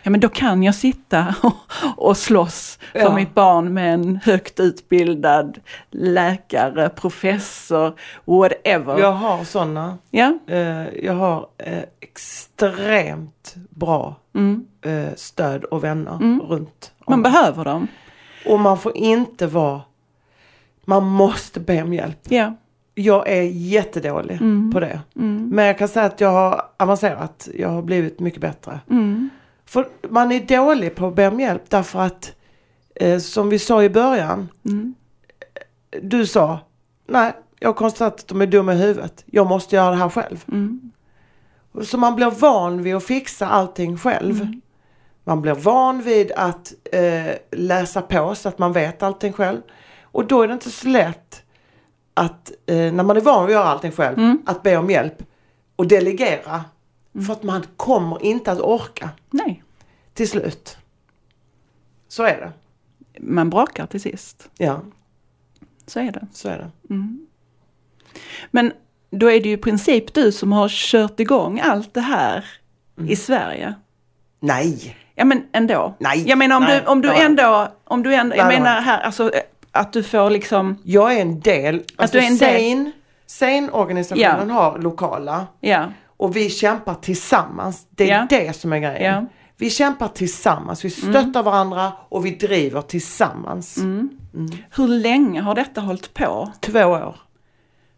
ja 0.03 0.11
men 0.11 0.21
då 0.21 0.29
kan 0.29 0.63
jag 0.63 0.75
sitta 0.75 1.35
och, 1.43 1.53
och 1.97 2.17
slåss 2.17 2.79
för 2.93 2.99
Ja. 2.99 3.15
mitt 3.15 3.35
barn 3.35 3.75
med 3.75 3.95
en 3.95 4.21
högt 4.25 4.61
utbildad 4.61 5.59
läkare, 5.91 6.89
professor, 6.89 7.95
whatever. 8.25 8.99
Jag 8.99 9.13
har 9.13 9.45
sådana. 9.45 9.99
Ja, 10.11 10.39
Eh, 10.47 10.89
jag 11.05 11.15
har 11.15 11.47
eh, 11.59 11.83
extremt 12.01 13.55
bra 13.71 14.17
mm. 14.35 14.67
stöd 15.17 15.65
och 15.65 15.85
vänner 15.85 16.15
Mm. 16.15 16.41
runt. 16.41 16.93
om 17.05 17.13
man 17.13 17.23
behöver 17.23 17.65
dem. 17.65 17.89
Och 18.47 18.61
man 18.61 18.79
får 18.79 18.97
inte 18.97 19.47
vara... 19.47 19.81
Man 20.85 21.05
måste 21.05 21.61
be 21.61 21.83
om 21.83 21.93
hjälp. 21.95 22.19
Ja. 22.29 22.55
Jag 22.95 23.29
är 23.29 23.43
jättedålig 23.43 24.35
Mm. 24.41 24.71
på 24.73 24.81
det. 24.81 25.01
Mm. 25.17 25.49
Men 25.53 25.65
jag 25.65 25.79
kan 25.79 25.89
säga 25.89 26.07
att 26.07 26.21
jag 26.21 26.29
har 26.33 26.63
avancerat. 26.77 27.49
Jag 27.55 27.69
har 27.69 27.83
blivit 27.83 28.21
mycket 28.21 28.41
bättre. 28.41 28.81
Mm. 28.91 29.31
För 29.67 29.89
man 30.09 30.33
är 30.33 30.41
dålig 30.41 30.95
på 30.95 31.07
att 31.07 31.15
be 31.15 31.29
om 31.29 31.41
hjälp 31.41 31.63
därför 31.69 32.01
att, 32.01 32.33
eh, 32.95 33.19
som 33.19 33.49
vi 33.49 33.59
sa 33.59 33.83
i 33.83 33.91
början, 33.91 34.49
Mm. 34.65 34.95
du 36.03 36.27
sa, 36.27 36.59
nej, 37.09 37.33
jag 37.61 37.69
har 37.69 37.75
konstaterat 37.75 38.15
att 38.21 38.29
de 38.29 38.41
är 38.41 38.47
dumma 38.47 38.75
i 38.75 38.77
huvudet. 38.77 39.25
Jag 39.27 39.47
måste 39.47 39.77
göra 39.77 39.91
det 39.91 39.97
här 39.97 40.09
själv. 40.09 40.45
Mm. 40.53 40.91
Så 41.83 41.99
man 41.99 42.17
blir 42.17 42.31
van 42.31 42.83
vid 42.83 42.95
att 42.95 43.05
fixa 43.05 43.47
allting 43.47 43.99
själv. 43.99 44.41
Mm. 44.41 44.61
Man 45.25 45.43
blir 45.43 45.55
van 45.55 46.03
vid 46.03 46.33
att 46.33 46.73
eh, 46.93 47.35
läsa 47.51 48.03
på 48.03 48.35
så 48.35 48.49
att 48.49 48.59
man 48.59 48.73
vet 48.73 49.03
allting 49.03 49.33
själv. 49.33 49.61
Och 50.15 50.27
då 50.27 50.43
är 50.43 50.49
det 50.49 50.55
inte 50.55 50.71
så 50.71 50.89
lätt 50.89 51.43
att, 52.15 52.53
eh, 52.67 52.77
när 52.77 53.03
man 53.03 53.17
är 53.17 53.21
van 53.21 53.47
vid 53.47 53.57
att 53.57 53.61
göra 53.63 53.69
allting 53.73 53.93
själv, 53.93 54.19
Mm. 54.19 54.43
att 54.47 54.63
be 54.63 54.77
om 54.77 54.91
hjälp 54.91 55.23
och 55.77 55.87
delegera. 55.87 56.65
För 57.27 57.33
att 57.33 57.43
man 57.43 57.63
kommer 57.77 58.23
inte 58.25 58.53
att 58.53 58.61
orka 58.61 59.11
Nej, 59.31 59.63
till 60.15 60.29
slut. 60.29 60.77
Så 62.09 62.23
är 62.23 62.37
det. 62.41 62.53
man 63.21 63.51
brakar 63.51 63.87
till 63.87 64.01
sist. 64.01 64.49
Ja, 64.59 64.81
Så 65.87 66.01
är 66.01 66.13
det. 66.13 66.27
så 66.33 66.49
är 66.49 66.59
det. 66.59 66.71
Mm. 66.95 67.27
Men 68.51 68.73
då 69.11 69.31
är 69.31 69.41
det 69.41 69.49
ju 69.49 69.55
i 69.55 69.59
princip 69.59 70.15
du 70.15 70.33
som 70.33 70.53
har 70.53 70.69
kört 70.69 71.21
igång 71.21 71.61
allt 71.61 71.95
det 71.95 72.01
här 72.01 72.45
Mm. 72.99 73.11
i 73.11 73.17
Sverige. 73.17 73.75
Nej! 74.41 74.97
Ja 75.15 75.25
men 75.25 75.47
ändå. 75.53 75.95
Nej, 75.99 76.29
Jag 76.29 76.39
menar 76.39 76.57
om 76.57 76.63
nej, 76.63 76.81
du, 76.81 76.87
om 76.87 77.03
du 77.03 77.09
nej. 77.09 77.23
ändå, 77.23 77.69
om 77.85 78.03
du 78.03 78.15
ändå, 78.15 78.37
jag 78.37 78.47
Nej, 78.47 78.59
menar 78.61 78.81
här 78.81 79.01
alltså 79.01 79.31
eh, 79.35 79.41
att 79.75 79.93
du 79.93 80.03
får 80.03 80.31
liksom, 80.31 80.79
Jag 80.85 81.15
är 81.17 81.21
en 81.23 81.41
del, 81.41 81.83
alltså 81.97 82.19
du 82.19 82.25
är 82.25 82.29
en 82.29 82.37
del. 82.39 82.61
Sane, 82.75 82.93
Sane-organisationen 83.27 84.51
har 84.51 84.79
lokala 84.79 85.47
ja, 85.61 85.85
och 86.17 86.37
vi 86.37 86.51
kämpar 86.51 86.95
tillsammans. 86.95 87.87
Det 87.91 88.11
är 88.11 88.19
Ja. 88.19 88.27
det 88.31 88.57
som 88.57 88.73
är 88.73 88.79
grejen. 88.79 89.03
Ja. 89.05 89.13
Mm. 89.19 89.27
Vi 89.57 89.71
kämpar 89.71 90.09
tillsammans, 90.09 90.85
vi 90.85 90.91
stöttar 90.91 91.43
varandra 91.43 91.93
och 92.09 92.27
vi 92.27 92.31
driver 92.31 92.81
tillsammans. 92.83 93.77
Mm. 93.77 94.11
hur 94.77 94.89
länge 94.89 95.41
har 95.41 95.55
detta 95.55 95.81
hållit 95.81 96.15
på 96.15 96.53
Två 96.61 96.81
år. 96.85 97.17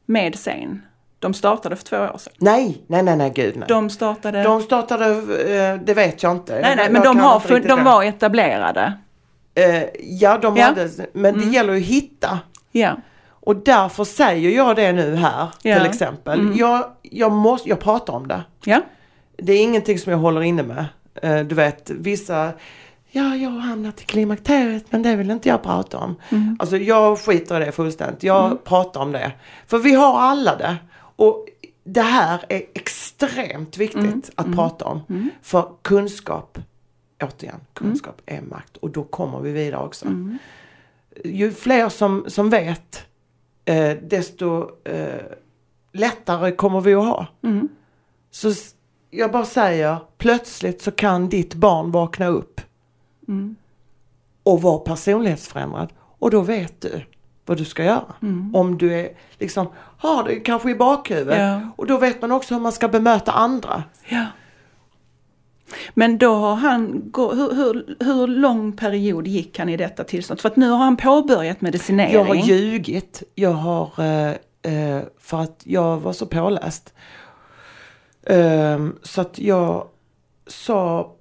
med 0.06 0.38
Sen? 0.38 0.82
De 1.18 1.34
startade 1.34 1.76
för 1.76 1.84
två 1.84 1.96
år 1.96 2.18
sedan. 2.18 2.32
Nej, 2.38 2.84
nej, 2.86 3.02
nej, 3.02 3.16
nej, 3.16 3.32
gud 3.34 3.56
nej. 3.56 3.64
De 3.68 3.90
startade, 3.90 4.42
De 4.42 4.62
startade, 4.62 5.06
eh, 5.06 5.80
det 5.84 5.94
vet 5.94 6.22
jag 6.22 6.32
inte. 6.32 6.60
nej 6.60 6.76
nej 6.76 6.90
men 6.90 7.02
de, 7.02 7.18
har, 7.18 7.60
de 7.68 7.84
var 7.84 8.02
etablerade. 8.02 8.92
Eh, 9.56 9.82
ja, 10.00 10.38
de 10.38 10.56
Ja. 10.56 10.64
hade, 10.64 10.90
men 11.12 11.38
det 11.38 11.44
gäller 11.46 11.72
ju 11.72 11.80
att 11.80 11.86
hitta. 11.86 12.40
Ja, 12.72 12.96
Och 13.28 13.56
därför 13.56 14.04
säger 14.04 14.50
jag 14.50 14.76
det 14.76 14.92
nu 14.92 15.14
här 15.14 15.48
Ja. 15.62 15.76
till 15.78 15.86
exempel. 15.86 16.40
Mm. 16.40 16.56
Jag, 16.56 16.84
jag, 17.02 17.32
måste, 17.32 17.68
jag 17.68 17.80
pratar 17.80 18.12
om 18.12 18.28
det. 18.28 18.42
ja, 18.64 18.80
Det 19.36 19.52
är 19.52 19.62
ingenting 19.62 19.98
som 19.98 20.12
jag 20.12 20.18
håller 20.18 20.42
inne 20.42 20.62
med. 20.62 20.84
Eh, 21.22 21.38
du 21.46 21.54
vet, 21.54 21.90
vissa 21.90 22.52
Ja, 23.10 23.34
jag 23.36 23.50
har 23.50 23.60
hamnat 23.60 24.00
i 24.00 24.04
klimakteriet 24.04 24.84
men 24.90 25.02
det 25.02 25.16
vill 25.16 25.30
inte 25.30 25.48
jag 25.48 25.62
prata 25.62 25.98
om. 25.98 26.16
Mm. 26.28 26.56
Alltså 26.60 26.76
jag 26.76 27.18
skiter 27.18 27.62
i 27.62 27.64
det 27.64 27.72
fullständigt. 27.72 28.22
Jag 28.22 28.64
pratar 28.64 29.00
om 29.00 29.12
det. 29.12 29.32
För 29.66 29.78
vi 29.78 29.94
har 29.94 30.20
alla 30.20 30.56
det. 30.56 30.76
Och 31.16 31.46
det 31.84 32.00
här 32.02 32.40
är 32.48 32.62
extremt 32.74 33.76
viktigt 33.76 34.02
Mm. 34.04 34.22
att 34.34 34.54
prata 34.54 34.84
om. 34.84 35.30
För 35.42 35.68
kunskap, 35.82 36.58
återigen, 37.22 37.60
kunskap 37.74 38.20
är 38.26 38.42
makt. 38.42 38.76
Och 38.76 38.90
då 38.90 39.04
kommer 39.04 39.40
vi 39.40 39.52
vidare 39.52 39.84
också. 39.84 40.06
Mm. 40.06 40.38
Ju 41.24 41.52
fler 41.52 41.88
som, 41.88 42.24
som 42.28 42.50
vet, 42.50 43.06
eh, 43.64 43.96
desto 44.02 44.70
eh, 44.84 45.20
lättare 45.92 46.52
kommer 46.52 46.80
vi 46.80 46.94
att 46.94 47.04
ha. 47.04 47.26
Mm. 47.42 47.68
Så 48.30 48.52
jag 49.10 49.32
bara 49.32 49.44
säger, 49.44 49.96
plötsligt 50.18 50.82
så 50.82 50.90
kan 50.90 51.28
ditt 51.28 51.54
barn 51.54 51.90
vakna 51.90 52.26
upp 52.26 52.60
Mm. 53.28 53.56
och 54.42 54.62
vara 54.62 54.78
personlighetsförändrad. 54.78 55.92
Och 56.18 56.30
då 56.30 56.40
vet 56.40 56.80
du 56.80 57.02
vad 57.46 57.56
du 57.56 57.64
ska 57.64 57.84
göra. 57.84 58.14
Om 58.54 58.78
du 58.78 58.94
är 58.94 59.08
liksom, 59.38 59.66
har 59.98 60.24
det 60.24 60.34
kanske 60.40 60.70
i 60.70 60.74
bakhuvudet. 60.74 61.38
Ja. 61.38 61.60
Och 61.76 61.86
då 61.86 61.98
vet 61.98 62.22
man 62.22 62.32
också 62.32 62.54
hur 62.54 62.60
man 62.60 62.72
ska 62.72 62.88
bemöta 62.88 63.32
andra. 63.32 63.84
ja. 64.08 64.26
Men 65.94 66.18
då 66.18 66.34
har 66.34 66.54
han, 66.54 67.12
hur, 67.16 67.54
hur, 67.54 67.96
hur 68.04 68.26
lång 68.26 68.72
period 68.72 69.26
gick 69.26 69.58
han 69.58 69.68
i 69.68 69.76
detta 69.76 70.04
tillstånd? 70.04 70.40
För 70.40 70.48
att 70.48 70.56
nu 70.56 70.70
har 70.70 70.78
han 70.78 70.96
påbörjat 70.96 71.60
medicinering. 71.60 72.14
Jag 72.14 72.24
har 72.24 72.34
ljugit. 72.34 73.22
Jag 73.34 73.52
har, 73.52 73.90
eh, 73.98 74.30
eh, 74.72 75.02
för 75.18 75.40
att 75.40 75.60
jag 75.64 76.00
var 76.00 76.12
så 76.12 76.26
påläst. 76.26 76.94
Ehm, 78.26 78.98
så 79.02 79.20
att 79.20 79.38
jag 79.38 79.88
sa, 80.46 81.12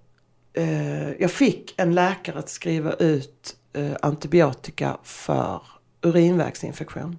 eh, 0.54 1.12
jag 1.12 1.32
fick 1.32 1.74
en 1.78 1.96
läkare 1.96 2.40
att 2.40 2.50
skriva 2.50 2.94
ut 2.94 3.56
antibiotika 4.02 4.98
för 5.04 5.62
urinvägsinfektion. 6.02 7.18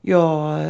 Jag 0.00 0.60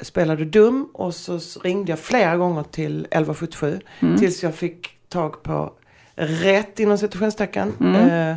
spelade 0.00 0.44
dum 0.44 0.88
och 0.94 1.14
så 1.14 1.40
ringde 1.62 1.92
jag 1.92 1.98
flera 1.98 2.36
gånger 2.36 2.62
till 2.62 3.06
1177 3.10 3.80
tills 4.18 4.42
jag 4.42 4.54
fick 4.54 4.99
tag 5.10 5.42
på 5.42 5.72
rätt 6.14 6.80
inom 6.80 6.98
citationstecken. 6.98 7.94
Eh, 7.94 8.36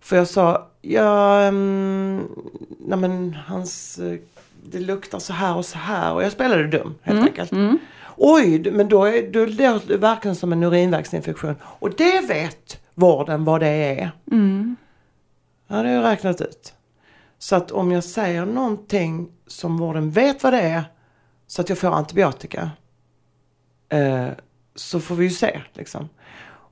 för 0.00 0.16
jag 0.16 0.28
sa, 0.28 0.68
ja, 0.82 1.48
um, 1.48 2.16
nej 2.78 2.98
men 2.98 3.34
hans, 3.46 3.98
eh, 3.98 4.18
det 4.64 4.80
luktar 4.80 5.18
så 5.18 5.32
här 5.32 5.56
och 5.56 5.64
så 5.64 5.78
här 5.78 6.12
och 6.14 6.22
jag 6.22 6.32
spelade 6.32 6.66
dum 6.66 6.94
helt 7.02 7.28
enkelt. 7.28 7.52
Mm. 7.52 7.78
Oj, 8.16 8.70
men 8.70 8.88
då 8.88 9.04
är 9.04 9.32
då 9.32 9.46
det 9.86 9.96
verkligen 9.96 10.34
som 10.34 10.52
en 10.52 10.62
urinvägsinfektion. 10.62 11.54
Och 11.62 11.90
det 11.96 12.20
vet 12.28 12.80
vården 12.94 13.44
vad 13.44 13.60
det 13.60 13.68
är. 13.68 14.10
Mm. 14.32 14.76
Ja, 15.66 15.76
det 15.76 15.88
har 15.88 15.94
jag 15.94 16.04
räknat 16.04 16.40
ut. 16.40 16.74
Så 17.38 17.56
att 17.56 17.70
om 17.70 17.92
jag 17.92 18.04
säger 18.04 18.46
någonting 18.46 19.28
som 19.46 19.76
vården 19.76 20.10
vet 20.10 20.42
vad 20.42 20.52
det 20.52 20.60
är 20.60 20.84
så 21.46 21.62
att 21.62 21.68
jag 21.68 21.78
får 21.78 21.88
antibiotika. 21.88 22.70
Eh, 23.88 24.28
så 24.76 25.00
får 25.00 25.14
vi 25.14 25.24
ju 25.24 25.30
se 25.30 25.62
liksom. 25.72 26.08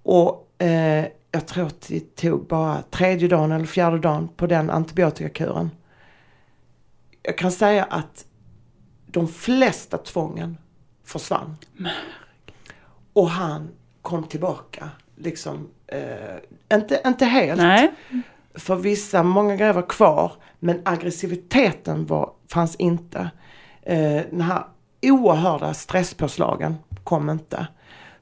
Och 0.02 0.62
eh, 0.62 1.06
jag 1.30 1.46
tror 1.46 1.66
att 1.66 1.88
det 1.88 2.16
tog 2.16 2.46
bara 2.46 2.82
tredje 2.82 3.28
dagen 3.28 3.52
eller 3.52 3.66
fjärde 3.66 3.98
dagen 3.98 4.28
på 4.36 4.46
den 4.46 4.70
antibiotikakuren. 4.70 5.70
Jag 7.22 7.38
kan 7.38 7.52
säga 7.52 7.84
att 7.84 8.24
de 9.06 9.28
flesta 9.28 9.98
tvången 9.98 10.58
försvann. 11.04 11.56
Och 13.12 13.30
han 13.30 13.68
kom 14.02 14.22
tillbaka. 14.22 14.90
Liksom, 15.16 15.68
eh, 15.86 16.76
inte, 16.76 17.02
inte 17.06 17.24
helt. 17.24 17.60
Nej. 17.60 17.92
För 18.54 18.76
vissa, 18.76 19.22
många 19.22 19.56
grejer 19.56 19.72
var 19.72 19.88
kvar. 19.88 20.32
Men 20.58 20.82
aggressiviteten 20.84 22.06
var, 22.06 22.32
fanns 22.48 22.76
inte. 22.76 23.30
Eh, 23.82 24.22
den 24.30 24.40
här 24.40 24.64
oerhörda 25.02 25.74
stresspåslagen 25.74 26.76
kom 27.04 27.30
inte. 27.30 27.66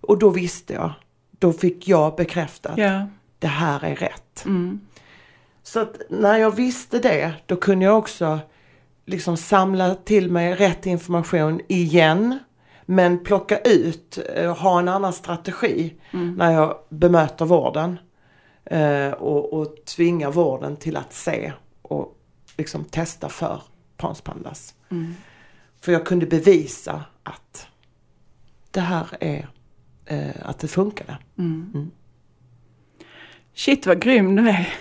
Och 0.03 0.19
då 0.19 0.31
visste 0.31 0.73
jag. 0.73 0.93
Då 1.31 1.53
fick 1.53 1.89
jag 1.89 2.17
bekräftat. 2.17 2.79
Ja. 2.79 3.07
Det 3.39 3.47
här 3.47 3.85
är 3.85 3.97
rätt. 3.97 4.45
Mm. 4.45 4.81
Så 5.63 5.81
att 5.81 6.03
när 6.11 6.39
jag 6.39 6.57
visste 6.57 6.99
det, 6.99 7.35
då 7.47 7.57
kunde 7.57 7.85
jag 7.85 7.99
också 7.99 8.39
liksom 9.07 9.37
samla 9.37 9.95
till 9.95 10.31
mig 10.31 10.55
rätt 10.55 10.87
information 10.87 11.61
igen. 11.69 12.39
Men 12.87 13.25
plocka 13.25 13.59
ut, 13.59 14.19
eh, 14.35 14.57
ha 14.57 14.79
en 14.79 14.89
annan 14.89 15.13
strategi 15.13 15.95
när 16.37 16.53
jag 16.53 16.79
bemöter 16.89 17.45
vården. 17.45 17.99
Eh, 18.65 19.11
och, 19.11 19.53
och 19.53 19.85
tvinga 19.85 20.31
vården 20.31 20.77
till 20.77 20.97
att 20.97 21.13
se 21.13 21.53
och 21.83 22.17
liksom 22.57 22.85
testa 22.85 23.29
för 23.29 23.63
panspandas. 23.97 24.75
För 25.81 25.93
jag 25.93 26.07
kunde 26.07 26.27
bevisa 26.27 27.05
att 27.23 27.67
det 28.71 28.81
här 28.81 29.07
är, 29.21 29.49
eh, 30.07 30.31
att 30.43 30.59
det 30.59 30.69
funkade. 30.69 31.19
Shit 33.55 33.87
vad 33.87 34.01
grym 34.01 34.37
du 34.37 34.49
är. 34.49 34.75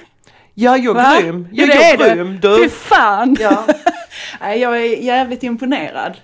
Jag 0.54 0.86
är 0.86 0.94
Va? 0.94 1.22
grym. 1.22 1.48
Jag 1.52 1.70
det 1.70 1.74
är 1.84 2.16
grym 2.16 2.40
du. 2.42 2.64
Fy 2.64 2.70
fan. 2.70 3.38
Ja. 3.40 3.68
Nej, 4.42 4.60
jag 4.60 4.78
är 4.82 4.98
jävligt 5.04 5.44
imponerad. 5.44 6.18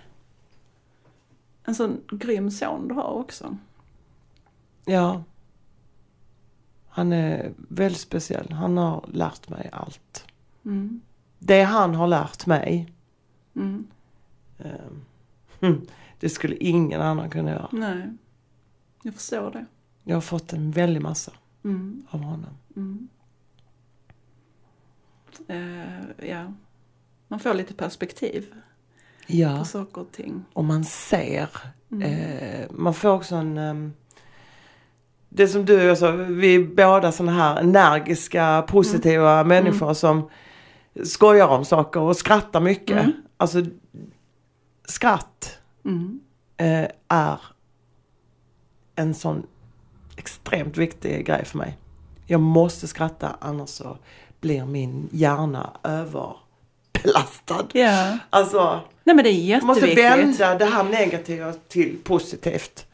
En 1.66 1.76
sån 1.76 2.02
grym 2.12 2.52
son 2.52 2.88
du 2.88 2.94
har 2.94 3.12
också. 3.12 3.58
ja. 4.86 5.24
Han 6.90 7.14
är 7.14 7.52
väldigt 7.58 8.02
speciell. 8.02 8.52
Han 8.52 8.78
har 8.78 9.06
lärt 9.14 9.50
mig 9.50 9.70
allt. 9.74 10.26
Mm. 10.66 11.02
Det 11.40 11.62
han 11.64 11.96
har 11.96 12.08
lärt 12.08 12.46
mig, 12.46 12.94
Mm. 13.56 13.88
hm, 15.60 15.82
det 16.20 16.30
skulle 16.30 16.56
ingen 16.56 17.02
annan 17.02 17.30
kunna 17.30 17.52
göra. 17.52 17.68
Nej, 17.72 18.14
jag 19.04 19.14
förstår 19.14 19.52
det. 19.52 19.66
Jag 20.04 20.16
har 20.16 20.22
fått 20.22 20.54
en 20.54 20.72
väldig 20.72 21.02
massa 21.02 21.32
Mm. 21.64 22.06
av 22.10 22.20
honom. 22.20 22.50
Mm. 22.76 23.08
Eh, 25.48 26.28
ja, 26.30 26.54
man 27.28 27.40
får 27.40 27.54
lite 27.54 27.74
perspektiv 27.74 28.54
Ja. 29.28 29.58
på 29.60 29.66
saker 29.66 30.02
och 30.02 30.12
ting. 30.12 30.46
Och 30.54 30.64
man 30.66 30.84
ser. 30.86 31.50
Eh, 32.04 32.66
man 32.72 32.94
får 32.94 33.10
också 33.10 33.36
en... 33.36 33.58
ehm, 33.58 33.94
det 35.30 35.48
som 35.48 35.66
du 35.66 35.78
och 35.80 35.84
jag 35.86 35.98
sa, 35.98 36.12
vi 36.12 36.56
är 36.56 36.64
båda 36.76 37.12
sådana 37.12 37.32
här 37.32 37.60
energiska, 37.62 38.66
positiva 38.68 39.44
människor 39.44 39.94
som 39.94 40.30
skojar 41.04 41.48
om 41.48 41.66
saker 41.66 42.00
och 42.00 42.18
skrattar 42.18 42.60
mycket. 42.60 42.98
Mm. 43.04 43.12
Alltså, 43.38 43.66
skratt 44.86 45.60
Mm. 45.86 46.20
eh, 46.58 46.88
är 47.08 47.40
en 48.98 49.14
sån 49.14 49.44
extremt 50.18 50.78
viktig 50.78 51.26
grej 51.26 51.46
för 51.46 51.58
mig. 51.58 51.78
Jag 52.26 52.42
måste 52.42 52.88
skratta 52.88 53.36
annars 53.40 53.70
så 53.70 53.98
blir 54.40 54.66
min 54.66 55.10
hjärna 55.12 55.70
överbelastad. 55.84 57.66
Ja, 57.74 58.18
Alltså, 58.30 58.80
nej 59.04 59.16
men 59.16 59.24
det 59.26 59.30
är 59.32 59.52
jag 59.52 59.64
måste 59.64 59.88
jätteviktigt. 59.88 60.40
vända 60.40 60.66
det 60.66 60.72
här 60.72 60.84
negativa 60.84 61.54
till 61.68 61.98
positivt. 62.04 62.86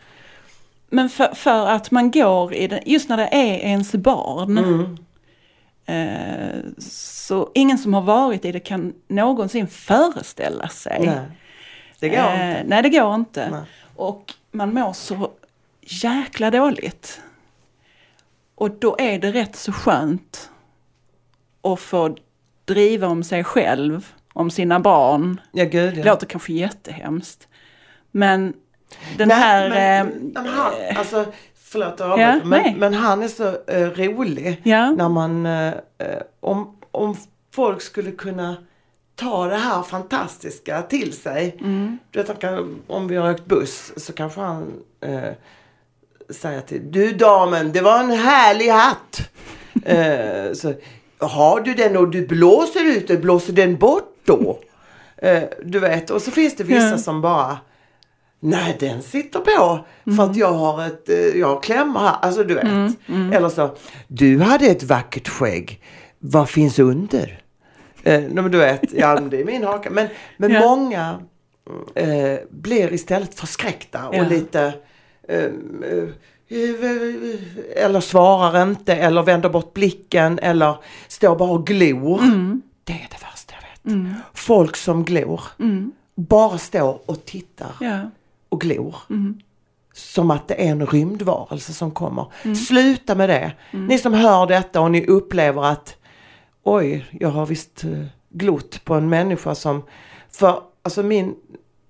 Men 0.90 1.10
för, 1.10 1.36
för 1.36 1.68
att 1.68 1.92
man 1.92 2.12
går 2.12 2.54
i 2.54 2.68
det, 2.68 2.84
just 2.86 3.10
när 3.10 3.18
det 3.18 3.28
är 3.32 3.58
ens 3.58 3.92
barn. 3.92 4.58
Mm. 4.58 4.98
Eh, 5.86 6.60
så 6.90 7.50
ingen 7.54 7.78
som 7.78 7.94
har 7.94 8.02
varit 8.02 8.46
i 8.46 8.52
det 8.52 8.60
kan 8.60 8.94
någonsin 9.08 9.68
föreställa 9.68 10.68
sig. 10.68 11.00
Nej, 11.06 11.20
det 12.00 12.10
går 12.10 12.18
Eh, 12.18 12.50
inte. 12.50 12.64
Nej, 12.68 12.82
det 12.84 12.90
går 12.90 13.16
inte. 13.16 13.50
Nej. 13.50 13.62
Och 13.96 14.34
man 14.52 14.74
mår 14.74 14.94
så 14.94 15.32
jäkla 15.86 16.52
dåligt. 16.52 17.22
Och 18.56 18.72
då 18.72 18.96
är 19.00 19.20
det 19.20 19.32
rätt 19.32 19.56
så 19.56 19.72
skönt 19.72 20.50
att 21.62 21.80
få 21.80 22.18
driva 22.66 23.08
om 23.08 23.24
sig 23.24 23.44
själv, 23.44 24.08
om 24.34 24.52
sina 24.52 24.80
barn. 24.80 25.42
Ja, 25.52 25.64
gud 25.66 25.94
Det 25.94 26.00
ja. 26.00 26.06
låter 26.06 26.26
kanske 26.28 26.54
jättehemskt. 26.54 27.48
Men 28.12 28.54
den 29.18 29.28
Nej, 29.28 29.38
här... 29.38 29.70
men, 29.70 30.08
eh, 30.08 30.14
men 30.34 30.46
han, 30.48 30.72
alltså, 30.96 31.26
förlåt 31.56 32.02
att 32.02 32.20
Ja, 32.20 32.36
nej. 32.36 32.42
men, 32.44 32.80
men 32.80 32.94
han 32.94 33.24
är 33.24 33.28
så 33.28 33.48
eh, 33.68 33.90
rolig. 33.90 34.62
ja, 34.64 34.92
När 34.92 35.10
man, 35.10 35.46
eh, 35.46 35.68
eh, 35.98 36.22
om, 36.40 36.78
om 36.92 37.16
folk 37.52 37.82
skulle 37.82 38.12
kunna 38.12 38.56
ta 39.16 39.48
det 39.48 39.58
här 39.58 39.82
fantastiska 39.84 40.82
till 40.82 41.14
sig. 41.14 41.58
mm, 41.62 41.98
Du 42.12 42.24
vet, 42.24 42.44
om 42.88 43.08
vi 43.08 43.16
har 43.16 43.32
åkt 43.32 43.46
buss 43.46 43.94
så 43.98 44.14
kanske 44.14 44.42
han 44.42 44.74
eh, 45.02 45.32
säger 46.34 46.62
till 46.62 46.92
Du 46.92 47.12
damen, 47.14 47.72
det 47.72 47.82
var 47.82 48.00
en 48.00 48.12
härlig 48.12 48.70
hatt. 48.70 49.30
eh, 49.86 50.54
så, 50.54 50.74
har 51.18 51.60
du 51.62 51.74
den 51.74 51.98
och 51.98 52.10
du 52.10 52.28
blåser 52.28 52.86
ut 52.98 53.08
den, 53.08 53.22
blåser 53.22 53.54
den 53.54 53.78
bort 53.78 54.16
då? 54.26 54.60
Eh, 55.18 55.44
du 55.66 55.80
vet, 55.80 56.10
och 56.10 56.22
så 56.22 56.32
finns 56.32 56.56
det 56.56 56.64
vissa 56.64 56.90
Ja. 56.90 56.98
som 56.98 57.22
bara 57.22 57.58
Nej, 58.40 58.78
den 58.80 59.02
sitter 59.02 59.40
på 59.40 59.80
för 60.16 60.24
att 60.24 60.36
jag 60.36 60.54
har 60.54 60.86
ett, 60.88 61.10
eh, 61.10 61.16
jag 61.18 61.48
har 61.48 61.62
klämmar 61.62 62.00
här. 62.02 62.18
Alltså 62.22 62.44
du 62.44 62.54
vet. 62.56 62.66
Eller 63.34 63.50
så, 63.50 63.76
du 64.08 64.40
hade 64.40 64.66
ett 64.66 64.84
vackert 64.84 65.28
skägg. 65.28 65.82
Vad 66.20 66.50
finns 66.50 66.80
under? 66.80 67.42
Eh, 68.04 68.22
men 68.22 68.52
du 68.52 68.58
vet, 68.58 68.82
ja 68.94 69.20
det 69.20 69.42
är 69.42 69.46
min 69.46 69.64
haka. 69.64 69.90
Men, 69.90 70.08
men 70.38 70.52
Ja. 70.52 70.60
många 70.60 71.20
eh, 71.96 72.40
blir 72.50 72.94
istället 72.94 73.36
förskräckta 73.40 74.08
och 74.08 74.28
lite 74.28 74.62
eh, 74.62 74.68
eh, 74.68 74.74
eller 77.76 78.00
svarar 78.00 78.64
inte 78.64 78.96
eller 78.96 79.24
vänder 79.24 79.50
bort 79.50 79.74
blicken 79.74 80.40
eller 80.40 80.76
står 81.08 81.36
bara 81.36 81.52
och 81.52 81.68
glor. 81.68 82.20
Det 82.84 82.94
är 82.94 83.08
det 83.12 83.22
värsta 83.26 83.54
jag 83.54 83.62
vet. 83.92 84.00
mm, 84.02 84.14
Folk 84.34 84.76
som 84.76 85.04
glor. 85.04 85.42
mm, 85.60 85.92
Bara 86.16 86.58
står 86.58 87.00
och 87.06 87.26
tittar 87.26 87.72
ja, 87.80 88.00
och 88.50 88.62
glor. 88.62 88.96
mm, 89.10 89.40
Som 89.94 90.32
att 90.32 90.48
det 90.48 90.54
är 90.68 90.72
en 90.72 90.86
rymdvarelse 90.86 91.74
som 91.74 91.92
kommer. 91.92 92.26
Sluta 92.68 93.16
med 93.16 93.30
det. 93.30 93.52
Ni 93.72 93.98
som 93.98 94.14
hör 94.14 94.48
detta 94.48 94.82
och 94.82 94.92
ni 94.92 95.06
upplever 95.06 95.64
att 95.66 95.96
oj, 96.64 97.06
jag 97.12 97.30
har 97.30 97.46
visst 97.46 97.84
uh, 97.86 98.06
glott 98.30 98.82
på 98.84 98.94
en 98.96 99.10
människa 99.10 99.56
som... 99.56 99.84
För 100.32 100.62
alltså 100.84 101.04
min, 101.04 101.36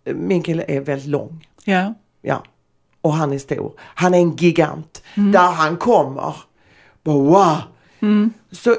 min 0.06 0.44
kille 0.44 0.66
är 0.68 0.82
väldigt 0.82 1.08
lång. 1.10 1.48
ja, 1.66 1.94
Ja. 2.22 2.44
Och 3.04 3.14
han 3.14 3.34
är 3.34 3.38
stor. 3.38 3.74
Han 3.80 4.14
är 4.14 4.18
en 4.18 4.36
gigant. 4.36 5.04
Där 5.16 5.52
han 5.52 5.78
kommer. 5.78 6.36
Bara, 7.04 7.16
wow! 7.18 7.58
mm, 8.00 8.34
Så 8.52 8.76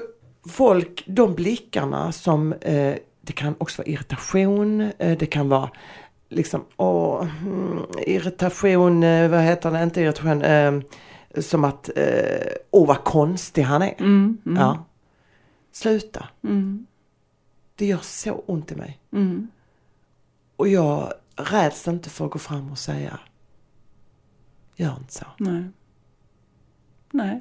folk, 0.49 1.05
de 1.07 1.35
blickarna 1.35 2.13
som, 2.13 2.53
eh, 2.53 2.95
det 3.21 3.33
kan 3.33 3.55
också 3.59 3.83
vara 3.83 3.89
irritation, 3.89 4.81
eh, 4.99 5.19
det 5.19 5.27
kan 5.27 5.49
vara 5.49 5.71
liksom, 6.29 6.65
åh, 6.77 7.29
mm, 7.43 7.79
irritation, 8.07 9.03
eh, 9.03 9.29
vad 9.31 9.41
heter 9.41 9.71
det, 9.71 9.83
inte 9.83 10.01
irritation, 10.01 10.43
eh, 10.43 10.81
som 11.41 11.65
att, 11.65 11.91
eh, 11.97 12.53
åh 12.71 12.87
vad 12.89 13.05
konstig 13.05 13.63
han 13.63 13.83
är. 13.83 13.95
mm, 13.99 14.39
mm, 14.47 14.59
Ja. 14.63 14.85
Sluta. 15.73 16.29
mm, 16.45 16.87
Det 17.77 17.87
gör 17.87 17.99
så 18.03 18.33
ont 18.47 18.73
i 18.73 18.77
mig. 18.77 18.99
mm, 19.13 19.49
Och 20.57 20.69
jag 20.69 21.13
räds 21.37 21.89
inte 21.89 22.11
för 22.11 22.25
att 22.25 22.31
gå 22.31 22.39
fram 22.39 22.71
och 22.73 22.79
säga, 22.79 23.19
gör 24.77 24.97
inte 24.99 25.13
så. 25.13 25.25
nej. 25.39 25.65
Nej, 27.11 27.41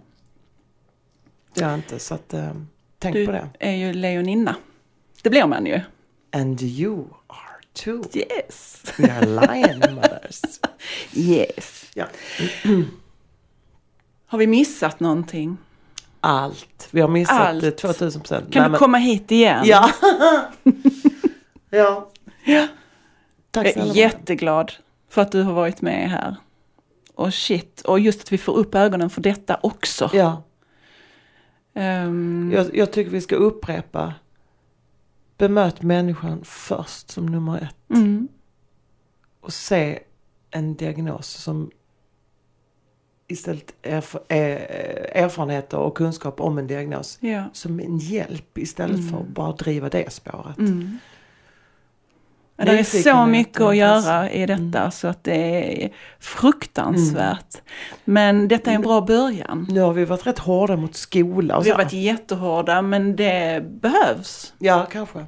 Gör 1.55 1.75
inte, 1.75 1.99
så 1.99 2.15
att, 2.15 2.33
eh, 2.33 2.51
tänk 2.99 3.13
du 3.15 3.25
på 3.25 3.31
det. 3.31 3.49
är 3.59 3.71
ju 3.71 3.93
lejoninna. 3.93 4.55
Det 5.21 5.29
blir 5.29 5.45
man 5.47 5.65
ju. 5.65 5.81
And 6.31 6.61
you 6.61 7.05
are 7.27 7.63
too. 7.73 8.03
Yes. 8.13 8.83
We 8.97 9.13
are 9.13 9.25
lion 9.25 9.95
mothers. 9.95 10.41
Yes. 11.13 11.85
Ja. 11.93 12.05
Har 14.25 14.37
vi 14.37 14.47
missat 14.47 14.99
någonting? 14.99 15.57
Allt. 16.21 16.87
Vi 16.91 17.01
har 17.01 17.07
missat 17.07 17.39
Allt. 17.39 17.61
det 17.61 17.71
2000 17.71 18.21
procent. 18.21 18.53
Kan 18.53 18.71
du 18.71 18.77
komma 18.77 18.97
hit 18.97 19.31
igen? 19.31 19.61
Ja. 19.65 19.91
ja. 21.69 22.09
Ja. 22.45 22.67
Tack 23.51 23.67
Jag 23.67 23.77
är 23.77 23.95
jätteglad 23.95 24.71
för 25.09 25.21
att 25.21 25.31
du 25.31 25.41
har 25.41 25.53
varit 25.53 25.81
med 25.81 26.09
här. 26.09 26.35
Och 27.15 27.33
shit, 27.33 27.81
och 27.81 27.99
just 27.99 28.21
att 28.21 28.31
vi 28.31 28.37
får 28.37 28.53
upp 28.57 28.75
ögonen 28.75 29.09
för 29.09 29.21
detta 29.21 29.59
också. 29.63 30.09
Ja. 30.13 30.43
Ehm, 31.73 32.51
Jag, 32.55 32.75
jag 32.75 32.91
tycker 32.91 33.11
vi 33.11 33.21
ska 33.21 33.35
upprepa. 33.35 34.13
Bemöt 35.37 35.81
människan 35.81 36.39
först 36.43 37.09
som 37.11 37.25
nummer 37.25 37.57
ett. 37.57 37.89
mm, 37.97 38.27
Och 39.41 39.53
se 39.53 39.99
en 40.51 40.75
diagnos 40.75 41.27
som 41.27 41.71
istället 43.27 43.73
erf 43.81 44.15
är 44.27 44.55
erfarenheter 45.15 45.77
och 45.77 45.97
kunskap 45.97 46.41
om 46.41 46.57
en 46.57 46.67
diagnos 46.67 47.17
ja. 47.21 47.43
som 47.53 47.79
en 47.79 47.97
hjälp 47.97 48.57
istället 48.57 49.11
för 49.11 49.17
att 49.19 49.27
bara 49.27 49.51
driva 49.51 49.89
det 49.89 50.13
spåret. 50.13 50.57
Mm. 50.57 50.97
Ja, 52.57 52.65
det 52.65 52.79
är 52.79 52.83
så 53.03 53.25
mycket 53.25 53.61
att 53.61 53.75
göra 53.75 54.31
i 54.31 54.45
detta 54.45 54.91
så 54.91 55.07
att 55.07 55.23
det 55.23 55.83
är 55.83 55.91
fruktansvärt. 56.19 57.61
Men 58.05 58.47
detta 58.47 58.71
är 58.71 58.75
en 58.75 58.81
bra 58.81 59.01
början. 59.01 59.67
Nu 59.69 59.79
har 59.81 59.93
vi 59.93 60.05
varit 60.05 60.27
rätt 60.27 60.39
hårda 60.39 60.75
mot 60.75 60.95
skola 60.95 61.59
Vi 61.59 61.69
har 61.69 61.77
varit 61.77 61.93
jättehårda 61.93 62.81
men 62.81 63.15
det 63.15 63.63
behövs. 63.69 64.53
Ja, 64.59 64.87
kanske. 64.91 65.25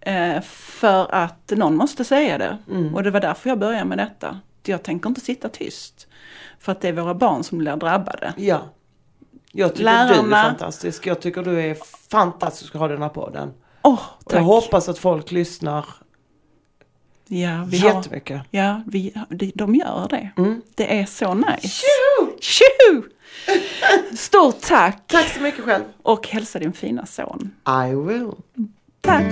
Eh, 0.00 0.40
för 0.42 1.14
att 1.14 1.50
någon 1.56 1.76
måste 1.76 2.04
säga 2.04 2.38
det. 2.38 2.58
Mm. 2.70 2.94
Och 2.94 3.02
det 3.02 3.10
var 3.10 3.20
därför 3.20 3.48
jag 3.50 3.58
började 3.58 3.84
med 3.84 3.98
detta. 3.98 4.40
Jag 4.64 4.82
tänker 4.82 5.08
inte 5.08 5.20
sitta 5.20 5.48
tyst. 5.48 6.06
För 6.58 6.72
att 6.72 6.80
det 6.80 6.88
är 6.88 6.92
våra 6.92 7.14
barn 7.14 7.44
som 7.44 7.58
blir 7.58 7.76
drabbade. 7.76 8.32
Ja. 8.36 8.60
Jag 9.52 9.70
tycker 9.74 9.84
du 9.84 9.90
är 9.90 10.08
Lärarna- 10.22 10.42
fantastisk. 10.44 11.06
Jag 11.06 11.20
tycker 11.20 11.42
du 11.42 11.60
är 11.60 11.76
fantastisk 12.10 12.74
att 12.74 12.80
ha 12.80 12.88
den 12.88 13.02
här 13.02 13.08
podden. 13.08 13.52
Åh, 13.82 13.92
Och 13.94 14.00
jag 14.24 14.30
tack! 14.32 14.42
hoppas 14.42 14.88
att 14.88 14.98
folk 14.98 15.30
lyssnar 15.30 15.84
Ja, 17.32 17.64
vi 17.68 17.78
har, 17.78 17.94
jättemycket. 17.96 18.42
ja 18.50 18.82
vi, 18.86 19.14
de- 19.28 19.52
de 19.54 19.74
gör 19.74 20.06
det. 20.10 20.30
Mm. 20.36 20.62
Det 20.74 21.00
är 21.00 21.06
så 21.06 21.34
nice. 21.34 21.68
Tjoho! 21.68 22.32
Tjoho! 22.40 23.02
Stort 24.16 24.60
tack! 24.60 25.02
Tack 25.06 25.28
så 25.34 25.40
mycket 25.40 25.64
själv. 25.64 25.84
Och 26.02 26.28
hälsa 26.28 26.58
din 26.58 26.72
fina 26.72 27.06
son. 27.06 27.50
I 27.88 27.94
will. 27.94 28.30
Tack! 29.00 29.24